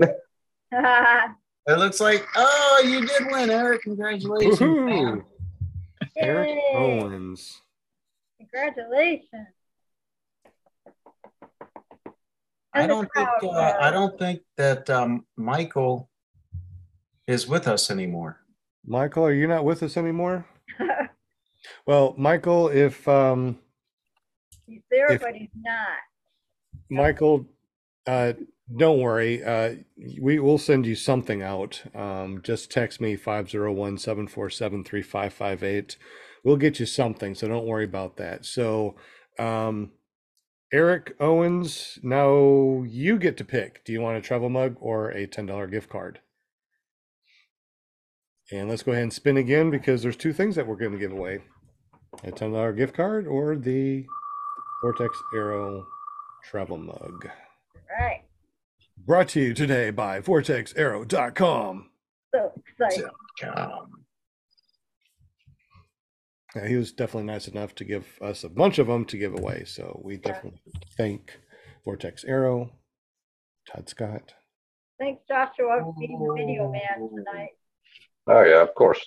[1.70, 3.82] It looks like oh you did win, Eric.
[3.82, 4.58] Congratulations.
[6.16, 6.62] Eric Yay.
[6.74, 7.60] Owens.
[8.38, 9.48] Congratulations.
[12.74, 16.10] I don't think uh, I don't think that um, Michael
[17.26, 18.40] is with us anymore.
[18.86, 20.46] Michael, are you not with us anymore?
[21.86, 23.58] Well, Michael, if um,
[24.66, 25.98] he's there, If- but he's not.
[26.90, 27.46] Michael,
[28.06, 28.34] uh,
[28.76, 29.42] don't worry.
[29.44, 29.76] Uh,
[30.20, 31.82] we will send you something out.
[31.94, 35.96] Um, just text me 501 747 3558.
[36.44, 37.34] We'll get you something.
[37.34, 38.46] So don't worry about that.
[38.46, 38.96] So,
[39.38, 39.90] um,
[40.72, 43.84] Eric Owens, now you get to pick.
[43.84, 46.20] Do you want a travel mug or a $10 gift card?
[48.50, 50.98] And let's go ahead and spin again because there's two things that we're going to
[50.98, 51.40] give away
[52.24, 54.04] a $10 gift card or the
[54.82, 55.86] Vortex Arrow
[56.44, 57.28] travel mug.
[57.98, 58.24] Right.
[58.96, 61.90] Brought to you today by vortexarrow.com.
[62.34, 63.10] So excited.
[63.54, 64.04] Um,
[66.56, 69.34] Yeah, he was definitely nice enough to give us a bunch of them to give
[69.34, 69.64] away.
[69.66, 70.60] So we definitely
[70.96, 71.38] thank
[71.84, 72.70] Vortex Arrow,
[73.70, 74.34] Todd Scott.
[74.98, 77.50] Thanks, Joshua, for being the video man tonight.
[78.26, 79.04] Oh yeah, of course.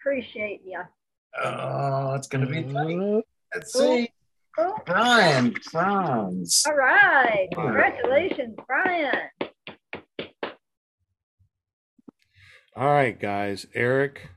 [0.00, 0.80] Appreciate you.
[1.42, 2.98] Oh, it's gonna be tight.
[2.98, 3.20] Uh,
[3.54, 4.10] Let's see.
[4.58, 4.74] Cool.
[4.84, 6.64] Brian Franz.
[6.66, 7.48] All right.
[7.54, 9.28] Congratulations, Brian.
[12.76, 13.66] All right, guys.
[13.74, 14.28] Eric,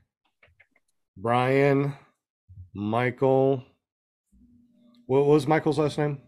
[1.18, 1.96] Brian,
[2.74, 3.64] Michael.
[5.06, 6.20] What was Michael's last name?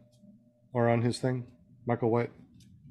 [0.74, 1.48] Or on his thing?
[1.86, 2.30] Michael what?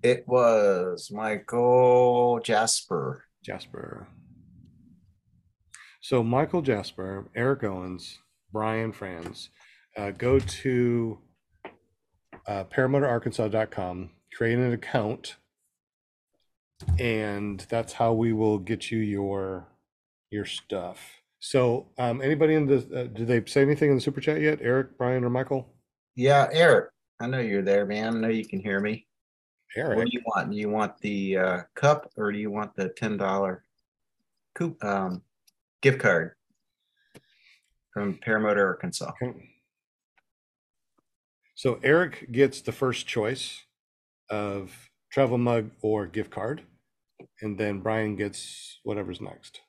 [0.02, 3.24] It was Michael Jasper.
[3.44, 4.08] Jasper.
[6.00, 8.18] So Michael Jasper, Eric Owens,
[8.52, 9.48] Brian Franz,
[9.96, 11.18] uh, go to
[12.46, 15.36] uh, paramotorarkansas.com, create an account,
[16.98, 19.68] and that's how we will get you your
[20.30, 21.22] your stuff.
[21.44, 24.60] So, um, anybody in the uh, did they say anything in the super chat yet?
[24.62, 25.74] Eric, Brian, or Michael?
[26.16, 26.88] Yeah, Eric.
[27.20, 28.16] I know you're there, man.
[28.16, 29.06] I know you can hear me.
[29.76, 30.50] Eric, what do you want?
[30.50, 33.62] Do you want the uh, cup or do you want the ten dollar
[34.54, 35.20] coup um,
[35.82, 36.32] gift card
[37.92, 39.12] from Paramotor Arkansas?
[39.22, 39.50] Okay.
[41.56, 43.60] So Eric gets the first choice
[44.30, 44.72] of
[45.12, 46.62] travel mug or gift card,
[47.42, 49.60] and then Brian gets whatever's next.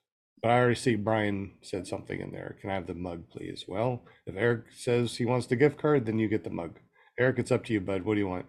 [0.45, 2.55] But I already see Brian said something in there.
[2.61, 3.65] Can I have the mug, please?
[3.67, 6.77] Well, if Eric says he wants the gift card, then you get the mug.
[7.17, 8.03] Eric, it's up to you, bud.
[8.03, 8.45] What do you want?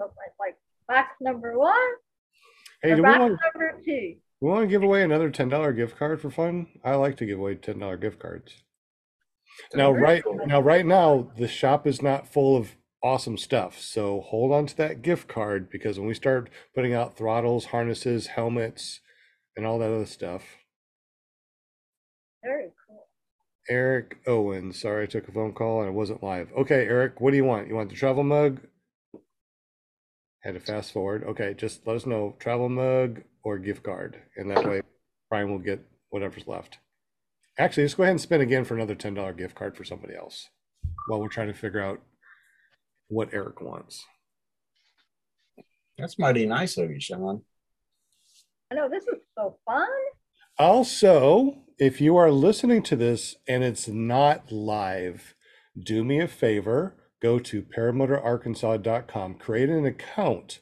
[0.00, 0.56] Oh, it's like
[0.88, 1.76] box number one
[2.82, 4.14] Hey, do we want, number two.
[4.40, 6.68] we want to give away another ten dollar gift card for fun?
[6.82, 8.62] I like to give away ten dollar gift cards.
[9.74, 13.78] Now, right now, right now, the shop is not full of awesome stuff.
[13.78, 18.28] So hold on to that gift card because when we start putting out throttles, harnesses,
[18.28, 19.00] helmets,
[19.56, 20.42] and all that other stuff,
[22.42, 23.06] Very cool.
[23.68, 24.72] Eric Owen.
[24.72, 26.50] Sorry, I took a phone call and I wasn't live.
[26.56, 27.68] Okay, Eric, what do you want?
[27.68, 28.60] You want the travel mug?
[30.42, 31.24] Had to fast forward.
[31.24, 34.80] Okay, just let us know travel mug or gift card, and that way
[35.28, 36.78] Brian will get whatever's left.
[37.58, 40.14] Actually, let's go ahead and spin again for another ten dollar gift card for somebody
[40.14, 40.48] else
[41.06, 42.00] while we're trying to figure out
[43.08, 44.02] what Eric wants.
[45.98, 47.42] That's mighty nice of you, Sean.
[48.70, 49.88] I know this is so fun.
[50.58, 55.34] Also, if you are listening to this and it's not live,
[55.82, 60.60] do me a favor, go to paramotorarkansas.com, create an account,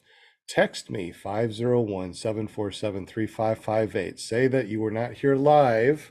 [0.48, 4.18] text me 501 747 3558.
[4.18, 6.10] Say that you were not here live,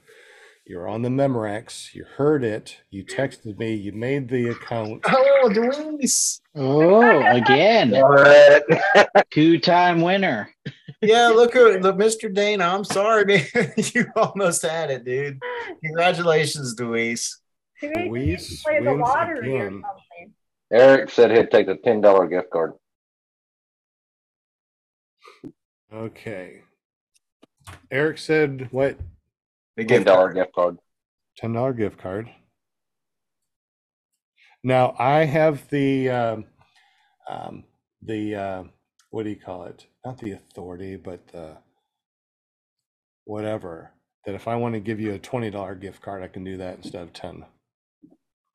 [0.70, 5.02] you're on the Memorex, you heard it, you texted me, you made the account.
[5.08, 6.42] Oh, Louise.
[6.56, 7.92] Oh, again,
[9.32, 10.54] two time winner.
[11.02, 12.34] Yeah, look at the Mr.
[12.34, 12.66] Dana.
[12.66, 13.74] I'm sorry, man.
[13.78, 15.40] you almost had it, dude.
[15.84, 17.40] Congratulations, Louise.
[17.82, 20.34] Maybe play the wins lottery or something.
[20.72, 22.74] Eric said he'd take the ten dollar gift card.
[25.94, 26.62] Okay.
[27.92, 28.98] Eric said, what?
[29.78, 30.36] The Ten gift dollar card.
[30.36, 30.78] gift card.
[31.38, 32.30] ten dollar gift card.
[34.64, 36.46] Now I have the um,
[37.30, 37.64] um,
[38.02, 38.64] the uh,
[39.12, 39.86] what do you call it?
[40.04, 41.58] Not the authority, but the
[43.26, 43.92] whatever.
[44.26, 46.58] That if I want to give you a twenty dollar gift card, I can do
[46.58, 47.46] that instead of ten.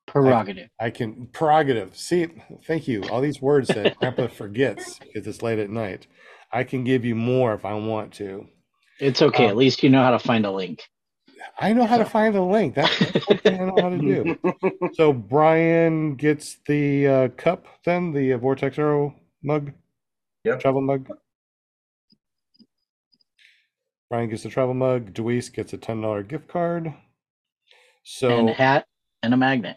[0.08, 0.68] Prerogative.
[0.80, 1.96] I can prerogative.
[1.96, 2.26] See,
[2.66, 3.04] thank you.
[3.04, 6.08] All these words that Grandpa forgets because it's late at night.
[6.50, 8.48] I can give you more if I want to.
[9.00, 9.44] It's okay.
[9.44, 10.82] Um, At least you know how to find a link.
[11.58, 12.74] I know how to find the link.
[12.74, 14.36] That's, that's one I know how to do.
[14.94, 19.72] So Brian gets the uh, cup, then the uh, Vortex Arrow mug,
[20.44, 20.60] Yep.
[20.60, 21.08] travel mug.
[24.10, 25.14] Brian gets the travel mug.
[25.14, 26.86] Deweese gets a ten dollar gift card.
[26.86, 26.94] and
[28.04, 28.86] So, a hat
[29.22, 29.76] and a magnet.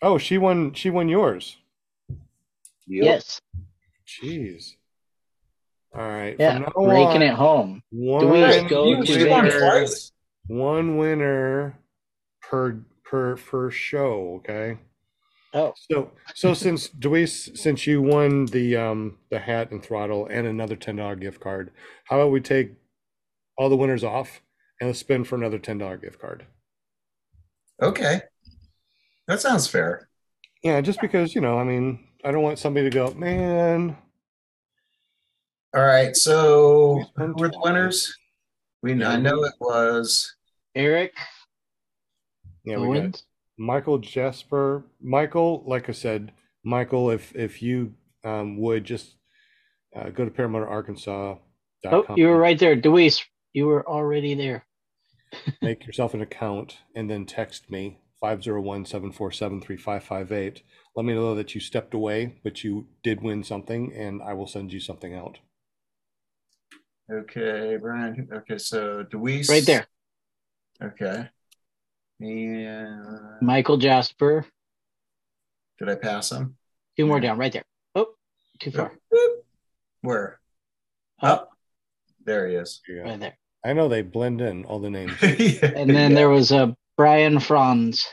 [0.00, 0.72] oh, she won.
[0.72, 1.58] She won yours.
[2.86, 3.04] Yep.
[3.04, 3.40] Yes.
[4.06, 4.76] Jeez.
[5.94, 6.36] All right.
[6.38, 6.54] Yeah.
[6.70, 7.82] From now Raking on, it home.
[7.90, 9.90] one, Deweese, go to you won
[10.48, 11.78] one winner
[12.42, 14.40] per per per show.
[14.40, 14.78] Okay.
[15.52, 20.46] Oh, So, so since Deweese, since you won the um the hat and throttle and
[20.46, 21.70] another ten dollar gift card,
[22.06, 22.72] how about we take
[23.56, 24.40] all the winners off
[24.80, 26.46] and let's spin for another ten dollar gift card?
[27.80, 28.22] Okay.
[29.28, 30.08] That sounds fair.
[30.64, 33.96] Yeah, just because you know, I mean, I don't want somebody to go, man.
[35.74, 36.14] All right.
[36.14, 38.16] So We who were the winners?
[38.82, 40.32] We I know it was
[40.74, 41.14] Eric
[42.64, 43.22] Yeah, we got
[43.58, 44.84] Michael Jasper.
[45.00, 46.32] Michael, like I said,
[46.64, 49.16] Michael, if if you um would just
[49.96, 51.40] uh, go to paramotorarkansas.com,
[51.92, 52.76] Oh, you were right there.
[52.76, 53.22] Deweese,
[53.52, 54.64] you were already there.
[55.62, 60.62] make yourself an account, and then text me 501 747 3558.
[60.94, 64.46] Let me know that you stepped away, but you did win something, and I will
[64.46, 65.38] send you something out.
[67.10, 68.28] Okay, Brian.
[68.32, 69.50] Okay, so Deweese.
[69.50, 69.86] Right there.
[70.82, 71.28] Okay.
[72.20, 74.46] And Michael Jasper.
[75.78, 76.56] did I pass him?
[76.96, 77.64] Two more down, right there.
[77.94, 78.14] Oh,
[78.60, 78.92] too far.
[80.00, 80.38] Where?
[81.20, 81.50] Up, Up.
[82.24, 82.80] There he is.
[82.88, 83.02] Yeah.
[83.02, 83.38] right there.
[83.64, 85.12] I know they blend in all the names.
[85.22, 88.06] And then there was a Brian Franz.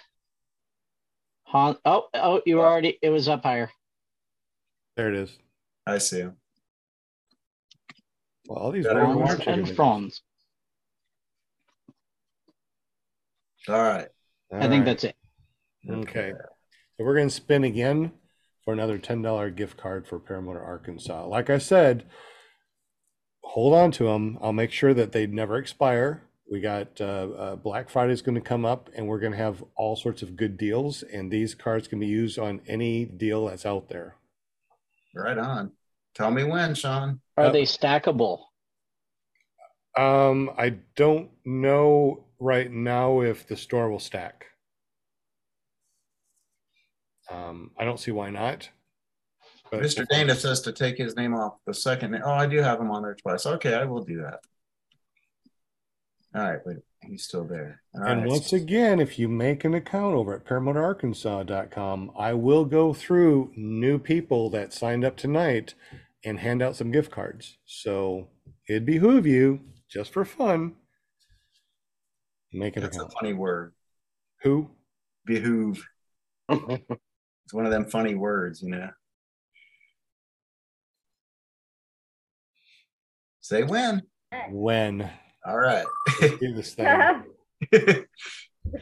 [1.44, 2.98] Han- oh, oh, you were already.
[3.02, 3.70] It was up higher.
[4.96, 5.38] There it is.
[5.86, 6.38] I see him.
[8.52, 9.28] Well, all these Got weird everyone?
[9.28, 9.76] Franz chicken and names.
[9.78, 10.22] Franz.
[13.70, 14.08] All right.
[14.52, 15.16] I All think that's it.
[15.90, 16.34] Okay.
[16.98, 18.12] So we're going to spin again
[18.66, 21.28] for another $10 gift card for Paramotor Arkansas.
[21.28, 22.04] Like I said,
[23.42, 24.38] hold on to them.
[24.42, 26.24] I'll make sure that they never expire.
[26.52, 29.38] We got uh, uh, Black Friday is going to come up and we're going to
[29.38, 31.04] have all sorts of good deals.
[31.04, 34.18] And these cards can be used on any deal that's out there.
[35.16, 35.72] Right on.
[36.16, 37.22] Tell me when, Sean.
[37.42, 38.44] Are Uh, they stackable?
[39.98, 44.46] Um, I don't know right now if the store will stack.
[47.30, 48.70] Um, I don't see why not.
[49.72, 50.06] But Mr.
[50.08, 52.16] Dana says to take his name off the second.
[52.24, 53.46] Oh, I do have him on there twice.
[53.46, 54.40] Okay, I will do that.
[56.36, 57.82] All right, wait, he's still there.
[57.96, 58.30] All And right.
[58.30, 63.98] once again, if you make an account over at ParamotorArkansas.com, I will go through new
[63.98, 65.74] people that signed up tonight
[66.24, 67.58] and hand out some gift cards.
[67.66, 68.28] So
[68.70, 70.76] it'd behoove you, just for fun,
[72.54, 73.74] make an That's a funny word.
[74.44, 74.70] Who?
[75.26, 75.84] Behoove.
[77.52, 78.90] It's one of them funny words, you know.
[83.42, 84.04] Say when.
[84.50, 85.10] When?
[85.46, 85.86] All right.
[86.22, 86.86] Do this thing.
[87.72, 88.06] the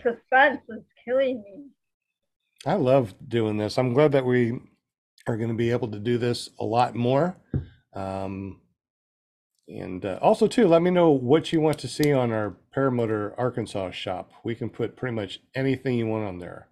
[0.03, 1.65] suspense is killing me.
[2.65, 3.79] I love doing this.
[3.79, 4.59] I'm glad that we
[5.29, 7.37] are going to be able to do this a lot more.
[7.93, 8.61] Um,
[9.67, 13.35] and uh, also, too, let me know what you want to see on our Paramotor
[13.37, 14.31] Arkansas shop.
[14.43, 16.67] We can put pretty much anything you want on there.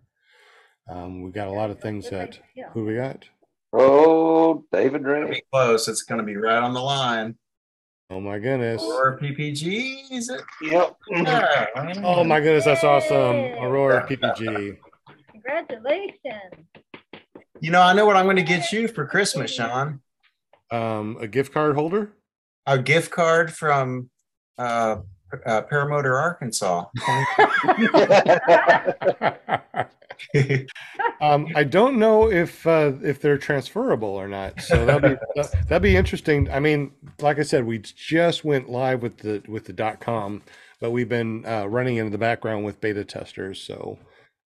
[0.90, 2.40] Um, we got a lot of things that.
[2.74, 3.26] Who we got?
[3.74, 5.30] Oh, David Ring.
[5.30, 5.88] Be close.
[5.88, 7.36] It's going to be right on the line.
[8.10, 8.82] Oh my goodness!
[8.82, 10.42] Or PPG, is it?
[10.62, 10.96] Yep.
[11.12, 11.66] Yeah.
[11.98, 13.36] Oh my goodness, that's awesome!
[13.62, 14.78] Aurora PPG.
[15.34, 16.54] Congratulations.
[17.60, 20.02] You know, I know what I'm going to get you for Christmas, Sean.
[20.72, 22.12] Um, a gift card holder.
[22.66, 24.10] A gift card from
[24.58, 24.98] uh,
[25.46, 26.86] uh, Paramotor, Arkansas.
[31.20, 34.62] Um, I don't know if uh, if they're transferable or not.
[34.62, 36.50] So that'd be that- that'd be interesting.
[36.52, 40.42] I mean, like I said, we just went live with the with the dot com,
[40.80, 43.60] but we've been uh, running in the background with beta testers.
[43.62, 43.98] So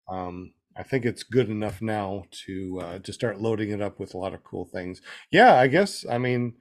[0.08, 4.14] um, I think it's good enough now to uh, to start loading it up with
[4.14, 5.02] a lot of cool things.
[5.30, 6.06] Yeah, I guess.
[6.08, 6.54] I mean,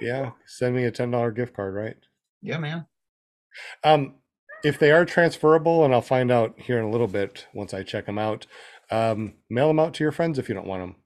[0.00, 1.96] yeah, send me a ten dollar gift card, right?
[2.40, 2.86] yeah, man.
[3.84, 4.16] Um,
[4.64, 7.82] if they are transferable, and I'll find out here in a little bit once I
[7.82, 8.46] check them out,
[8.90, 10.96] um, mail them out to your friends if you don't want them,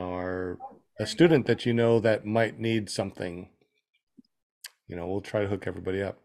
[0.00, 0.58] or
[0.98, 3.50] a student that you know that might need something.
[4.92, 6.18] You know, we'll try to hook everybody up.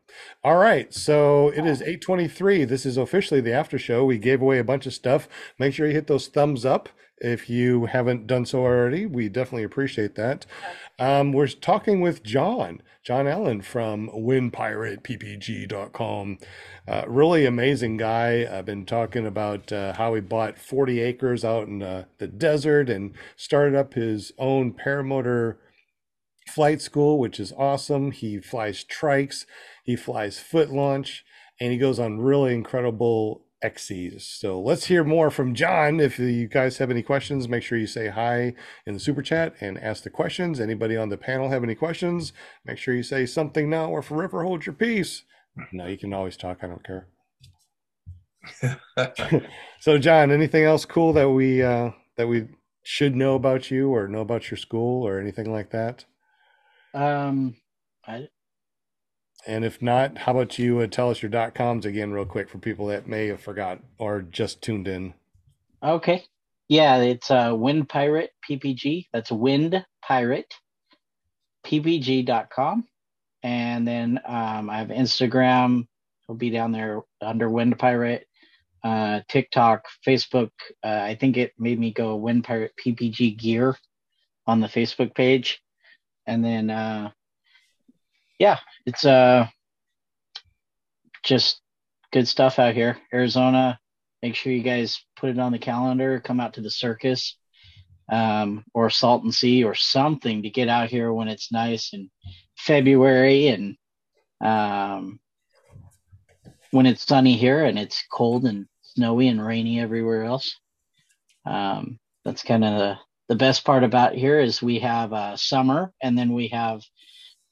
[0.43, 2.65] All right, so it is 8:23.
[2.65, 4.03] This is officially the after show.
[4.03, 5.29] We gave away a bunch of stuff.
[5.57, 9.05] Make sure you hit those thumbs up if you haven't done so already.
[9.05, 10.45] We definitely appreciate that.
[10.99, 16.39] Um, we're talking with John, John Allen from WindPiratePPG.com.
[16.85, 18.45] Uh, really amazing guy.
[18.51, 22.89] I've been talking about uh, how he bought 40 acres out in uh, the desert
[22.89, 25.55] and started up his own paramotor
[26.47, 28.11] flight school, which is awesome.
[28.11, 29.45] He flies trikes,
[29.83, 31.23] he flies foot launch,
[31.59, 34.21] and he goes on really incredible XCs.
[34.21, 35.99] So let's hear more from John.
[35.99, 38.53] If you guys have any questions, make sure you say hi
[38.85, 40.59] in the super chat and ask the questions.
[40.59, 42.33] Anybody on the panel have any questions?
[42.65, 45.23] Make sure you say something now or forever hold your peace.
[45.71, 46.59] No, you can always talk.
[46.63, 47.07] I don't care.
[49.79, 52.47] So, John, anything else cool that we uh, that we
[52.83, 56.05] should know about you or know about your school or anything like that?
[56.93, 57.55] Um,
[58.05, 58.27] I,
[59.45, 62.49] And if not, how about you uh, tell us your dot coms again, real quick,
[62.49, 65.13] for people that may have forgot or just tuned in.
[65.83, 66.23] okay.
[66.69, 69.07] Yeah, it's uh, Wind Pirate PPG.
[69.13, 70.53] That's Wind Pirate
[71.65, 72.85] PPG.com.
[73.43, 75.87] And then um, I have Instagram.
[76.25, 78.27] It'll be down there under Wind Pirate.
[78.83, 80.51] Uh, TikTok, Facebook.
[80.83, 83.75] Uh, I think it made me go Wind Pirate PPG Gear
[84.45, 85.61] on the Facebook page.
[86.27, 87.11] And then, uh,
[88.37, 89.47] yeah, it's uh,
[91.23, 91.61] just
[92.11, 92.97] good stuff out here.
[93.13, 93.79] Arizona,
[94.21, 96.19] make sure you guys put it on the calendar.
[96.19, 97.37] Come out to the circus
[98.09, 102.09] um, or Salton Sea or something to get out here when it's nice in
[102.57, 103.77] February and
[104.41, 105.19] um,
[106.71, 110.55] when it's sunny here and it's cold and snowy and rainy everywhere else.
[111.45, 112.97] Um, that's kind of the,
[113.27, 116.81] the best part about here is we have uh, summer and then we have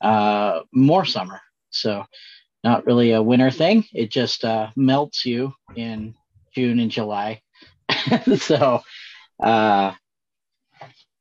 [0.02, 1.42] uh, more summer.
[1.70, 2.06] So
[2.64, 3.86] not really a winter thing.
[3.94, 6.16] It just uh, melts you in
[6.54, 7.42] June and July.
[8.38, 8.82] so
[9.42, 9.94] uh,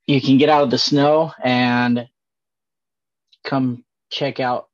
[0.07, 2.09] you can get out of the snow and
[3.45, 4.69] come check out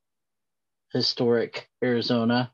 [0.92, 2.52] historic Arizona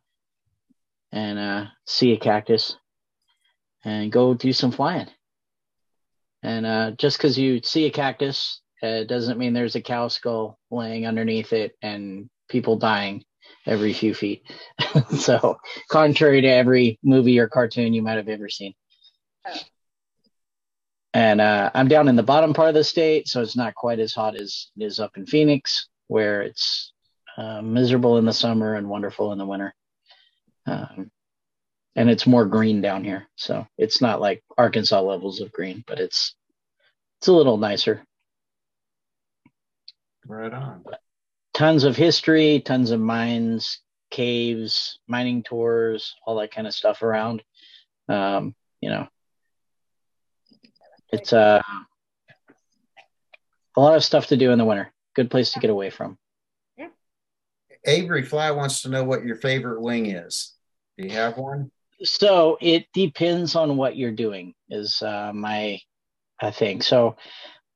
[1.12, 2.76] and uh, see a cactus
[3.84, 5.08] and go do some flying.
[6.42, 10.58] And uh, just because you see a cactus uh, doesn't mean there's a cow skull
[10.70, 13.24] laying underneath it and people dying
[13.66, 14.42] every few feet.
[15.18, 15.58] so,
[15.90, 18.74] contrary to every movie or cartoon you might have ever seen.
[21.14, 23.98] And uh, I'm down in the bottom part of the state, so it's not quite
[24.00, 26.92] as hot as it is up in Phoenix, where it's
[27.38, 29.74] uh, miserable in the summer and wonderful in the winter.
[30.66, 31.10] Um,
[31.96, 35.98] and it's more green down here, so it's not like Arkansas levels of green, but
[35.98, 36.36] it's
[37.18, 38.04] it's a little nicer.
[40.26, 40.84] Right on.
[41.54, 47.42] Tons of history, tons of mines, caves, mining tours, all that kind of stuff around.
[48.08, 49.08] Um, you know,
[51.10, 51.62] it's uh,
[53.74, 54.92] a lot of stuff to do in the winter.
[55.14, 56.18] Good place to get away from.
[57.88, 60.54] Avery Fly wants to know what your favorite wing is.
[60.98, 61.70] Do you have one?
[62.02, 64.54] So it depends on what you're doing.
[64.68, 65.80] Is uh, my
[66.40, 67.16] I think so.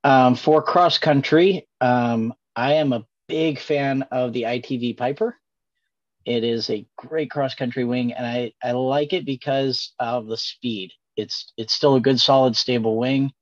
[0.05, 5.37] Um, for cross country, um, I am a big fan of the ITV Piper.
[6.25, 10.37] It is a great cross country wing, and I, I like it because of the
[10.37, 10.93] speed.
[11.17, 13.33] It's it's still a good, solid, stable wing.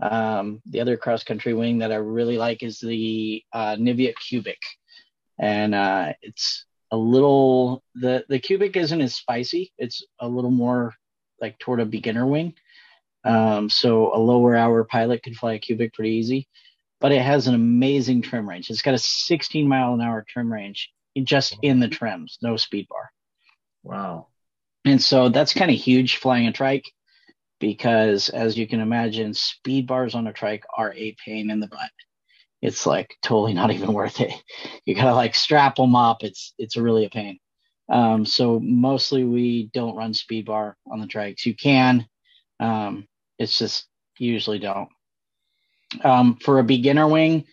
[0.00, 4.58] Um, the other cross country wing that I really like is the uh, Niviuk Cubic,
[5.38, 6.66] and uh, it's
[6.96, 9.72] a little the the Cubic isn't as spicy.
[9.76, 10.94] It's a little more
[11.40, 12.54] like toward a beginner wing.
[13.22, 16.48] Um, so a lower hour pilot can fly a Cubic pretty easy,
[17.00, 18.70] but it has an amazing trim range.
[18.70, 20.90] It's got a 16 mile an hour trim range
[21.22, 23.10] just in the trims, no speed bar.
[23.82, 24.28] Wow.
[24.84, 26.84] And so that's kind of huge flying a trike
[27.60, 31.68] because as you can imagine, speed bars on a trike are a pain in the
[31.68, 31.90] butt.
[32.62, 34.32] It's like totally not even worth it.
[34.84, 36.22] You gotta like strap them up.
[36.22, 37.40] It's it's really a pain.
[37.88, 41.44] Um, so mostly we don't run speed bar on the trikes.
[41.44, 42.06] You can,
[42.60, 43.08] um,
[43.38, 43.86] it's just
[44.18, 44.88] usually don't.
[46.02, 47.46] Um, for a beginner wing,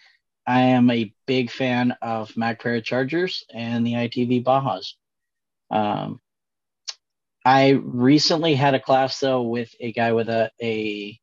[0.46, 4.94] I am a big fan of Macpara Chargers and the ITV Bajas.
[5.72, 6.20] Um,
[7.46, 11.20] I recently had a class though with a guy with a a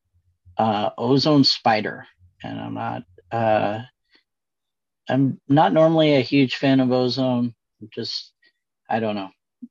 [0.57, 2.03] uh, Ozone Spyder,
[2.43, 3.79] and I'm not uh,
[5.09, 7.53] I'm not normally a huge fan of ozone.
[7.89, 8.31] Just
[8.89, 9.29] I don't know,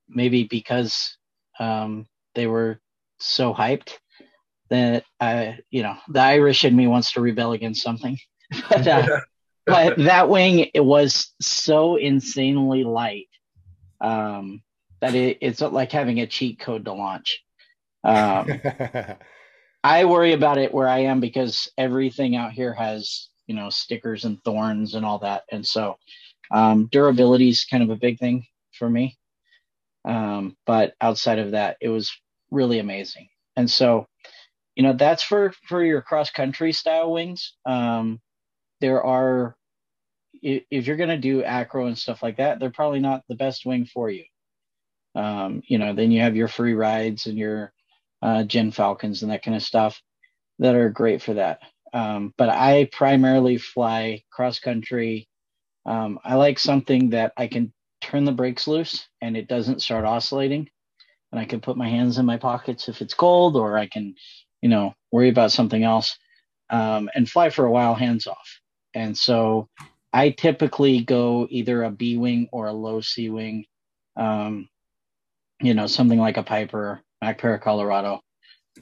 [0.09, 1.17] maybe because
[1.59, 2.81] um, they were
[3.19, 3.99] so hyped
[4.71, 8.19] that I, you know, the Irish in me wants to rebel against something.
[8.71, 9.21] but, uh,
[9.67, 13.29] but that wing it was so insanely light
[14.01, 14.63] um,
[15.01, 17.43] that it, it's like having a cheat code to launch.
[18.03, 18.61] Um,
[19.85, 24.25] I worry about it where I am because everything out here has you know stickers
[24.25, 25.99] and thorns and all that, and so
[26.53, 28.47] um, durability is kind of a big thing
[28.79, 29.19] for me.
[30.05, 32.17] Um, but outside of that, it was
[32.53, 34.07] really amazing, and so
[34.77, 37.55] you know that's for for your cross country style wings.
[37.67, 38.21] Um,
[38.81, 39.57] there are
[40.43, 43.67] if you're going to do acro and stuff like that, they're probably not the best
[43.67, 44.25] wing for you.
[45.17, 47.73] Um, you know, then you have your free rides and your
[48.23, 50.01] uh, Gin Falcons and that kind of stuff
[50.61, 51.61] that are great for that.
[51.93, 55.29] Um, but I primarily fly cross country.
[55.87, 60.05] Um, I like something that I can turn the brakes loose and it doesn't start
[60.05, 60.69] oscillating.
[61.33, 64.15] And I can put my hands in my pockets if it's cold, or I can,
[64.63, 66.17] you know, worry about something else
[66.71, 68.61] um, and fly for a while hands off.
[68.95, 69.69] And so
[70.13, 73.67] I typically go either a B wing or a low C wing.
[74.17, 74.69] Um,
[75.61, 78.21] you know, something like a Piper, Macpara, Colorado,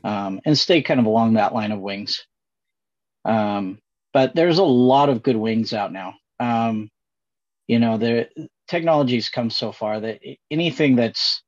[0.04, 2.26] um, and stay kind of along that line of wings.
[3.28, 3.78] Um,
[4.12, 6.14] but there's a lot of good wings out now.
[6.40, 6.90] Um,
[7.66, 8.28] you know, the
[8.68, 11.42] technology's come so far that anything that's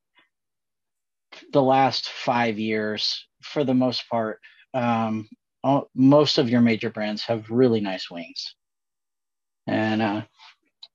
[1.51, 4.39] the last five years, for the most part,
[4.75, 5.27] um,
[5.63, 8.55] all, most of your major brands have really nice wings.
[9.67, 10.21] And uh,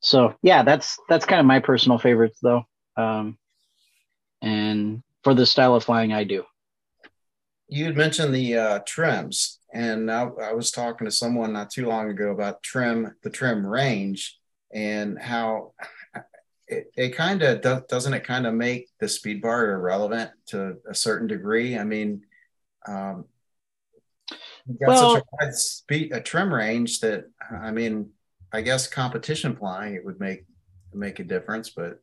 [0.00, 2.62] so, yeah, that's that's kind of my personal favorites, though.
[2.96, 3.38] Um,
[4.42, 6.44] and for the style of flying I do.
[7.68, 11.86] You had mentioned the uh, trims, and I, I was talking to someone not too
[11.86, 14.38] long ago about trim, the trim range,
[14.72, 15.72] and how
[16.68, 20.76] it, it kind of do, doesn't it kind of make the speed bar irrelevant to
[20.88, 21.78] a certain degree.
[21.78, 22.22] I mean,
[22.86, 23.24] um,
[24.66, 28.10] you've got Well- such a wide speed, a trim range that I mean,
[28.52, 30.44] I guess competition flying it would make
[30.94, 32.00] make a difference, but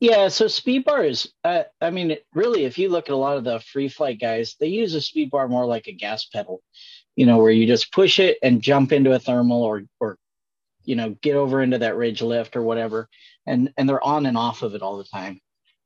[0.00, 3.38] Yeah, so speed bar is, uh, I mean, really, if you look at a lot
[3.38, 6.60] of the free flight guys, they use a speed bar more like a gas pedal,
[7.16, 10.18] you know, where you just push it and jump into a thermal or, or,
[10.84, 13.08] you know, get over into that ridge lift or whatever,
[13.46, 15.40] and and they're on and off of it all the time.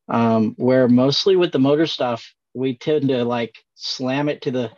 [0.09, 4.71] Um, where mostly with the motor stuff, we tend to like slam it to the,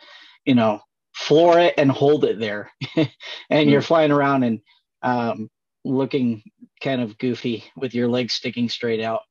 [0.44, 0.80] you know,
[1.14, 2.70] floor it and hold it there,
[3.50, 4.60] and you're flying around and
[5.02, 5.50] um,
[5.84, 6.42] looking
[6.82, 9.22] kind of goofy with your legs sticking straight out.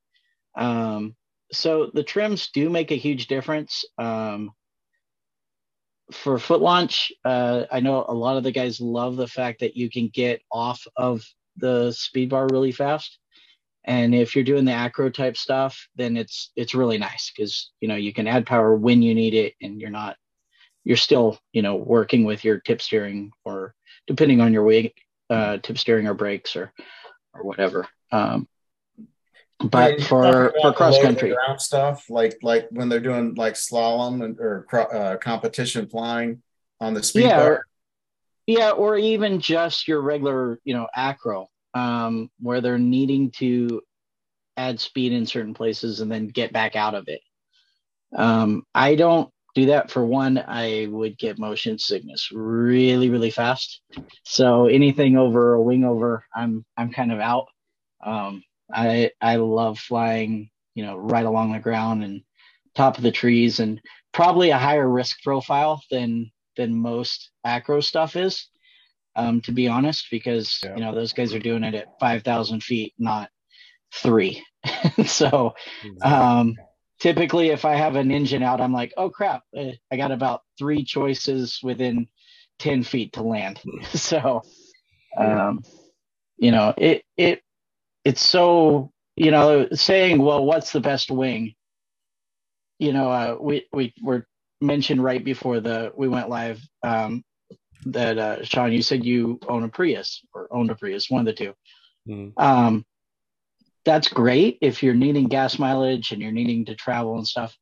[0.56, 1.16] Um,
[1.52, 3.84] so the trims do make a huge difference.
[3.98, 4.52] Um,
[6.12, 9.78] for foot launch, uh, I know a lot of the guys love the fact that
[9.78, 11.24] you can get off of
[11.58, 13.18] the speed bar really fast.
[13.84, 17.88] And if you're doing the acro type stuff, then it's it's really nice because you
[17.88, 20.18] know you can add power when you need it, and you're not
[20.84, 23.74] you're still you know working with your tip steering or
[24.06, 24.94] depending on your weight,
[25.32, 26.72] uh, tip steering or brakes or
[27.34, 27.88] or whatever.
[28.12, 28.48] Um,
[29.60, 34.40] but Yeah, for for cross country, stuff, like like when they're doing like slalom and,
[34.40, 36.42] or uh, competition flying
[36.80, 37.52] on the speed yeah, bar.
[37.52, 37.66] or,
[38.48, 43.82] yeah, or even just your regular, you know, acro, um, where they're needing to
[44.58, 47.22] add speed in certain places and then get back out of it.
[48.16, 50.38] Um, I don't do that for one.
[50.38, 53.82] I would get motion sickness really, really fast.
[54.24, 57.48] So anything over a wing over, I'm I'm kind of out.
[58.06, 62.22] Um, I I love flying, you know, right along the ground and
[62.76, 63.82] top of the trees, and
[64.14, 68.48] probably a higher risk profile than than most acro stuff is.
[69.16, 70.76] Um, to be honest, because Yeah.
[70.76, 73.30] you know those guys are doing it at five thousand feet, not
[73.94, 74.44] three.
[75.06, 75.54] so
[76.02, 76.56] um,
[77.02, 80.44] typically, if I have an engine out, I'm like, oh crap, eh, I got about
[80.58, 82.08] three choices within
[82.60, 83.60] 10 feet to land.
[83.94, 84.44] so,
[85.18, 85.64] um,
[86.38, 87.42] you know, it, it,
[88.06, 91.56] it's so, you know, saying, well, what's the best wing?
[92.78, 94.28] You know, uh, we, we were
[94.62, 97.24] mentioned right before the, we went live, um,
[97.88, 101.26] that, uh, Sean, you said you own a Prius or owned a Prius, one of
[101.26, 101.54] the two.
[102.08, 102.34] Mm.
[102.38, 102.86] Um,
[103.86, 107.56] that's great if you're needing gas mileage and you're needing to travel and stuff.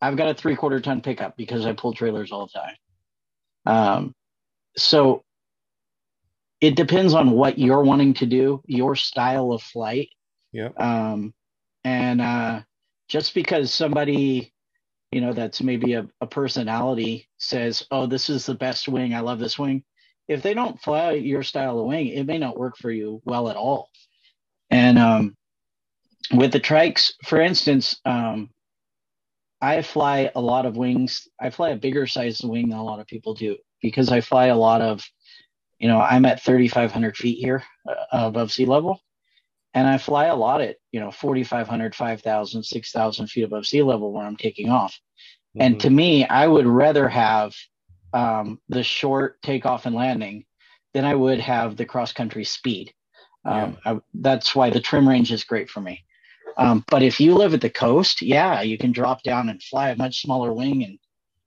[0.00, 2.76] I've got a three quarter ton pickup because I pull trailers all the time.
[3.66, 4.14] Um,
[4.76, 5.24] so
[6.60, 10.08] it depends on what you're wanting to do, your style of flight.
[10.52, 10.80] Yep.
[10.80, 11.34] Um,
[11.84, 12.60] and uh,
[13.08, 14.52] just because somebody,
[15.12, 19.20] you know, that's maybe a, a personality says, oh, this is the best wing, I
[19.20, 19.84] love this wing.
[20.26, 23.48] If they don't fly your style of wing, it may not work for you well
[23.48, 23.88] at all.
[24.70, 25.34] And um,
[26.32, 28.50] with the trikes, for instance, um,
[29.60, 31.26] I fly a lot of wings.
[31.40, 34.46] I fly a bigger size wing than a lot of people do because I fly
[34.46, 35.04] a lot of,
[35.78, 39.00] you know, I'm at 3,500 feet here uh, above sea level.
[39.74, 44.12] And I fly a lot at, you know, 4,500, 5,000, 6,000 feet above sea level
[44.12, 44.98] where I'm taking off.
[45.56, 45.80] And Mhm.
[45.80, 47.54] to me, I would rather have
[48.12, 50.46] um, the short takeoff and landing
[50.94, 52.92] than I would have the cross country speed.
[53.44, 56.04] Um, I, that's why the trim range is great for me.
[56.58, 59.90] Um, but if you live at the coast, yeah, you can drop down and fly
[59.90, 60.98] a much smaller wing and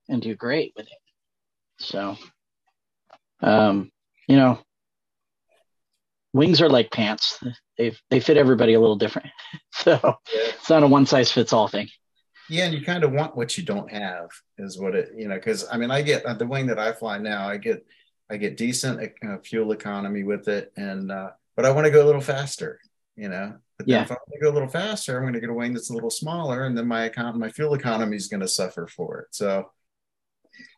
[0.08, 0.98] and do great with it.
[1.78, 2.16] So,
[3.40, 3.92] um,
[4.26, 4.58] you know,
[6.32, 7.38] wings are like pants;
[7.76, 9.28] they they fit everybody a little different.
[9.74, 11.88] So it's not a one size fits all thing.
[12.48, 14.28] Yeah, and you kind of want what you don't have,
[14.58, 15.34] is what it you know.
[15.34, 17.48] Because I mean, I get uh, the wing that I fly now.
[17.48, 17.84] I get
[18.30, 22.04] I get decent uh, fuel economy with it, and uh, but I want to go
[22.04, 22.80] a little faster,
[23.16, 23.54] you know.
[23.82, 24.02] But Yeah.
[24.02, 25.90] if I want to go a little faster, I'm going to get a wing that's
[25.90, 29.20] a little smaller, and then my econ- my fuel economy is going to suffer for
[29.20, 29.28] it.
[29.32, 29.70] So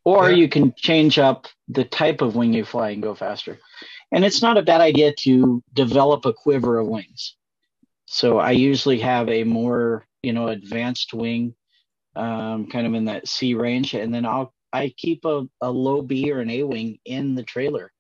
[0.05, 0.37] Or Yeah.
[0.37, 3.59] you can change up the type of wing you fly and go faster.
[4.13, 7.37] And it's not a bad idea to develop a quiver of wings.
[8.07, 11.55] So I usually have a more, you know, advanced wing,
[12.15, 16.03] um, kind of in that C range, and then I'll I keep a, a low
[16.03, 17.91] B or an A wing in the trailer.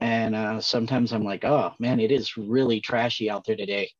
[0.00, 3.90] And uh, sometimes I'm like, oh man, it is really trashy out there today.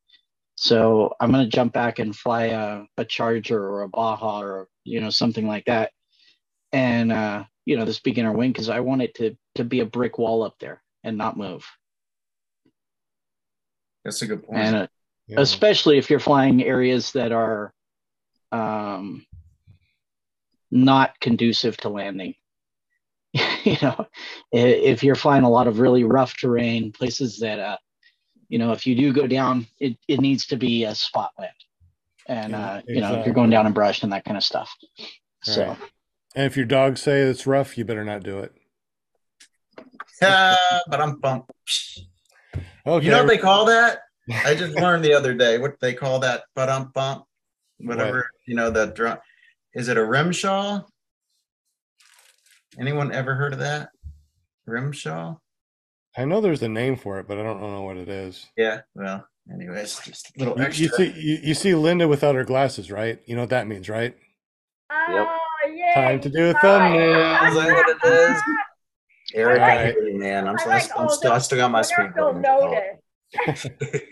[0.63, 5.01] So I'm gonna jump back and fly a, a Charger or a Baja or you
[5.01, 5.91] know something like that
[6.73, 9.87] and uh, you know this beginner wing because I want it to to be a
[9.87, 11.67] brick wall up there and not move.
[14.05, 14.61] that's a good point.
[14.61, 14.87] And uh,
[15.27, 15.41] Yeah.
[15.41, 17.75] especially if you're flying areas that are
[18.53, 19.27] um,
[20.71, 22.37] not conducive to landing.
[23.65, 24.07] you know,
[24.53, 27.79] if you're flying a lot of really rough terrain, places that, uh,
[28.53, 31.53] you know, if you do go down, it, it needs to be a spot land.
[32.29, 34.45] And, Yeah, uh, you know, if you're going down in brush and that kind of
[34.45, 34.71] stuff.
[35.43, 35.79] So, Right.
[36.35, 38.53] And if your dogs say it's rough, you better not do it.
[40.21, 40.57] Uh,
[40.87, 41.51] but I'm pumped.
[42.87, 43.07] Okay.
[43.07, 44.01] You know what they call that?
[44.45, 46.43] I just learned the other day what they call that.
[46.55, 47.25] But I'm bump,
[47.79, 49.19] whatever you know the drum.
[49.75, 50.83] Is it a rimshaw?
[52.79, 53.89] Anyone ever heard of that?
[54.67, 55.37] Rimshaw?
[56.17, 58.47] I know there's a name for it, but I don't know what it is.
[58.57, 58.83] Yeah.
[58.95, 60.85] Well, anyways, just a little You, extra.
[60.85, 63.19] you see, you, you see Linda without her glasses, right?
[63.27, 64.15] You know what that means, right?
[64.91, 65.39] Oh,
[65.75, 65.95] yeah.
[65.95, 67.21] Time to do a thumbnail.
[67.21, 67.49] right.
[67.49, 68.43] Is it is?
[69.35, 69.95] Eric, All I right.
[69.95, 70.47] hear you, man.
[70.47, 72.13] I'm, I still, like I'm, all still, I still got my whatever speed.
[72.17, 72.99] you'll button.
[73.47, 74.07] notice.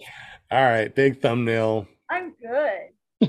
[0.50, 1.86] All right, big thumbnail.
[2.08, 3.28] I'm good.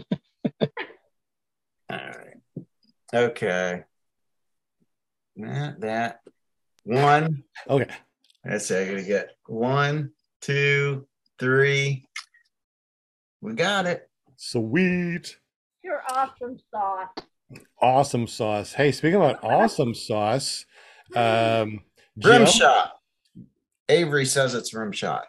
[1.89, 2.37] All right.
[3.13, 3.83] Okay.
[5.37, 6.19] That, that.
[6.87, 7.43] One.
[7.69, 7.93] Okay.
[8.45, 8.77] Let's see.
[8.77, 11.05] I gotta get one, two,
[11.37, 12.05] three.
[13.41, 14.09] We got it.
[14.37, 15.37] Sweet.
[15.83, 17.09] You're awesome sauce.
[17.81, 18.71] Awesome sauce.
[18.71, 20.65] Hey, speaking about awesome sauce,
[21.13, 21.81] um,
[22.23, 22.93] Rim shot.
[23.89, 25.25] Avery says it's rim shot.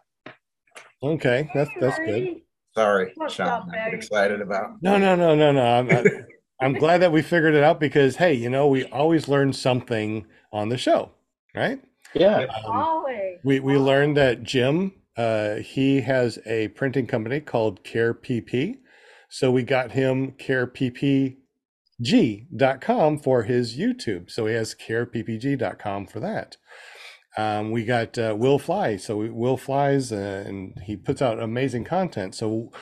[1.03, 2.41] Okay, that's that's good.
[2.75, 3.49] Sorry, What's Sean.
[3.49, 3.91] I Barry?
[3.91, 4.81] get excited about.
[4.81, 5.63] No, no, no, no, no.
[5.63, 6.07] I'm, I'm,
[6.61, 10.25] I'm glad that we figured it out because hey, you know, we always learn something
[10.53, 11.11] on the show,
[11.55, 11.81] right?
[12.15, 12.47] yeah.
[12.65, 13.39] Um, Always.
[13.45, 18.77] we we learned that Jim, uh, he has a printing company called Care PP,
[19.29, 21.37] so we got him careppg.com
[23.19, 24.31] for his YouTube.
[24.31, 26.57] So he has careppg.com for that.
[27.37, 28.97] Um, we got uh, Will Fly.
[28.97, 32.35] So we, Will flies uh, and he puts out amazing content.
[32.35, 32.73] So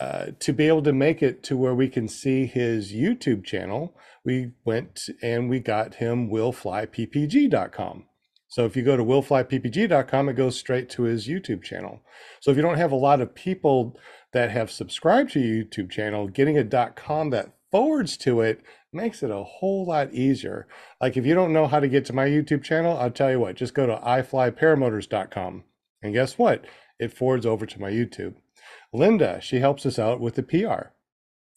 [0.00, 3.96] uh, to be able to make it to where we can see his YouTube channel,
[4.24, 8.04] we went and we got him willflyppg.com.
[8.48, 12.00] So if you go to willflyppg.com, it goes straight to his YouTube channel.
[12.40, 13.98] So if you don't have a lot of people
[14.32, 18.62] that have subscribed to your YouTube channel, getting a .com that forwards to it
[18.92, 20.66] makes it a whole lot easier.
[21.00, 23.40] Like if you don't know how to get to my YouTube channel, I'll tell you
[23.40, 25.64] what, just go to iflyparamotors.com.
[26.02, 26.64] And guess what?
[26.98, 28.36] It forwards over to my YouTube.
[28.92, 30.88] Linda, she helps us out with the PR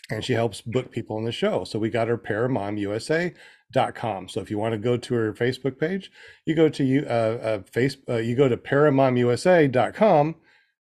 [0.10, 1.64] and she helps book people on the show.
[1.64, 4.30] So we got her paramomusa.com.
[4.30, 6.12] So if you want to go to her Facebook page,
[6.46, 10.36] you go to you uh, uh face uh, you go to paramomusa.com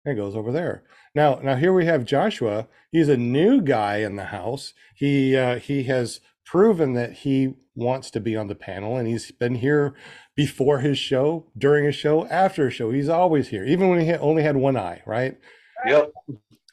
[0.05, 0.83] and it goes over there.
[1.15, 2.67] Now, now here we have Joshua.
[2.91, 4.73] He's a new guy in the house.
[4.95, 9.31] He uh, he has proven that he wants to be on the panel, and he's
[9.31, 9.95] been here
[10.35, 12.91] before his show, during his show, after a show.
[12.91, 15.01] He's always here, even when he only had one eye.
[15.05, 15.37] Right?
[15.85, 16.11] Yep.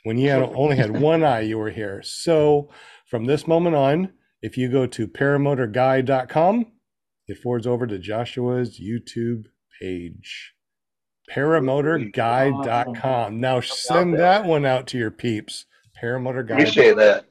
[0.04, 2.02] When you had only had one eye, you were here.
[2.02, 2.70] So
[3.06, 4.12] from this moment on,
[4.42, 6.66] if you go to paramotorguy.com,
[7.28, 9.46] it forwards over to Joshua's YouTube
[9.80, 10.52] page.
[11.30, 13.40] Paramotorguy.com.
[13.40, 15.66] Now send that one out to your peeps.
[16.00, 16.54] Paramotor Guy.
[16.54, 17.24] Appreciate that.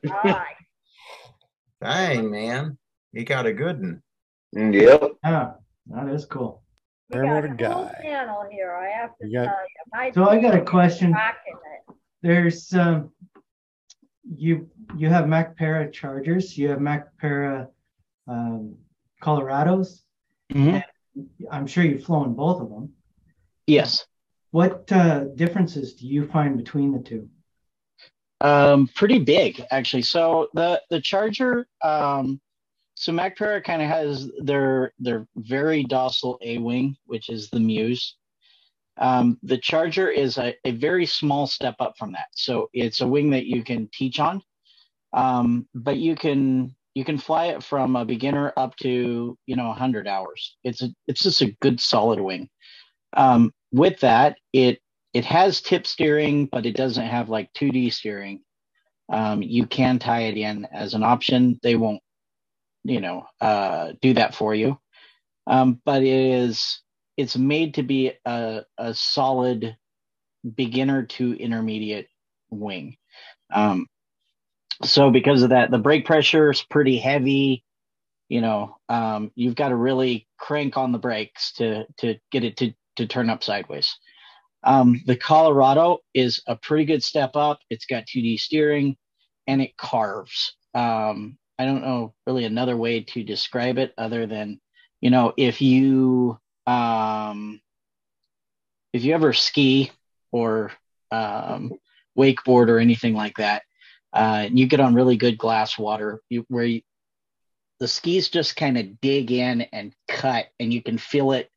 [1.82, 2.78] Dang, man.
[3.14, 4.74] You got a good one.
[4.74, 5.12] Yep.
[5.24, 5.52] Yeah,
[5.88, 6.65] that is cool.
[7.10, 8.00] We got a whole Guy.
[8.02, 8.74] channel here.
[8.74, 9.92] I have to You got- tell you.
[9.94, 11.12] My So I got a question.
[11.12, 11.96] rocking it.
[12.22, 13.12] There's um,
[14.24, 17.70] you you have Mac Para Chargers, you have Mac Para
[18.28, 18.76] um,
[19.22, 20.02] Colorados.
[20.52, 20.84] Mhm.
[21.52, 22.94] I'm sure you've flown both of them.
[23.68, 24.06] Yes.
[24.52, 27.30] What uh, differences do you find between the two?
[28.42, 30.02] Um, pretty big actually.
[30.04, 32.42] So the the Charger, um,
[32.96, 38.16] so MacPara kind of has their their very docile A wing, which is the Muse.
[38.98, 42.28] Um, the Charger is a, a very small step up from that.
[42.34, 44.42] So it's a wing that you can teach on,
[45.14, 49.68] um, but you can you can fly it from a beginner up to you know
[49.68, 50.56] 100 hours.
[50.64, 52.50] It's a it's just a good solid wing.
[53.18, 54.80] Um, with that, it
[55.14, 58.42] it has tip steering, but it doesn't have like 2D steering.
[59.10, 61.60] Um, you can tie it in as an option.
[61.64, 62.02] They won't,
[62.86, 64.80] you know, uh, do that for you.
[65.48, 66.82] Um, but it is
[67.18, 69.76] it's made to be a, a solid
[70.56, 72.08] beginner to intermediate
[72.50, 72.98] wing.
[73.54, 73.88] Um,
[74.84, 77.64] so because of that, the brake pressure is pretty heavy.
[78.30, 82.58] You know, um, you've got to really crank on the brakes to to get it
[82.58, 83.98] to to turn up sideways.
[84.64, 87.60] Um, the Colorado is a pretty good step up.
[87.70, 88.98] It's got 2D steering
[89.48, 90.56] and it carves.
[90.74, 94.60] Um, I don't know really another way to describe it other than,
[95.02, 97.62] you know, if you um,
[98.94, 99.92] if you ever ski
[100.32, 100.72] or
[101.12, 101.74] um,
[102.18, 103.64] wakeboard or anything like that,
[104.14, 106.82] uh, you get on really good glass water you, where you,
[107.80, 111.50] the skis just kind of dig in and cut, and you can feel it,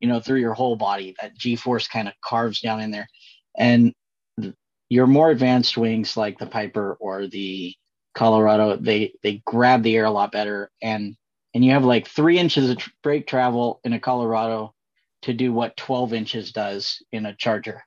[0.00, 1.14] you know, through your whole body.
[1.20, 3.08] That G force kind of carves down in there,
[3.56, 3.94] and
[4.88, 7.74] your more advanced wings like the Piper or the
[8.14, 11.16] Colorado, they they grab the air a lot better, and
[11.54, 14.74] and you have like three inches of brake travel in a Colorado
[15.22, 17.82] to do what 12 inches does in a Charger.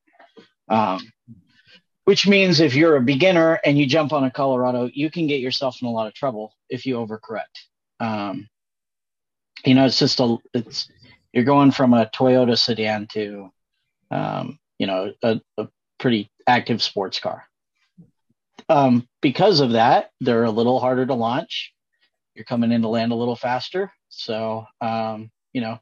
[0.70, 1.02] Um,
[2.06, 5.40] which means if you're a beginner and you jump on a Colorado, you can get
[5.40, 7.68] yourself in a lot of trouble if you overcorrect.
[8.00, 8.50] Um,
[9.66, 10.90] you know, it's just a, it's,
[11.32, 13.50] you're going from a Toyota sedan to,
[14.12, 15.68] um, you know, a, a,
[16.00, 17.46] pretty active sports car.
[18.70, 21.74] Um, because of that, they're a little harder to launch.
[22.36, 23.92] You're coming in to land a little faster.
[24.10, 25.80] So, um, you know,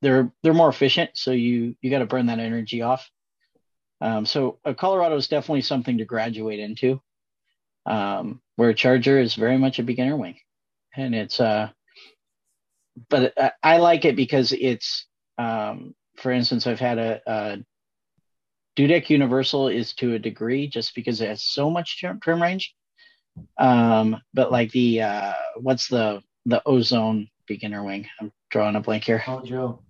[0.00, 1.10] they're, they're more efficient.
[1.14, 3.08] So you, you got to burn that energy off.
[4.00, 7.00] Um, so uh, Colorado is definitely something to graduate into,
[7.86, 10.38] um, where a Charger is very much a beginner wing,
[10.96, 11.70] and it's uh,
[13.08, 15.06] but I, I like it because it's
[15.38, 17.58] um, for instance, I've had a, a
[18.76, 22.74] Dudek Universal is to a degree just because it has so much trim, range.
[23.58, 28.06] Um, but like the uh, what's the the ozone beginner wing?
[28.20, 29.20] I'm drawing a blank here.
[29.20, 29.80] Mojo.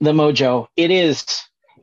[0.00, 0.68] The Mojo.
[0.76, 1.24] It is.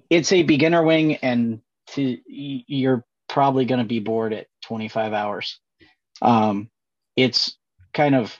[0.09, 1.61] It's a beginner wing, and
[1.91, 5.59] to you're probably going to be bored at 25 hours.
[6.21, 6.69] Um,
[7.15, 7.57] it's
[7.93, 8.35] kind of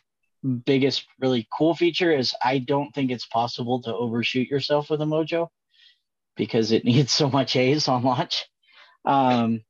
[0.66, 5.06] biggest really cool feature is I don't think it's possible to overshoot yourself with a
[5.06, 5.50] Mojo
[6.36, 8.46] because it needs so much A's on launch.
[9.06, 9.64] Um,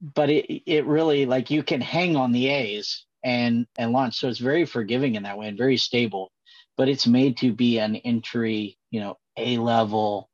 [0.00, 4.28] but it it really like you can hang on the A's and and launch, so
[4.28, 6.30] it's very forgiving in that way and very stable.
[6.76, 10.28] But it's made to be an entry, you know, A level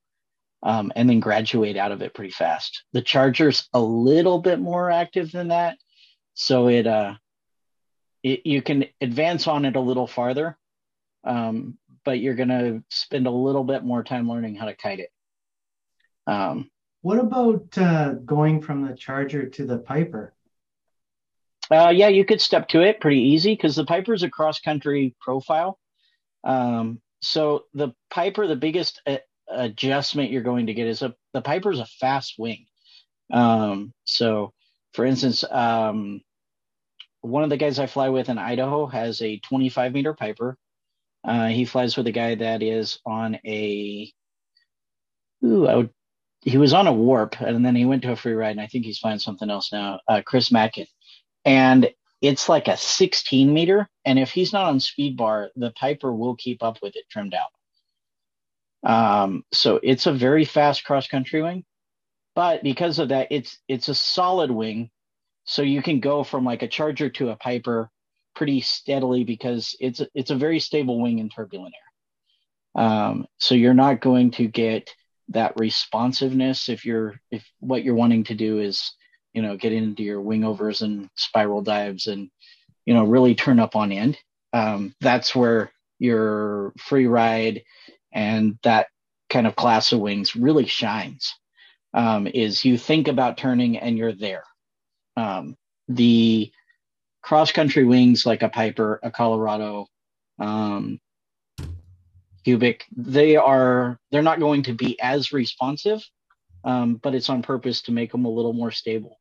[0.62, 2.85] um, and then graduate out of it pretty fast.
[2.93, 5.78] The Charger's a little bit more active than that,
[6.35, 7.14] so it uh,
[8.22, 10.59] it, you can advance on it a little farther,
[11.24, 15.01] um, but you're going to spend a little bit more time learning how to kite
[15.01, 15.10] it.
[16.31, 16.70] Um,
[17.02, 20.35] what about uh, going from the Charger to the Piper?
[21.70, 24.61] Uh, yeah, you could step to it pretty easy because the Piper is a cross
[24.61, 25.78] country profile.
[26.44, 31.43] Um, so the Piper, the biggest uh, adjustment you're going to get is a the
[31.43, 32.66] Piper's a fast wing.
[33.32, 34.52] Um, so,
[34.93, 36.20] for instance, um,
[37.23, 40.57] one of the guys I fly with in Idaho has a 25 meter Piper.
[41.24, 44.12] Uh, he flies with a guy that is on a.
[45.44, 45.90] Ooh, I would.
[46.43, 48.67] He was on a warp, and then he went to a free ride, and I
[48.67, 50.01] think he's flying something else now.
[50.09, 50.87] Uh, Chris Mackin,
[51.45, 51.91] and
[52.21, 56.37] it's like a 16 meter, and if he's not on speed bar, the Piper will
[56.37, 57.51] keep up with it trimmed out.
[58.83, 61.65] Um, so it's a very fast cross country wing,
[62.35, 64.91] but because of that, it's it's a solid wing,
[65.45, 67.91] so you can go from like a Charger to a Piper
[68.35, 72.83] pretty steadily because it's it's a very stable wing in turbulent air.
[72.83, 74.95] Um, so you're not going to get
[75.31, 78.93] that responsiveness if you're if what you're wanting to do is
[79.32, 82.31] you know get into your wing overs and spiral dives and
[82.85, 84.19] you know really turn up on end.
[84.52, 85.70] Um, that's where
[86.01, 87.62] your free ride
[88.12, 88.89] and that
[89.28, 91.32] kind of class of wings really shines
[91.94, 94.43] um, is you think about turning and you're there
[95.16, 95.57] um,
[95.89, 96.51] the
[97.23, 99.86] cross country wings like a piper a colorado
[100.40, 100.98] um,
[102.45, 106.03] cubic they are they're not going to be as responsive
[106.65, 109.19] um, but it's on purpose to make them a little more stable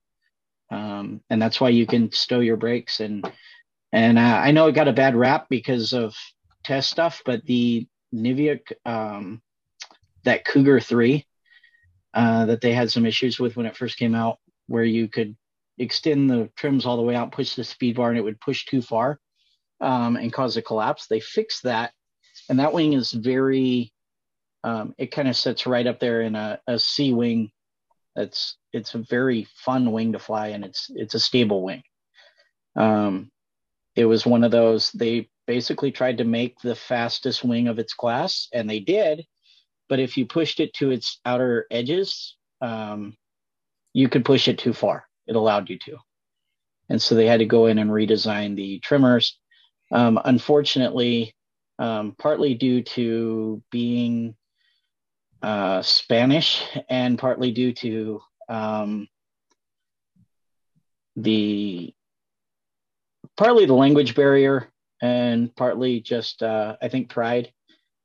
[0.72, 3.30] um, and that's why you can stow your brakes and
[3.92, 6.16] and uh, i know it got a bad rap because of
[6.64, 9.42] test stuff but the Niviuk, um,
[10.24, 11.26] that Cougar 3
[12.14, 15.36] uh, that they had some issues with when it first came out, where you could
[15.78, 18.66] extend the trims all the way out, push the speed bar, and it would push
[18.66, 19.20] too far
[19.80, 21.08] um, and cause a collapse.
[21.08, 21.94] They fixed that,
[22.50, 23.94] and that wing is very.
[24.62, 27.52] Um, it kind of sits right up there in a, a C wing.
[28.16, 31.84] That's it's a very fun wing to fly, and it's it's a stable wing.
[32.76, 33.32] Um,
[33.96, 37.94] it was one of those they basically tried to make the fastest wing of its
[37.94, 39.26] class, and they did.
[39.88, 43.18] But if you pushed it to its outer edges, um,
[43.94, 45.06] you could push it too far.
[45.28, 45.98] It allowed you to.
[46.90, 49.38] And so they had to go in and redesign the trimmers.
[49.92, 51.34] Um, unfortunately,
[51.80, 54.36] um, partly due to being
[55.42, 59.08] uh, Spanish and partly due to um,
[61.16, 61.94] the
[63.38, 64.70] partly the language barrier
[65.02, 67.52] and partly just uh, I think pride.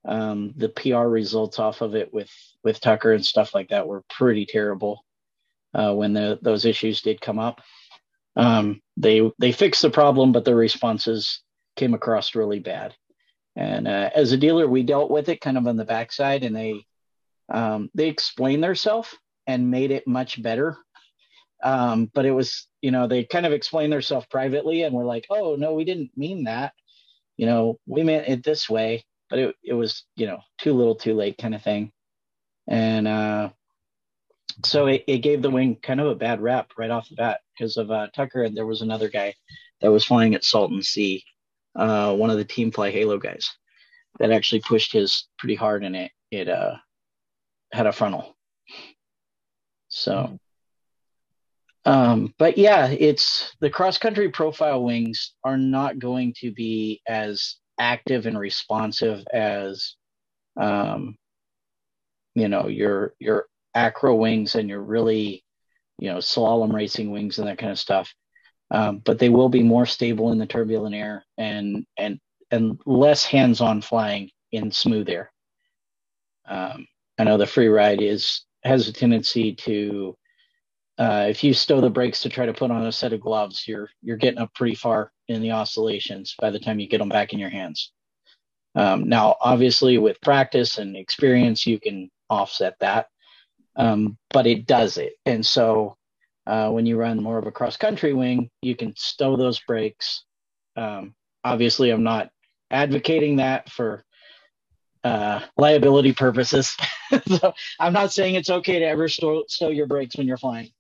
[0.07, 2.31] Um, the PR results off of it with
[2.63, 5.05] with Tucker and stuff like that were pretty terrible
[5.75, 7.61] uh, when the, those issues did come up.
[8.37, 11.43] Um, they they fixed the problem, but the responses
[11.77, 12.95] came across really bad.
[13.57, 16.57] And uh, as a dealer, we dealt with it kind of on the backside, and
[16.57, 16.85] they
[17.49, 19.17] um, they explained themselves
[19.47, 20.77] and made it much better.
[21.63, 25.27] Um, but it was, you know, they kind of explained themselves privately, and we're like,
[25.31, 26.73] oh no, we didn't mean that.
[27.37, 30.97] You know, we meant it this way, but it it was, you know, too little,
[30.97, 31.93] too late, kind of thing.
[32.67, 33.51] And uh,
[34.65, 37.41] so it, it gave the wing kind of a bad rap right off the bat
[37.57, 39.35] because of uh, Tucker, and there was another guy
[39.81, 41.25] that was flying at Salton Sea
[41.77, 43.51] uh, one of the Team Fly Halo guys
[44.19, 46.75] that actually pushed his pretty hard and it it uh,
[47.73, 48.37] had a frontal.
[49.89, 50.39] So,
[51.85, 57.57] um, but yeah, it's the cross country profile wings are not going to be as
[57.79, 59.95] active and responsive as,
[60.61, 61.17] um,
[62.35, 65.45] you know, your your acro wings and your really,
[65.99, 68.13] you know, slalom racing wings and that kind of stuff
[68.75, 72.19] um, but they will be more stable in the turbulent air and and
[72.51, 75.33] and less hands-on flying in smooth air.
[76.47, 76.87] Um,
[77.17, 80.17] I know the free ride is has a tendency to
[80.99, 83.67] uh, if you stow the brakes to try to put on a set of gloves,
[83.69, 87.09] you're you're getting up pretty far in the oscillations by the time you get them
[87.09, 87.93] back in your hands.
[88.75, 93.07] Um, now, obviously, with practice and experience, you can offset that,
[93.77, 95.97] um, but it does it, and so
[96.47, 100.25] uh, when you run more of a cross country wing, you can stow those brakes.
[100.77, 102.31] Um, obviously, I'm not
[102.71, 104.05] advocating that for
[105.05, 106.77] uh, liability purposes.
[107.27, 110.71] so I'm not saying it's okay to ever stow, stow your brakes when you're flying.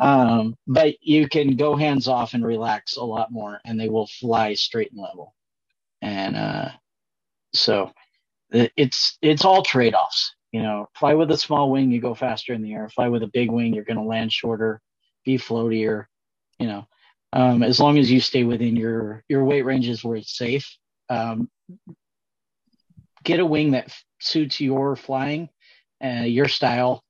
[0.00, 4.08] Um, but you can go hands off and relax a lot more, and they will
[4.08, 5.34] fly straight and level.
[6.02, 6.68] And uh,
[7.52, 7.92] so
[8.50, 10.34] it's it's all trade offs.
[10.50, 12.88] You know, fly with a small wing, you go faster in the air.
[12.88, 14.80] Fly with a big wing, you're going to land shorter
[15.24, 16.06] be floatier,
[16.58, 16.86] you know,
[17.32, 20.76] um, as long as you stay within your your weight ranges where it's safe.
[21.08, 21.50] Um,
[23.24, 25.48] get a wing that suits your flying,
[26.04, 27.02] uh, your style,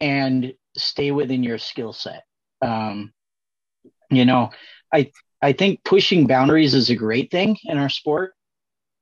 [0.00, 2.24] and stay within your skill set.
[2.62, 3.12] Um,
[4.10, 4.50] you know,
[4.92, 5.10] I
[5.42, 8.34] I think pushing boundaries is a great thing in our sport.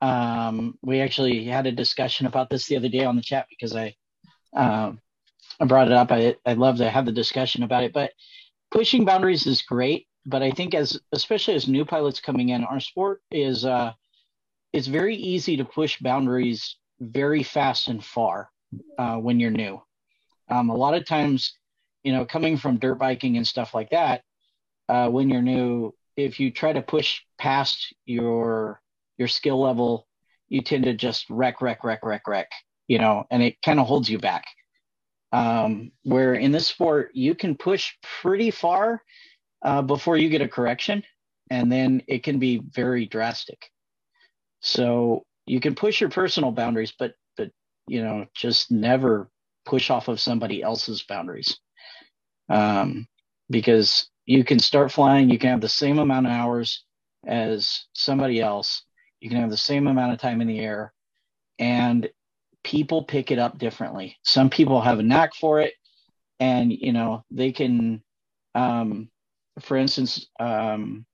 [0.01, 3.74] Um, we actually had a discussion about this the other day on the chat because
[3.74, 3.94] I
[4.55, 5.01] um,
[5.60, 6.12] I brought it up.
[6.12, 8.12] I I love to have the discussion about it, but
[8.70, 12.81] pushing boundaries is great, but I think as especially as new pilots coming in, our
[12.81, 13.93] sport is uh,
[14.73, 18.51] it's very easy to push boundaries very fast and far
[18.99, 19.81] uh, when you're new.
[20.51, 21.55] Um, a lot of times,
[22.03, 24.23] you know, coming from dirt biking and stuff like that,
[24.89, 28.81] uh, when you're new, if you try to push past your
[29.16, 30.07] your skill level,
[30.49, 32.51] you tend to just wreck, wreck, wreck, wreck, wreck,
[32.86, 34.45] you know, and it kind of holds you back
[35.32, 39.02] um, where in this sport you can push pretty far
[39.62, 41.02] uh, before you get a correction,
[41.50, 43.70] and then it can be very drastic.
[44.60, 47.50] So you can push your personal boundaries, but but
[47.86, 49.30] you know just never
[49.64, 51.59] push off of somebody else's boundaries,
[52.48, 53.06] um,
[53.50, 56.84] because you can start flying, you can have the same amount of hours
[57.26, 58.82] as somebody else,
[59.20, 60.92] you can have the same amount of time in the air,
[61.59, 62.09] and
[62.69, 64.19] people pick it up differently.
[64.24, 65.73] Some people have a knack for it,
[66.39, 68.03] and you know they can.
[68.55, 69.09] Um,
[69.61, 71.07] for instance, um,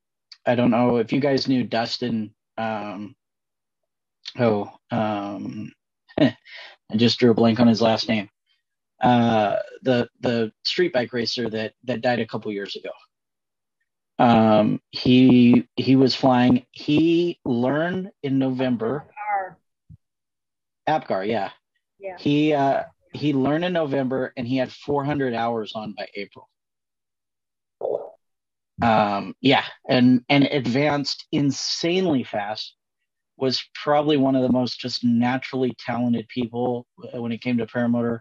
[0.45, 2.35] I don't know if you guys knew Dustin.
[2.59, 3.15] Um,
[4.39, 5.73] oh, um,
[6.21, 6.37] I
[6.97, 8.29] just drew a blank on his last name.
[9.01, 12.91] Uh, the the street bike racer that that died a couple years ago.
[14.19, 16.67] Um, he he was flying.
[16.73, 19.07] He learned in November
[20.87, 21.51] Apgar, yeah.
[21.99, 22.17] Yeah.
[22.19, 26.49] He uh he learned in November and he had 400 hours on by April.
[28.83, 32.75] Um yeah, and and advanced insanely fast
[33.37, 38.21] was probably one of the most just naturally talented people when it came to paramotor.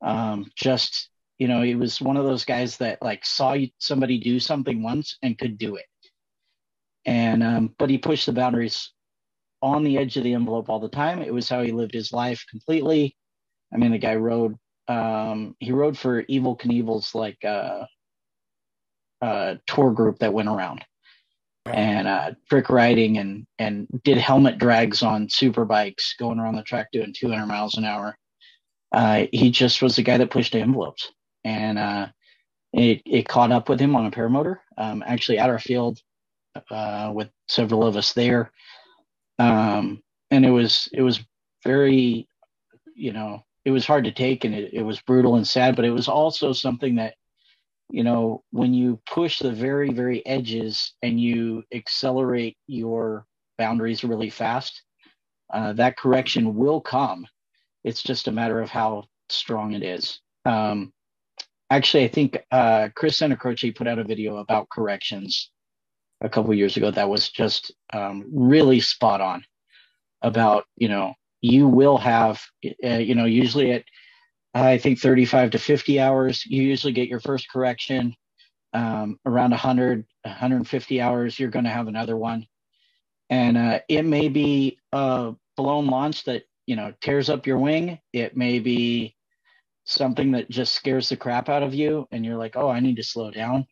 [0.00, 4.38] Um just you know, he was one of those guys that like saw somebody do
[4.38, 5.86] something once and could do it.
[7.04, 8.92] And um but he pushed the boundaries
[9.62, 11.22] on the edge of the envelope all the time.
[11.22, 13.16] It was how he lived his life completely.
[13.72, 14.56] I mean, the guy rode,
[14.88, 17.84] um, he rode for Evil Knievel's like uh,
[19.22, 20.84] uh, tour group that went around
[21.66, 26.62] and uh, trick riding and and did helmet drags on super bikes going around the
[26.62, 28.16] track doing 200 miles an hour.
[28.92, 31.12] Uh, he just was the guy that pushed the envelopes,
[31.44, 32.06] and uh,
[32.72, 34.56] it it caught up with him on a paramotor.
[34.76, 36.00] Um, actually, at our field
[36.70, 38.50] uh, with several of us there,
[39.42, 41.20] um, and it was it was
[41.64, 42.28] very
[42.94, 45.84] you know it was hard to take and it, it was brutal and sad but
[45.84, 47.14] it was also something that
[47.90, 53.26] you know when you push the very very edges and you accelerate your
[53.62, 54.82] boundaries really fast,
[55.54, 57.24] uh, that correction will come.
[57.84, 60.20] It's just a matter of how strong it is.
[60.44, 60.92] Um,
[61.70, 65.51] actually, I think uh, Chris Santacroce put out a video about corrections
[66.22, 69.44] a couple years ago that was just um, really spot on
[70.22, 72.40] about you know you will have
[72.84, 73.84] uh, you know usually at
[74.54, 78.14] I think 35 to 50 hours you usually get your first correction
[78.72, 82.46] um, around 100 150 hours you're going to have another one.
[83.28, 87.98] And uh, it may be a blown launch that you know tears up your wing.
[88.12, 89.16] It may be
[89.84, 92.96] something that just scares the crap out of you and you're like oh i need
[92.96, 93.66] to slow down.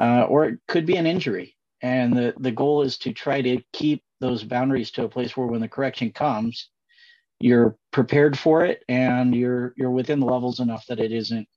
[0.00, 3.62] Uh, or it could be an injury and the, the goal is to try to
[3.72, 6.68] keep those boundaries to a place where when the correction comes
[7.40, 11.48] you're prepared for it and you're you're within the levels enough that it isn't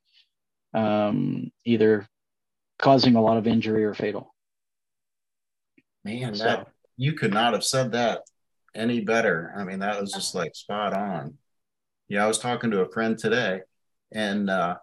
[0.73, 2.07] um, either
[2.79, 4.33] causing a lot of injury or fatal
[6.03, 6.67] Man, So- that
[6.97, 8.21] you could not have said that
[8.75, 9.53] any better.
[9.55, 11.37] I mean, that was just like spot on.
[12.07, 13.61] Yeah, I was talking to a friend today,
[14.11, 14.77] and uh,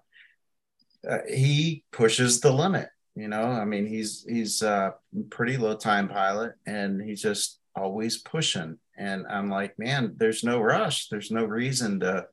[1.08, 2.88] uh, he pushes the limit.
[3.14, 4.94] You know, I mean, he's he's a
[5.30, 8.78] pretty low time pilot, and he's just always pushing.
[8.96, 11.08] And I'm like, man, there's no rush.
[11.08, 12.26] There's no reason to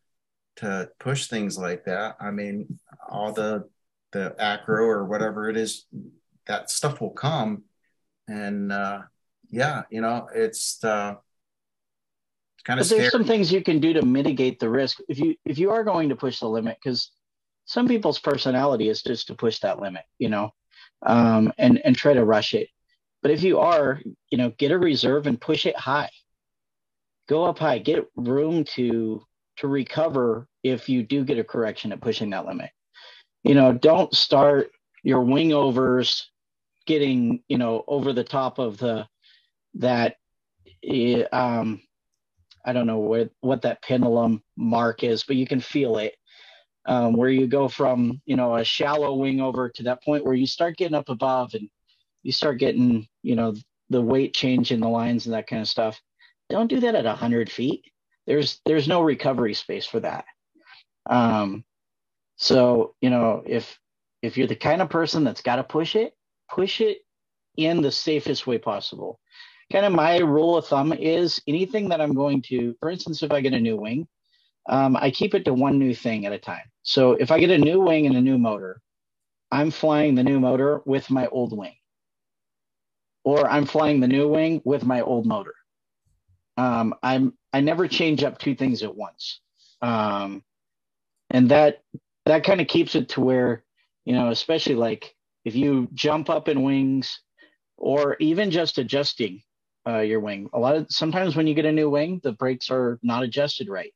[0.57, 2.17] to push things like that.
[2.19, 2.79] I mean,
[3.09, 3.69] all the
[4.11, 5.85] the acro or whatever it is,
[6.45, 7.63] that stuff will come
[8.27, 9.01] and uh,
[9.49, 11.15] yeah, you know, it's uh,
[12.55, 13.09] it's kind of but there's scary.
[13.09, 16.09] some things you can do to mitigate the risk if you if you are going
[16.09, 17.11] to push the limit because
[17.65, 20.51] some people's personality is just to push that limit you know
[21.05, 22.69] um, and and try to rush it.
[23.21, 26.09] But if you are you know get a reserve and push it high.
[27.27, 27.79] Go up high.
[27.79, 29.21] Get room to
[29.57, 32.69] to recover if you do get a correction at pushing that limit.
[33.43, 34.71] You know don't start
[35.03, 36.29] your wing overs
[36.85, 39.07] getting you know over the top of the
[39.75, 40.15] that
[40.83, 41.81] eh, um
[42.65, 46.15] I don't know where, what that pendulum mark is, but you can feel it.
[46.89, 50.33] Um, where you go from, you know, a shallow wing over to that point where
[50.33, 51.69] you start getting up above and
[52.23, 53.55] you start getting, you know,
[53.89, 56.01] the weight change in the lines and that kind of stuff.
[56.49, 57.83] Don't do that at 100 feet.
[58.25, 60.25] There's there's no recovery space for that.
[61.09, 61.65] Um,
[62.37, 63.77] so you know, if
[64.21, 66.13] if you're the kind of person that's got to push it,
[66.49, 66.99] push it
[67.57, 69.19] in the safest way possible
[69.71, 73.31] kind of my rule of thumb is anything that I'm going to, for instance, if
[73.31, 74.07] I get a new wing,
[74.67, 76.71] um, I keep it to one new thing at a time.
[76.83, 78.81] So if I get a new wing and a new motor,
[79.51, 81.75] I'm flying the new motor with my old wing,
[83.23, 85.53] or I'm flying the new wing with my old motor.
[86.57, 89.41] Um, I'm I never change up two things at once,
[89.81, 90.43] um,
[91.29, 91.81] and that
[92.25, 93.63] that kind of keeps it to where
[94.05, 95.15] you know, especially like
[95.45, 97.19] if you jump up in wings,
[97.77, 99.41] or even just adjusting
[99.87, 100.49] uh, your wing.
[100.53, 103.69] A lot of sometimes when you get a new wing, the brakes are not adjusted
[103.69, 103.93] right,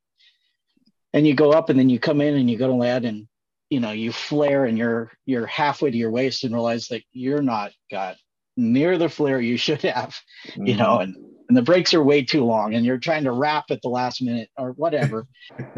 [1.13, 3.27] and you go up and then you come in and you go to land and
[3.69, 7.41] you know you flare and you're you're halfway to your waist and realize that you're
[7.41, 8.17] not got
[8.57, 10.15] near the flare you should have,
[10.57, 11.15] you know, and
[11.47, 14.21] and the brakes are way too long and you're trying to wrap at the last
[14.21, 15.27] minute or whatever.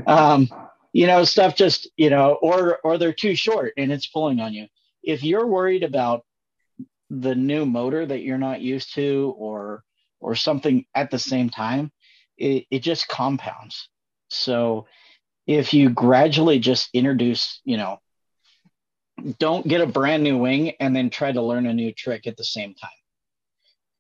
[0.08, 0.48] um,
[0.92, 4.54] you know, stuff just you know, or or they're too short and it's pulling on
[4.54, 4.68] you.
[5.04, 6.24] If you're worried about
[7.10, 9.84] the new motor that you're not used to or
[10.20, 11.92] or something at the same time
[12.38, 13.90] it, it just compounds
[14.30, 14.88] so
[15.48, 18.00] if you gradually just introduce you know
[19.40, 22.36] don't get a brand new wing and then try to learn a new trick at
[22.36, 22.90] the same time.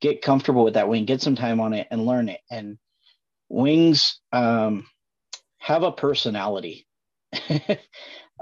[0.02, 2.42] Get comfortable with that wing get some time on it and learn it.
[2.50, 2.78] And
[3.48, 4.88] wings um,
[5.58, 6.86] have a personality.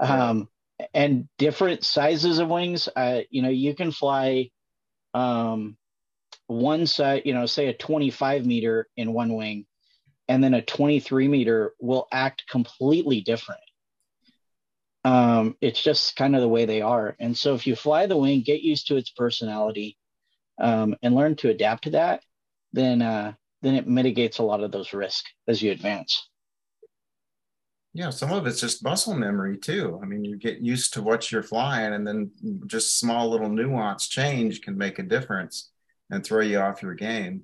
[0.00, 0.48] Um,
[0.94, 4.50] and different sizes of wings uh, you know you can fly
[5.14, 5.76] um,
[6.46, 9.66] one side, you know, say a 25 meter in one wing,
[10.32, 13.60] and then a 23 meter will act completely different.
[15.04, 17.14] Um, it's just kind of the way they are.
[17.20, 19.98] And so if you fly the wing, get used to its personality
[20.58, 22.22] um, and learn to adapt to that,
[22.72, 26.30] then uh, then it mitigates a lot of those risks as you advance.
[27.92, 30.00] Yeah, some of it's just muscle memory too.
[30.02, 32.30] I mean, you get used to what you're flying, and then
[32.66, 35.68] just small little nuance change can make a difference
[36.08, 37.42] and throw you off your game.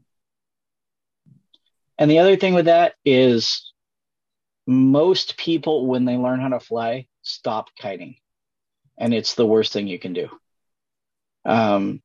[1.98, 3.72] And the other thing with that is
[4.66, 8.16] most people, when they learn how to fly, stop kiting.
[8.98, 10.28] And it's the worst thing you can do.
[11.44, 12.02] Um,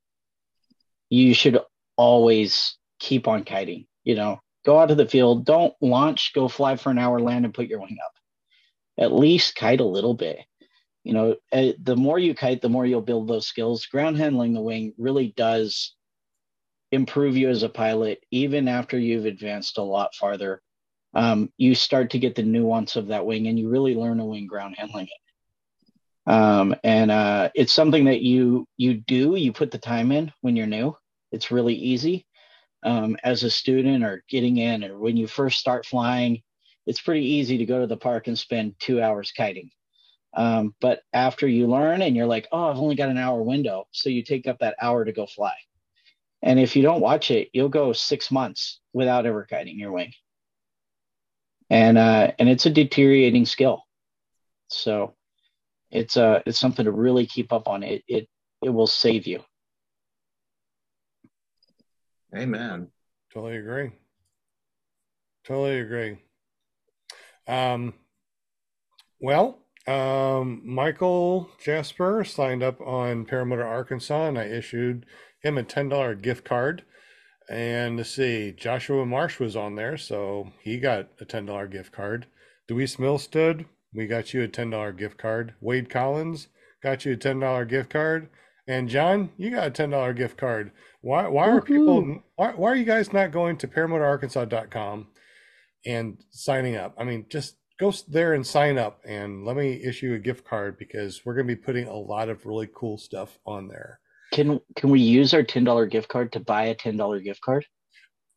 [1.10, 1.60] you should
[1.96, 6.76] always keep on kiting, you know, go out to the field, don't launch, go fly
[6.76, 8.14] for an hour, land, and put your wing up.
[8.98, 10.40] At least kite a little bit.
[11.04, 13.86] You know, uh, the more you kite, the more you'll build those skills.
[13.88, 15.96] Ground handling the wing really does
[16.94, 20.62] improve you as a pilot, even after you've advanced a lot farther.
[21.16, 24.26] Um, you start to get the nuance of that wing and you really learn a
[24.26, 26.32] wing ground handling it.
[26.32, 30.56] Um, and uh, it's something that you you do, you put the time in when
[30.56, 30.96] you're new.
[31.32, 32.26] It's really easy.
[32.84, 36.42] Um, as a student or getting in, or when you first start flying,
[36.86, 39.70] it's pretty easy to go to the park and spend two hours kiting.
[40.36, 43.86] Um, but after you learn and you're like, oh, I've only got an hour window.
[43.92, 45.54] So you take up that hour to go fly.
[46.44, 50.12] And if you don't watch it, you'll go six months without ever guiding your wing.
[51.70, 53.84] And uh, and it's a deteriorating skill.
[54.68, 55.16] So
[55.90, 57.82] it's uh it's something to really keep up on.
[57.82, 58.28] It it
[58.62, 59.42] it will save you.
[62.36, 62.90] Amen.
[63.34, 63.92] Totally agree.
[65.46, 66.18] Totally agree.
[67.48, 67.94] Um,
[69.20, 75.06] well, um, Michael Jasper signed up on Paramotor Arkansas, and I issued
[75.44, 76.84] him a ten dollar gift card.
[77.50, 81.92] And let's see, Joshua Marsh was on there, so he got a ten dollar gift
[81.92, 82.26] card.
[82.70, 85.54] Deweese Millstead, we got you a ten dollar gift card.
[85.60, 86.48] Wade Collins
[86.82, 88.30] got you a ten dollar gift card.
[88.66, 90.72] And John, you got a ten dollar gift card.
[91.02, 95.08] Why why are people why, why are you guys not going to paramotorarkansas.com
[95.86, 96.96] and signing up?
[96.98, 100.78] I mean, just go there and sign up and let me issue a gift card
[100.78, 104.00] because we're going to be putting a lot of really cool stuff on there.
[104.34, 107.42] Can can we use our ten dollar gift card to buy a ten dollar gift
[107.42, 107.66] card?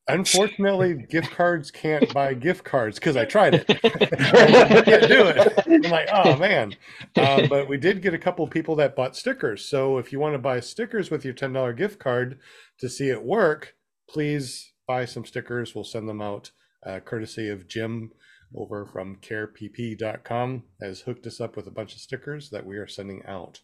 [0.09, 3.65] Unfortunately, gift cards can't buy gift cards because I tried it.
[3.71, 5.65] I can't do it.
[5.67, 6.77] I'm like, oh man.
[7.17, 9.65] Um, but we did get a couple of people that bought stickers.
[9.65, 12.39] So if you want to buy stickers with your $10 gift card
[12.79, 13.75] to see it work,
[14.09, 15.75] please buy some stickers.
[15.75, 16.53] We'll send them out
[16.87, 18.13] uh, courtesy of Jim
[18.55, 22.87] over from carepp.com has hooked us up with a bunch of stickers that we are
[22.87, 23.61] sending out.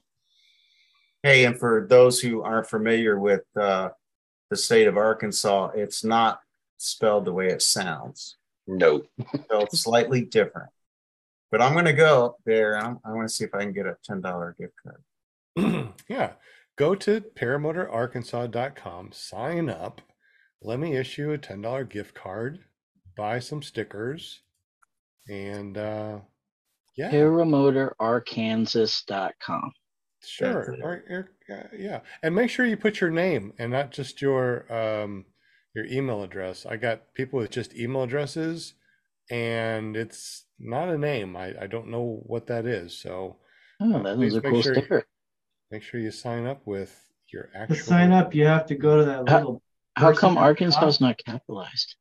[1.22, 3.90] Hey, and for those who aren't familiar with uh,
[4.50, 6.40] the state of Arkansas, it's not
[6.78, 8.36] spelled the way it sounds.
[8.66, 9.02] No.
[9.34, 10.70] Spelled slightly different.
[11.50, 12.76] But I'm going to go there.
[12.78, 15.02] I'm, I want to see if I can get a $10 gift card.
[16.08, 16.32] yeah.
[16.76, 20.00] Go to paramotorarkansas.com, sign up.
[20.62, 22.60] Let me issue a $10 gift card,
[23.16, 24.40] buy some stickers,
[25.28, 26.20] and uh,
[26.96, 27.10] yeah.
[27.10, 29.72] Paramotorarkansas.com.
[30.24, 30.76] Sure.
[30.82, 32.00] Or, or, uh, yeah.
[32.22, 35.24] And make sure you put your name and not just your um
[35.74, 36.64] your email address.
[36.66, 38.74] I got people with just email addresses
[39.30, 41.36] and it's not a name.
[41.36, 42.96] I, I don't know what that is.
[43.00, 43.38] So
[43.80, 45.04] Oh, that was Please a make cool sure- sticker.
[45.70, 46.94] make sure you sign up with
[47.32, 49.62] your actual To sign up, you have to go to that little.
[49.96, 51.96] How person come Arkansas is not capitalized?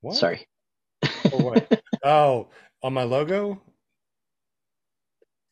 [0.00, 0.16] What?
[0.16, 0.46] Sorry.
[1.30, 1.82] For what?
[2.02, 2.48] Oh,
[2.82, 3.60] on my logo?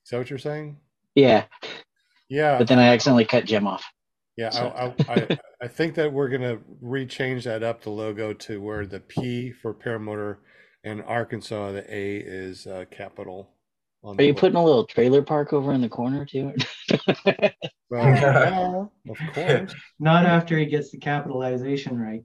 [0.08, 0.78] Is that what you're saying?
[1.14, 1.44] yeah,
[2.30, 2.56] Yeah.
[2.56, 3.84] but then I accidentally cut Jim off.
[4.38, 8.32] Yeah, So- I, I, I, I think that we're gonna rechange that up the logo
[8.32, 10.38] to where the P for paramotor
[10.82, 13.50] and Arkansas, the A is uh, capital.
[14.02, 14.40] On Are you logo.
[14.40, 16.54] putting a little trailer park over in the corner too?
[17.90, 19.74] Well, yeah, of course.
[19.98, 22.22] Not after he gets the capitalization right.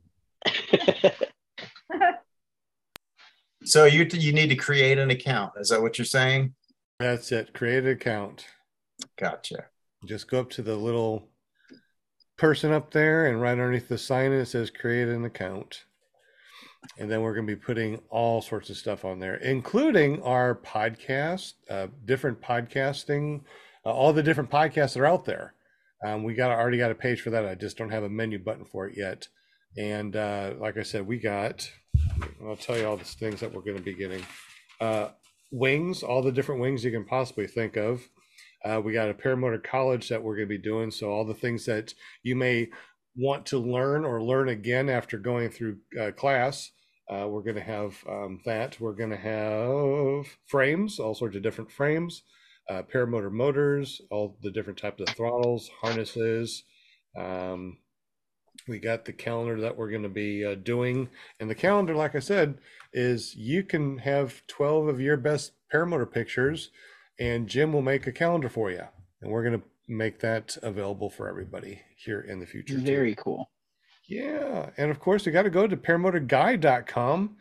[3.66, 5.54] So you you need to create an account.
[5.58, 6.54] Is that what you're saying?
[7.04, 7.54] That's it.
[7.54, 8.46] Create an account.
[9.20, 9.66] Gotcha.
[10.06, 11.28] Just go up to the little
[12.38, 15.84] person up there, and right underneath the sign it says "Create an account."
[16.98, 20.56] And then we're going to be putting all sorts of stuff on there, including our
[20.56, 23.42] podcast, uh, different podcasting,
[23.86, 25.56] uh, all the different podcasts that are out there.
[26.06, 27.46] Um, we got already got a page for that.
[27.46, 29.28] I just don't have a menu button for it yet.
[29.78, 31.70] And uh, like I said, we got.
[32.48, 34.24] I'll tell you all the things that we're going to be getting.
[34.80, 35.10] Uh,
[35.54, 38.10] wings, all the different wings you can possibly think of.
[38.66, 40.90] Uh, we got a paramotor college that we're going to be doing.
[40.90, 41.94] So all the things that
[42.24, 42.70] you may
[43.16, 46.72] want to learn or learn again after going through uh, class,
[47.10, 48.80] uh, we're going to have um, that.
[48.80, 52.24] We're going to have frames, all sorts of different frames,
[52.70, 56.64] uh, paramotor motors, all the different types of throttles, harnesses.
[57.16, 57.78] Um,
[58.68, 61.10] we got the calendar that we're going to be uh, doing,
[61.40, 62.60] and the calendar, like I said,
[62.92, 66.70] is you can have 12 of your best paramotor pictures
[67.20, 68.84] and Jim will make a calendar for you.
[69.22, 72.76] And we're going to make that available for everybody here in the future.
[72.76, 72.82] too.
[72.82, 73.50] Very cool.
[74.08, 74.70] Yeah.
[74.78, 77.38] And of course, you got to go to paramotorguy.com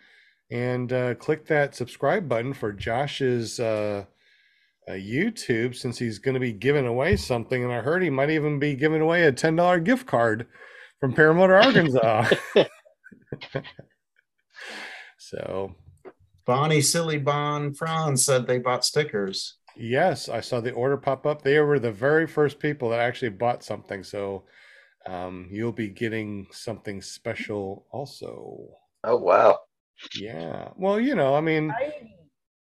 [0.50, 4.04] and uh, click that subscribe button for Josh's uh,
[4.86, 7.64] uh, YouTube since he's going to be giving away something.
[7.64, 10.46] And I heard he might even be giving away a $10 gift card
[11.02, 12.28] from Paramotor Arkansas.
[15.18, 15.74] so,
[16.46, 19.56] Bonnie Silly Bon Franz said they bought stickers.
[19.76, 21.42] Yes, I saw the order pop up.
[21.42, 24.04] They were the very first people that actually bought something.
[24.04, 24.44] So
[25.04, 28.68] um, you'll be getting something special also.
[29.02, 29.58] Oh wow.
[30.14, 30.68] Yeah.
[30.76, 32.21] Well, you know, I mean, Exciting.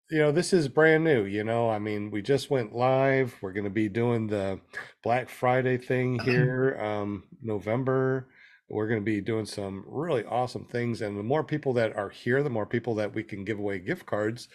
[0.10, 1.70] You know, this is brand new, you know.
[1.70, 3.36] I mean, we just went live.
[3.42, 4.60] We're going to be doing the
[5.04, 8.28] Black Friday thing here um November.
[8.70, 12.10] We're going to be doing some really awesome things and the more people that are
[12.10, 14.50] here, the more people that we can give away gift cards,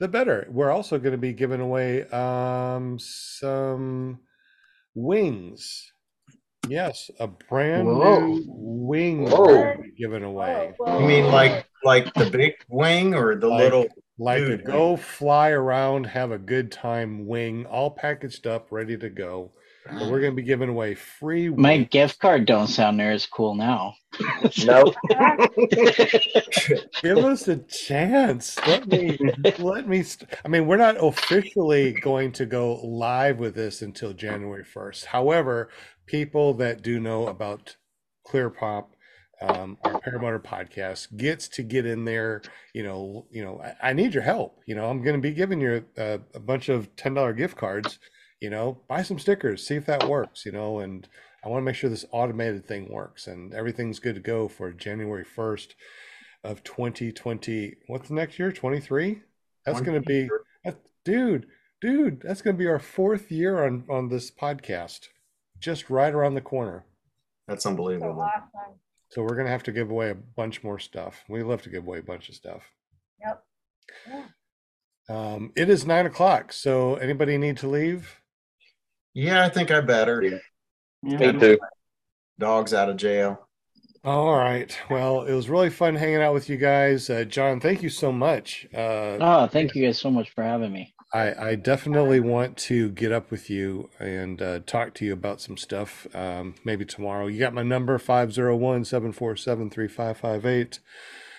[0.00, 0.46] the better.
[0.50, 4.20] We're also going to be giving away um some
[4.94, 5.92] wings.
[6.68, 8.20] Yes, a brand Whoa.
[8.28, 9.46] new wing Whoa.
[9.46, 10.74] we're be giving away.
[10.78, 10.98] Whoa, whoa.
[11.00, 13.86] You mean like like the big wing or the Like- little?
[14.18, 14.64] Like a Dude.
[14.64, 19.52] go fly around, have a good time wing, all packaged up, ready to go.
[19.86, 21.88] But we're gonna be giving away free My wing.
[21.90, 23.94] gift card don't sound near as cool now.
[24.66, 24.94] Nope.
[27.02, 28.58] Give us a chance.
[28.66, 29.18] Let me
[29.58, 34.12] let me st- I mean, we're not officially going to go live with this until
[34.12, 35.06] January 1st.
[35.06, 35.70] However,
[36.06, 37.76] people that do know about
[38.26, 38.88] ClearPop,
[39.40, 42.42] um, our paramotor podcast, gets to get in there.
[42.74, 44.60] You know, you know, I, I need your help.
[44.66, 47.56] You know, I'm going to be giving you a, a bunch of ten dollar gift
[47.56, 47.98] cards.
[48.40, 50.46] You know, buy some stickers, see if that works.
[50.46, 51.08] You know, and
[51.44, 54.72] I want to make sure this automated thing works and everything's good to go for
[54.72, 55.68] January 1st
[56.44, 57.76] of 2020.
[57.86, 58.50] What's next year?
[58.50, 59.22] 23?
[59.64, 60.28] That's going to be,
[61.04, 61.46] dude,
[61.80, 65.08] dude, that's going to be our fourth year on on this podcast.
[65.60, 66.84] Just right around the corner.
[67.46, 68.20] That's So unbelievable.
[68.20, 68.78] awesome.
[69.10, 71.24] So we're gonna have to give away a bunch more stuff.
[71.28, 72.62] We love to give away a bunch of stuff.
[73.20, 73.44] Yep.
[74.08, 74.24] Yeah.
[75.08, 76.52] Um, it is nine o'clock.
[76.52, 78.20] So anybody need to leave?
[79.14, 80.40] Yeah, I think I better.
[81.02, 81.58] Me too.
[82.38, 83.48] Dogs out of jail.
[84.04, 84.76] All right.
[84.90, 87.10] Well, it was really fun hanging out with you guys.
[87.10, 88.66] Uh, John, thank you so much.
[88.72, 90.94] Uh, Oh, thank you guys so much for having me.
[91.12, 95.40] I, I definitely want to get up with you and uh, talk to you about
[95.40, 96.06] some stuff.
[96.14, 97.26] Um, maybe tomorrow.
[97.28, 100.80] You got my number 501 747 3558.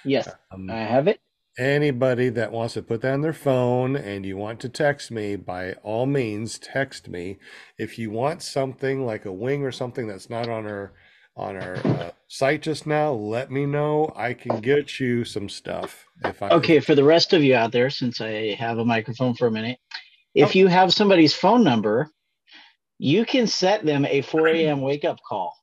[0.06, 1.20] Yes, Um, I have it.
[1.58, 5.36] Anybody that wants to put that on their phone and you want to text me,
[5.36, 7.38] by all means, text me.
[7.78, 10.94] If you want something like a wing or something that's not on our
[11.36, 14.12] on our uh, site just now, let me know.
[14.16, 16.09] I can get you some stuff.
[16.24, 19.34] If I Okay, for the rest of you out there, since I have a microphone
[19.34, 19.80] for a minute,
[20.36, 20.60] if Oh.
[20.60, 22.10] you have somebody's phone number,
[22.98, 24.82] you can set them a 4 a.m.
[24.82, 25.56] wake up call.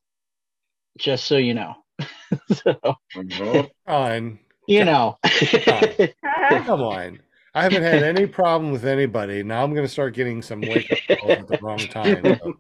[0.99, 1.75] Just so you know.
[2.53, 3.67] so, uh-huh.
[3.87, 5.19] on, you know.
[5.23, 7.21] come on.
[7.55, 9.43] I haven't had any problem with anybody.
[9.43, 12.25] Now I'm going to start getting some wake up calls at the wrong time.
[12.25, 12.57] So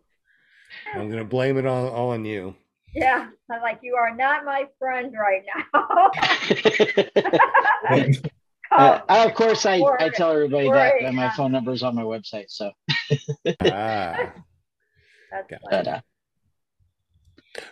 [0.94, 2.55] I'm going to blame it on all on you.
[2.97, 3.28] Yeah.
[3.51, 5.43] I'm like, you are not my friend right
[5.73, 6.10] now.
[8.73, 12.02] Uh, of course, I, I tell everybody that, that my phone number is on my
[12.02, 12.47] website.
[12.48, 12.73] So,
[13.62, 14.32] Ah.
[15.31, 15.70] That's Got funny.
[15.70, 16.01] but, uh,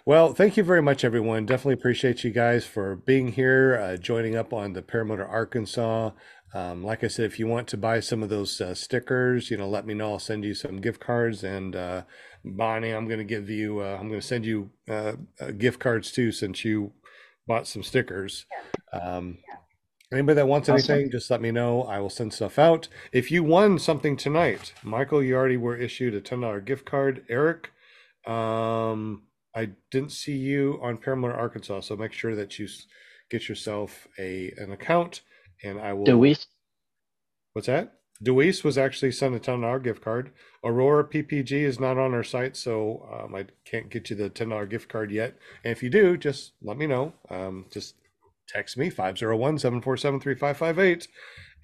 [0.06, 1.46] Well, thank you very much, everyone.
[1.46, 6.10] Definitely appreciate you guys for being here, uh, joining up on the Paramotor Arkansas.
[6.54, 9.56] Um, like I said, if you want to buy some of those uh, stickers, you
[9.56, 10.12] know, let me know.
[10.12, 11.42] I'll send you some gift cards.
[11.42, 12.02] And uh,
[12.44, 15.80] Bonnie, I'm going to give you, uh, I'm going to send you uh, uh, gift
[15.80, 16.92] cards too, since you
[17.46, 18.46] bought some stickers.
[18.92, 19.38] Um,
[20.12, 20.92] Anybody that wants Awesome.
[20.94, 21.82] anything, just let me know.
[21.82, 22.86] I will send stuff out.
[23.10, 27.24] If you won something tonight, Michael, you already were issued a $10 gift card.
[27.28, 27.70] Eric,
[28.26, 29.22] um,
[29.56, 32.68] I didn't see you on Paramotor Arkansas, so make sure that you
[33.30, 35.22] get yourself a an account,
[35.64, 36.04] and I will.
[36.04, 36.36] do we?
[37.54, 37.94] What's that?
[38.22, 40.30] Deweese was actually sent a ten dollar gift card.
[40.64, 44.48] Aurora PPG is not on our site, so um, I can't get you the ten
[44.48, 45.36] dollar gift card yet.
[45.64, 47.12] And if you do, just let me know.
[47.30, 47.96] Um, just
[48.48, 51.08] text me 501-747-3558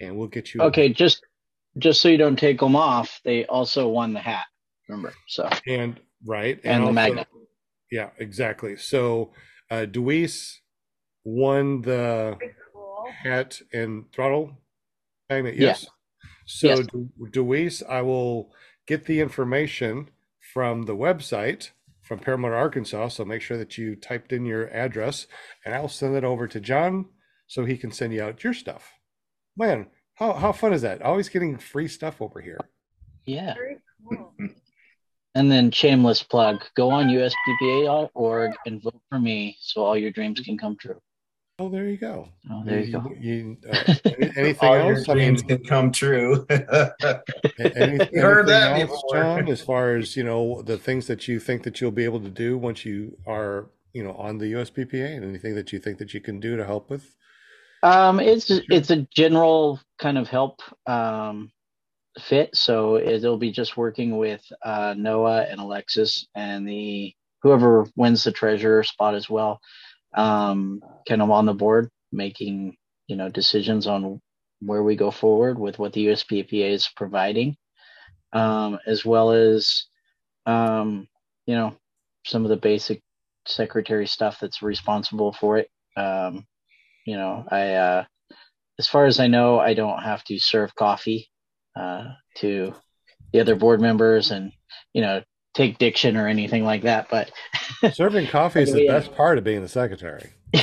[0.00, 0.60] and we'll get you.
[0.62, 1.22] Okay, just
[1.78, 4.44] just so you don't take them off, they also won the hat.
[4.88, 7.26] Remember, so And right, and the also- magnet.
[7.92, 8.76] Yeah, exactly.
[8.76, 9.32] So
[9.70, 10.58] uh, Deweese
[11.24, 12.36] won the
[12.72, 13.04] cool.
[13.24, 14.58] hat and throttle
[15.28, 15.56] magnet.
[15.56, 15.68] Yeah.
[15.68, 15.86] Yes.
[16.46, 16.86] So Yes.
[16.86, 18.52] Du- Deweese, I will
[18.90, 20.10] get the information
[20.52, 21.70] from the website
[22.02, 23.06] from Paramotor, Arkansas.
[23.08, 25.28] So make sure that you typed in your address,
[25.64, 27.06] and I'll send it over to John
[27.46, 28.92] so he can send you out your stuff.
[29.56, 31.02] Man, how how fun is that?
[31.02, 32.58] Always getting free stuff over here.
[33.24, 33.54] Yeah.
[33.54, 33.76] Very
[34.08, 34.34] cool.
[35.36, 40.40] And then shameless plug: go on USPPA.org and vote for me, so all your dreams
[40.40, 41.00] can come true.
[41.60, 42.26] Oh, there you go.
[42.50, 43.12] Oh, there you go.
[43.20, 43.94] You, uh,
[44.34, 45.08] anything All your else?
[45.10, 46.46] I mean, dreams can come true.
[46.50, 47.20] A-
[47.58, 49.14] Any, You heard that else, before.
[49.22, 52.20] John, as far as you know, the things that you think that you'll be able
[52.20, 55.98] to do once you are, you know, on the USPPA, and anything that you think
[55.98, 57.14] that you can do to help with.
[57.82, 61.52] Um, it's it's a general kind of help um,
[62.18, 68.24] fit, so it'll be just working with uh, Noah and Alexis and the whoever wins
[68.24, 69.60] the treasurer spot as well,
[70.14, 72.76] um, kind of on the board, making
[73.06, 74.20] you know decisions on
[74.60, 77.56] where we go forward with what the USPPA is providing,
[78.32, 79.84] um, as well as
[80.46, 81.08] um,
[81.46, 81.74] you know
[82.26, 83.02] some of the basic
[83.46, 85.68] secretary stuff that's responsible for it.
[85.96, 86.46] Um,
[87.06, 88.04] you know, I uh,
[88.78, 91.28] as far as I know, I don't have to serve coffee
[91.76, 92.04] uh,
[92.36, 92.74] to
[93.32, 94.52] the other board members and
[94.92, 95.22] you know
[95.54, 97.08] take diction or anything like that.
[97.10, 97.30] But
[97.92, 100.30] serving coffee is the best part of being the secretary.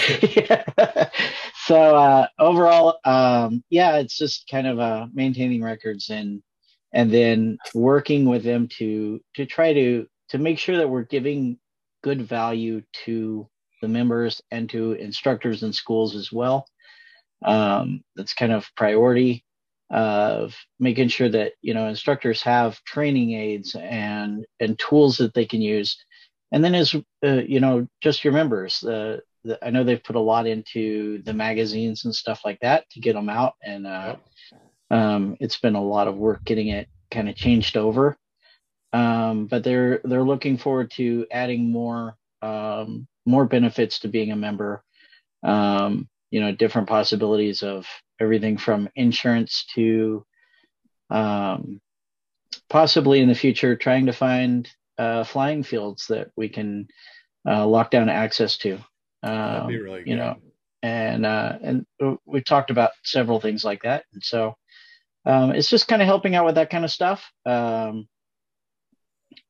[1.65, 6.41] so uh, overall, um, yeah, it's just kind of uh, maintaining records and
[6.93, 11.57] and then working with them to to try to to make sure that we're giving
[12.03, 13.47] good value to
[13.81, 16.67] the members and to instructors in schools as well.
[17.45, 19.45] Um, that's kind of priority
[19.89, 25.45] of making sure that you know instructors have training aids and and tools that they
[25.45, 25.97] can use.
[26.51, 30.15] And then as uh, you know just your members uh, the, i know they've put
[30.15, 33.53] a lot into the magazines and stuff like that to get them out.
[33.63, 34.15] And uh,
[34.91, 38.17] um, it's been a lot of work getting it kind of changed over.
[38.93, 44.35] Um, but they're they're looking forward to adding more um, more benefits to being a
[44.35, 44.83] member.
[45.43, 47.85] Um, you know different possibilities of
[48.19, 50.25] everything from insurance to
[51.09, 51.79] um,
[52.69, 56.87] possibly in the future trying to find uh, flying fields that we can
[57.47, 58.79] uh, lock down access to.
[59.23, 60.35] Um, really you know,
[60.83, 61.85] and uh, and
[62.25, 64.55] we talked about several things like that, and so
[65.25, 67.29] um, it's just kind of helping out with that kind of stuff.
[67.45, 68.07] Um,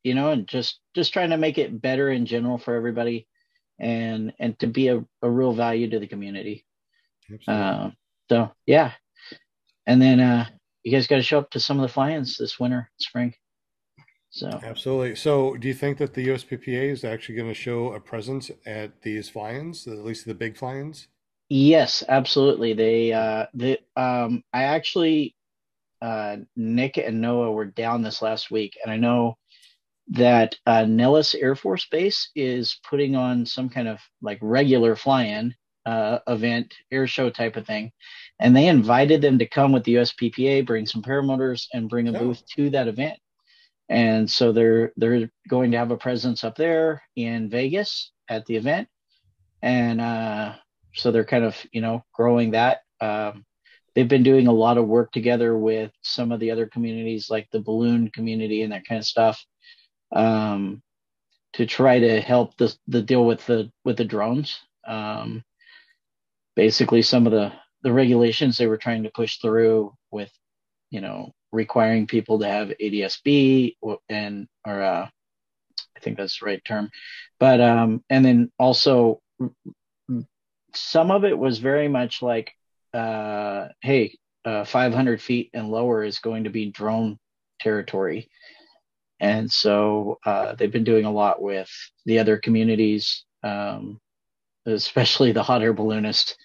[0.04, 3.28] you know, and just just trying to make it better in general for everybody,
[3.80, 6.66] and and to be a, a real value to the community.
[7.48, 7.92] Uh,
[8.30, 8.92] so yeah,
[9.86, 10.46] and then uh,
[10.84, 13.34] you guys got to show up to some of the fly-ins this winter, spring.
[14.30, 15.16] So absolutely.
[15.16, 19.02] So, do you think that the USPPA is actually going to show a presence at
[19.02, 21.08] these fly-ins, at least the big fly-ins?
[21.50, 22.74] Yes, absolutely.
[22.74, 25.36] They, uh, the, um, I actually,
[26.02, 29.38] uh, Nick and Noah were down this last week, and I know
[30.10, 35.56] that uh, Nellis Air Force Base is putting on some kind of like regular fly-in
[35.88, 37.92] uh, event, air show type of thing.
[38.40, 42.18] And they invited them to come with the USPPA, bring some paramotors, and bring a
[42.18, 42.20] oh.
[42.20, 43.18] booth to that event.
[43.90, 48.58] And so they're they're going to have a presence up there in Vegas at the
[48.58, 48.90] event,
[49.62, 50.56] and uh,
[50.94, 52.80] so they're kind of you know growing that.
[53.00, 53.46] Um,
[53.96, 57.48] they've been doing a lot of work together with some of the other communities, like
[57.52, 59.42] the balloon community and that kind of stuff,
[60.12, 60.82] um,
[61.54, 64.60] to try to help the the deal with the with the drones.
[64.86, 65.46] Um,
[66.58, 67.54] basically some of the
[67.84, 70.32] the regulations they were trying to push through with
[70.90, 73.76] you know requiring people to have ADSB
[74.10, 75.08] and or uh,
[75.96, 76.90] I think that's the right term,
[77.40, 79.22] but um, and then also
[80.74, 82.52] some of it was very much like,
[82.94, 87.18] uh, hey, uh, 500 feet and lower is going to be drone
[87.62, 88.30] territory,
[89.20, 91.70] and so uh, they've been doing a lot with
[92.06, 94.00] the other communities, um,
[94.66, 96.36] especially the hot air balloonist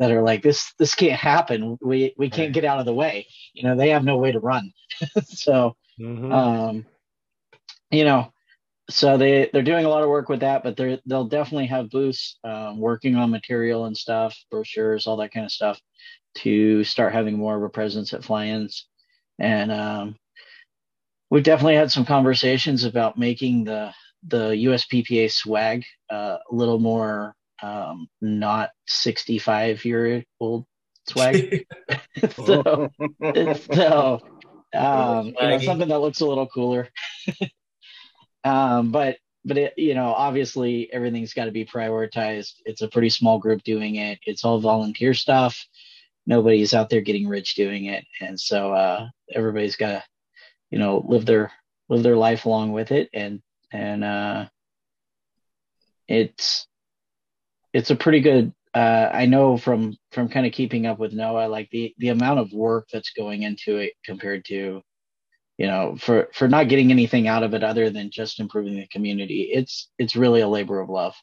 [0.00, 1.78] that are like this this can't happen.
[1.80, 3.28] We we can't get out of the way.
[3.52, 4.72] You know they have no way to run.
[5.28, 6.32] So mm-hmm.
[6.32, 6.86] um
[7.90, 8.32] you know
[8.90, 11.90] so they they're doing a lot of work with that but they're they'll definitely have
[11.90, 15.80] booths um, working on material and stuff brochures all that kind of stuff
[16.34, 18.86] to start having more of a presence at fly-ins
[19.38, 20.16] and um,
[21.30, 23.92] we've definitely had some conversations about making the
[24.28, 30.66] the USPPA swag uh, a little more um, not 65 year old
[31.08, 31.66] swag.
[32.34, 32.90] so,
[33.72, 34.20] so
[34.74, 36.88] um, you know, something that looks a little cooler.
[38.44, 42.52] um, but but it, you know, obviously everything's got to be prioritized.
[42.64, 44.18] It's a pretty small group doing it.
[44.26, 45.66] It's all volunteer stuff.
[46.26, 50.04] Nobody's out there getting rich doing it, and so uh, everybody's got to,
[50.70, 51.50] you know, live their
[51.88, 53.40] live their life along with it, and
[53.72, 54.46] and uh,
[56.06, 56.66] it's
[57.72, 61.48] it's a pretty good uh, I know from from kind of keeping up with Noah,
[61.48, 64.82] like the the amount of work that's going into it compared to,
[65.58, 68.86] you know, for for not getting anything out of it other than just improving the
[68.88, 69.50] community.
[69.52, 71.14] It's it's really a labor of love.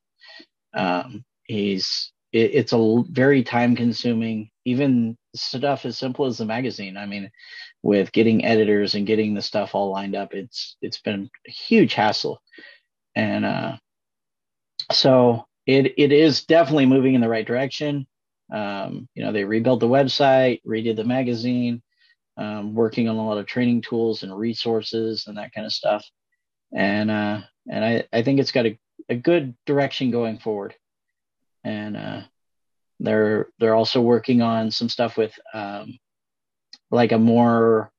[0.73, 6.97] Um, he's it, it's a very time consuming, even stuff as simple as the magazine.
[6.97, 7.31] I mean,
[7.81, 11.93] with getting editors and getting the stuff all lined up, it's it's been a huge
[11.93, 12.41] hassle,
[13.15, 13.77] and uh,
[14.91, 18.07] so it it is definitely moving in the right direction.
[18.51, 21.83] Um, you know, they rebuilt the website, redid the magazine,
[22.37, 26.05] um, working on a lot of training tools and resources and that kind of stuff.
[26.73, 28.79] And uh, and I, I think it's got a,
[29.09, 30.73] a good direction going forward.
[31.65, 32.21] And uh,
[33.01, 35.99] they're they're also working on some stuff with um,
[36.89, 37.91] like a more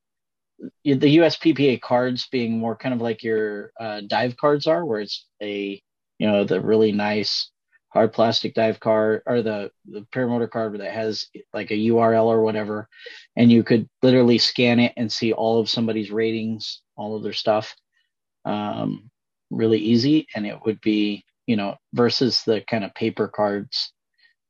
[0.84, 5.26] the USPPA cards being more kind of like your uh, dive cards are, where it's
[5.42, 5.82] a
[6.18, 7.50] you know the really nice
[7.98, 12.42] hard plastic dive card or the the paramotor card that has like a URL or
[12.42, 12.88] whatever,
[13.34, 17.32] and you could literally scan it and see all of somebody's ratings, all of their
[17.32, 17.74] stuff,
[18.44, 19.10] um,
[19.50, 23.92] really easy, and it would be you know versus the kind of paper cards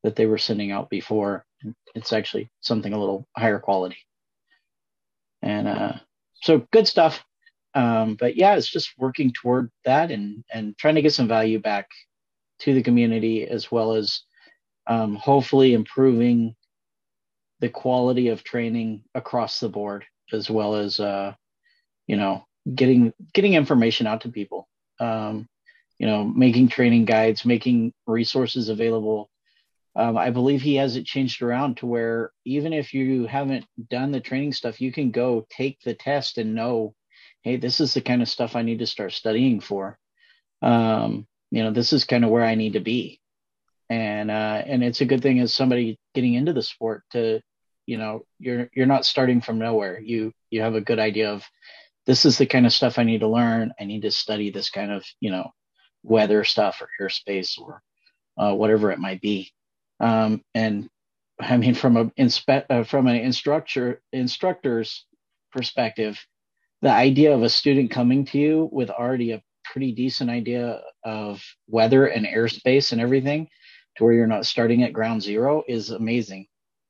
[0.03, 1.47] that they were sending out before.
[1.95, 3.97] It's actually something a little higher quality.
[5.41, 5.93] And uh,
[6.35, 7.25] so good stuff.
[7.75, 11.61] Um, but yeah, it's just working toward that and and trying to get some value
[11.61, 11.89] back
[12.61, 14.23] to the community as well as
[14.87, 16.55] um, hopefully improving
[17.61, 21.35] the quality of training across the board as well as uh,
[22.07, 22.45] you know
[22.75, 24.69] getting getting information out to people
[25.01, 25.49] um,
[25.99, 29.31] you know making training guides making resources available
[29.99, 34.13] um, I believe he has it changed around to where even if you haven't done
[34.13, 36.95] the training stuff, you can go take the test and know,
[37.43, 39.99] hey, this is the kind of stuff I need to start studying for.
[40.63, 43.21] Um, you know, this is kind of where I need to be.
[43.91, 47.41] And uh, and it's a good thing as somebody getting into the sport to,
[47.87, 49.99] you know, you're you're not starting from nowhere.
[49.99, 51.45] You you have a good idea of
[52.07, 53.73] this is the kind of stuff I need to learn.
[53.81, 55.53] I need to study this kind of, you know,
[56.03, 57.83] weather stuff or airspace or
[58.37, 59.53] uh, whatever it might be
[60.01, 60.89] um, and
[61.41, 65.07] I mean, from a inspe- uh, from an instructor instructor's
[65.53, 66.19] perspective,
[66.83, 69.43] the idea of a student coming to you with already a
[69.73, 73.49] pretty decent idea of weather and airspace and everything,
[73.97, 76.47] to where you're not starting at ground zero, is amazing.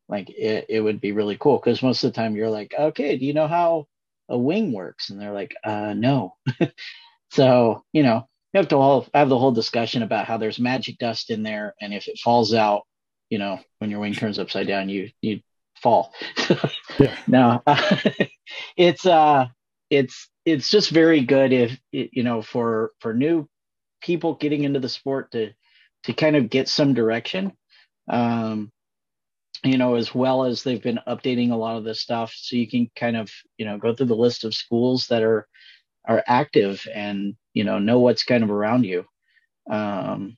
[0.09, 3.17] Like it, it would be really cool because most of the time you're like, okay,
[3.17, 3.87] do you know how
[4.29, 5.11] a wing works?
[5.11, 6.35] And they're like, uh, no.
[7.31, 10.99] so you know, you have to all have the whole discussion about how there's magic
[10.99, 12.83] dust in there, and if it falls out,
[13.29, 15.41] you know, when your wing turns upside down, you you
[15.83, 16.13] fall.
[16.99, 17.17] yeah.
[17.27, 17.97] No, uh,
[18.77, 19.47] it's uh,
[19.91, 23.49] it's it's just very good if you know for for new
[24.01, 25.53] people getting into the sport to
[26.05, 27.53] to kind of get some direction.
[28.09, 28.71] Um,
[29.65, 32.69] you know, as well as they've been updating a lot of this stuff, so you
[32.69, 35.47] can kind of you know go through the list of schools that are
[36.07, 39.05] are active and you know know what's kind of around you.
[39.71, 40.37] Um,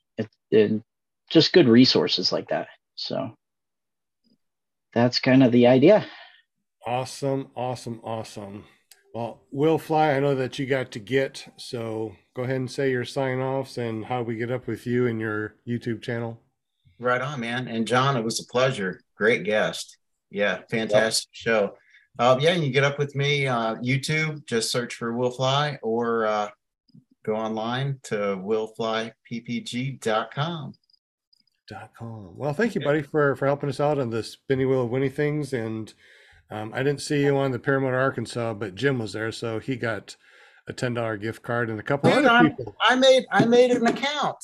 [0.51, 0.83] it,
[1.31, 2.69] just good resources like that.
[2.97, 3.37] So
[4.93, 6.05] that's kind of the idea.
[6.87, 8.65] Awesome, awesome, awesome.
[9.15, 12.91] Well, Will Fly, I know that you got to get, so go ahead and say
[12.91, 16.41] your sign offs and how we get up with you and your YouTube channel.
[16.99, 17.67] Right on, man.
[17.67, 19.01] And John, it was a pleasure.
[19.17, 19.97] Great guest.
[20.31, 21.35] Yeah, fantastic yep.
[21.35, 21.75] show.
[22.19, 24.45] Uh, yeah, and you get up with me uh, YouTube.
[24.47, 26.51] Just search for Will Fly or uh,
[27.25, 30.75] go online to willflyppg.com
[31.97, 32.37] com.
[32.37, 35.11] Well, thank you, buddy, for for helping us out on the spinning wheel of winning
[35.11, 35.53] things.
[35.53, 35.93] And
[36.51, 39.77] um, I didn't see you on the Paramotor Arkansas, but Jim was there, so he
[39.77, 40.17] got
[40.67, 42.77] a ten dollar gift card and a couple Dude, other people.
[42.81, 44.39] I made I made an account.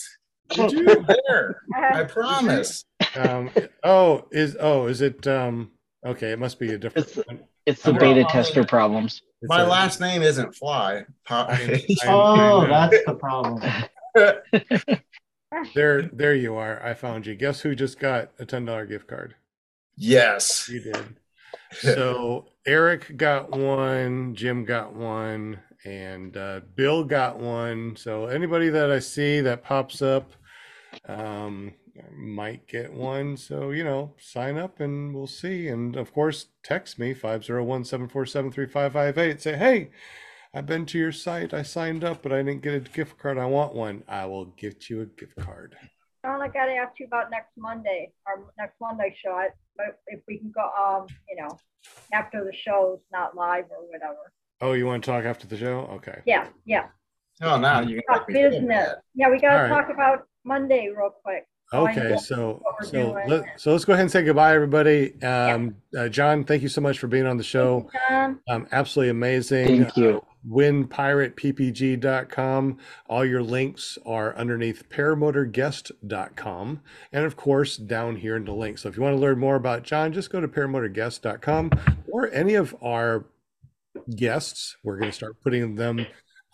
[0.50, 1.06] Did you?
[1.28, 2.84] there, I promise.
[3.16, 3.50] Um,
[3.82, 5.26] oh, is oh, is it?
[5.26, 5.72] Um,
[6.04, 7.08] okay, it must be a different.
[7.08, 7.28] It's,
[7.66, 9.22] it's the beta tester problems.
[9.42, 11.04] My a, last name isn't Fly.
[11.28, 13.60] I, oh, that's the problem.
[15.74, 16.80] there, there you are.
[16.84, 17.34] I found you.
[17.34, 19.34] Guess who just got a ten dollar gift card?
[19.96, 21.16] Yes, you did.
[21.80, 27.96] So Eric got one, Jim got one, and uh, Bill got one.
[27.96, 30.32] So anybody that I see that pops up
[31.08, 31.74] um,
[32.14, 33.36] might get one.
[33.36, 35.68] So you know, sign up and we'll see.
[35.68, 39.42] And of course, text me 501 747 3558.
[39.42, 39.90] Say, hey,
[40.54, 41.52] I've been to your site.
[41.52, 43.38] I signed up, but I didn't get a gift card.
[43.38, 44.02] I want one.
[44.08, 45.76] I will get you a gift card.
[46.26, 49.30] John, I got to ask you about next Monday, our next Monday show.
[49.30, 49.48] I,
[50.08, 51.56] if we can go, um, you know,
[52.12, 54.32] after the show's not live or whatever.
[54.60, 55.88] Oh, you want to talk after the show?
[55.92, 56.22] Okay.
[56.26, 56.86] Yeah, yeah.
[57.42, 58.94] Oh, now you talk business.
[59.14, 59.68] Yeah, we got to right.
[59.68, 61.46] talk about Monday real quick.
[61.72, 65.20] Okay, so so let, so let's go ahead and say goodbye, everybody.
[65.22, 66.02] Um, yeah.
[66.02, 67.88] uh, John, thank you so much for being on the show.
[67.92, 68.40] You, John.
[68.48, 69.84] Um, absolutely amazing.
[69.84, 70.16] Thank you.
[70.18, 72.78] Uh, windpirateppg.com.
[73.08, 76.80] All your links are underneath paramotorguest.com.
[77.12, 78.78] And of course, down here in the link.
[78.78, 81.70] So if you want to learn more about John, just go to paramotorguest.com
[82.10, 83.26] or any of our
[84.14, 84.76] guests.
[84.84, 86.06] We're going to start putting them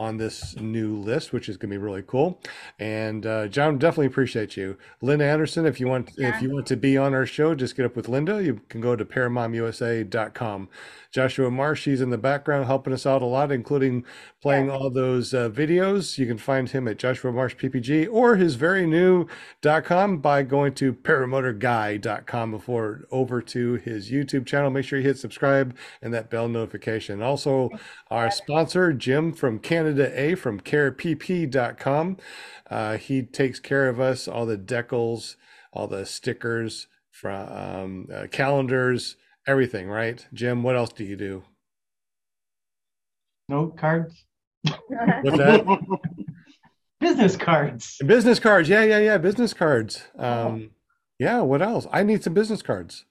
[0.03, 2.41] on this new list, which is going to be really cool.
[2.79, 4.77] And uh, John, definitely appreciate you.
[5.01, 7.87] Linda Anderson, if you want, if you want to be on our show, just get
[7.87, 8.43] up with Linda.
[8.43, 10.69] You can go to paramomusa.com.
[11.13, 14.03] Joshua Marsh, he's in the background helping us out a lot, including
[14.41, 16.17] playing all those uh, videos.
[16.17, 19.27] You can find him at Joshua Marsh PPG or his very new
[19.85, 24.71] .com by going to paramotorguy.com before over to his YouTube channel.
[24.71, 27.21] Make sure you hit subscribe and that bell notification.
[27.21, 27.69] Also,
[28.13, 32.19] our sponsor, Jim from Canada A from carepp.com.
[32.71, 35.37] Uh, he takes care of us, all the decals,
[35.73, 39.17] all the stickers, from um, uh, calendars,
[39.47, 40.27] everything, right?
[40.35, 41.43] Jim, what else do you do?
[43.49, 44.25] Note cards,
[44.63, 45.65] What's that?
[47.01, 47.97] business cards.
[48.07, 48.69] business cards.
[48.69, 49.19] Yeah, yeah, yeah.
[49.19, 50.03] Business cards.
[50.17, 50.71] Um,
[51.19, 51.87] yeah, what else?
[51.93, 53.05] I need some business cards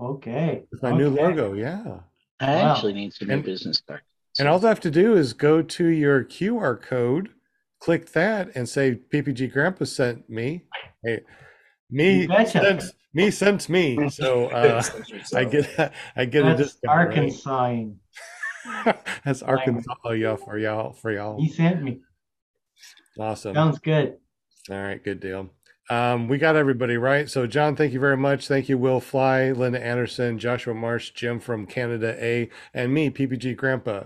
[0.00, 0.64] Okay.
[0.70, 1.52] with my new logo.
[1.54, 2.00] Yeah.
[2.40, 2.72] I Wow.
[2.74, 4.02] actually need some new And- business cards.
[4.40, 7.28] And all I have to do is go to your QR code,
[7.78, 10.64] click that, and say PPG Grandpa sent me.
[11.04, 11.20] Hey,
[11.90, 12.50] me betcha.
[12.50, 13.98] sent me sent me.
[14.10, 14.82] So uh,
[15.34, 16.96] I get I get a That's discount.
[16.96, 17.18] right?
[17.18, 17.84] Arkansas.
[19.26, 19.92] That's Arkansas.
[20.12, 21.38] Yeah, for y'all, for y'all.
[21.38, 22.00] He sent me.
[23.18, 23.54] Awesome.
[23.54, 24.16] Sounds good.
[24.70, 25.50] All right, good deal.
[25.90, 27.28] Um, we got everybody right.
[27.28, 28.46] So, John, thank you very much.
[28.46, 33.56] Thank you, Will Fly, Linda Anderson, Joshua Marsh, Jim from Canada A, and me, PPG
[33.56, 34.04] Grandpa.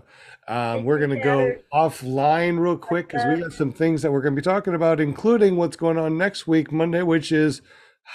[0.49, 4.23] Um, we're going to go offline real quick because we got some things that we're
[4.23, 7.61] going to be talking about, including what's going on next week, Monday, which is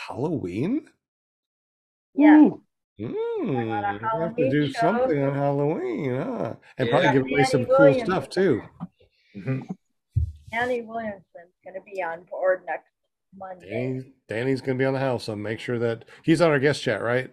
[0.08, 0.88] Halloween.
[2.16, 2.50] Yeah.
[2.50, 2.64] Ooh,
[3.00, 4.80] Mm, we have to do show.
[4.82, 6.56] something on Halloween, huh?
[6.78, 6.91] And Yeah.
[7.00, 8.62] probably give away some Danny cool stuff too.
[9.38, 9.62] Mhm.
[10.52, 12.89] Annie Williamson's going to be on board next Monday.
[13.61, 16.60] Danny, Danny's going to be on the house, so make sure that he's on our
[16.60, 17.31] guest chat, right?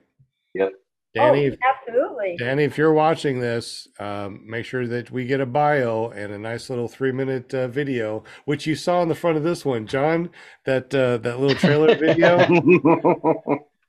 [0.55, 0.73] Yep.
[1.15, 2.37] Danny, oh, absolutely.
[2.39, 6.39] Danny, if you're watching this, um, make sure that we get a bio and a
[6.39, 9.87] nice little three minute uh, video, which you saw in the front of this one,
[9.87, 10.29] John.
[10.67, 12.39] That uh, that little trailer video.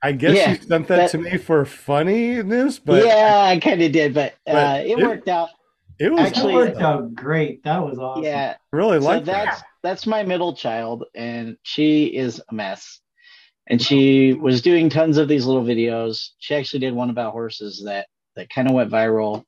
[0.01, 3.81] I guess Yeah, you sent that, that- to me for funniness, but yeah, I kind
[3.81, 5.49] of did, but, uh, it it- worked out.
[5.99, 7.63] It was that Actually- worked out great.
[7.63, 8.23] That was awesome.
[8.23, 9.45] Yeah, I really so like that.
[9.45, 12.99] that's that's my middle child, and she is a mess.
[13.69, 16.29] And she was doing tons of these little videos.
[16.39, 19.43] She actually did one about horses that that kind of went viral.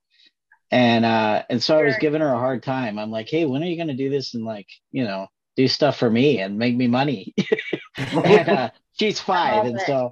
[0.72, 3.00] And uh and so I was giving her a hard time.
[3.00, 5.98] I'm like, hey, when are you gonna do this and like, you know, do stuff
[5.98, 7.34] for me and make me money?
[7.98, 9.86] and uh, she's five, and it.
[9.88, 10.12] so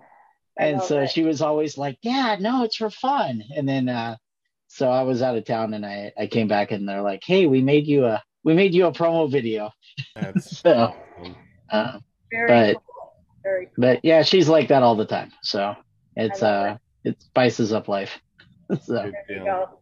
[0.57, 1.11] I and so it.
[1.11, 3.43] she was always like, Yeah, no, it's for fun.
[3.55, 4.15] And then uh
[4.77, 7.47] so I was out of town and I I came back and they're like, Hey,
[7.47, 9.71] we made you a we made you a promo video.
[10.15, 10.93] That's So
[11.71, 11.99] uh,
[12.31, 13.13] Very but- cool.
[13.43, 13.73] Very cool.
[13.77, 15.31] but yeah, she's like that all the time.
[15.41, 15.75] So
[16.15, 18.19] it's I love uh it spices up life.
[18.81, 19.79] so There you go.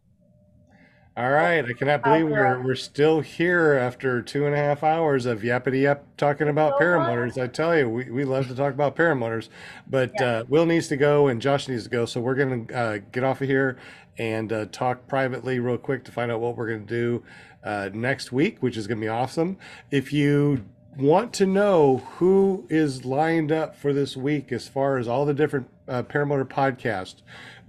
[1.16, 4.82] All right, I cannot Oh, believe we're we're still here after two and a half
[4.84, 7.42] hours of yappity yap talking about so paramotors.
[7.42, 9.48] I tell you, we, we love to talk about paramotors,
[9.88, 10.26] but Yeah.
[10.26, 13.24] uh, Will needs to go and Josh needs to go, so we're gonna uh, get
[13.24, 13.78] off of here
[14.18, 17.22] and uh, talk privately real quick to find out what we're gonna do
[17.64, 19.56] uh, next week, which is gonna be awesome.
[19.90, 20.66] If you
[20.98, 25.32] want to know who is lined up for this week as far as all the
[25.34, 27.22] different uh, paramotor podcasts,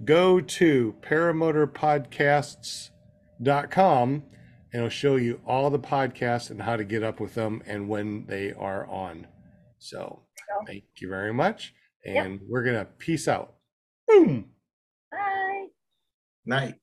[0.04, 0.94] go to
[3.40, 4.22] paramotorpodcasts.com
[4.72, 7.88] and it'll show you all the podcasts and how to get up with them and
[7.88, 9.26] when they are on.
[9.78, 10.22] So
[10.66, 11.74] thank you very much.
[12.04, 12.26] Yep.
[12.26, 13.54] And we're going to peace out.
[14.06, 14.50] Boom.
[15.10, 15.66] Bye.
[16.44, 16.74] Night.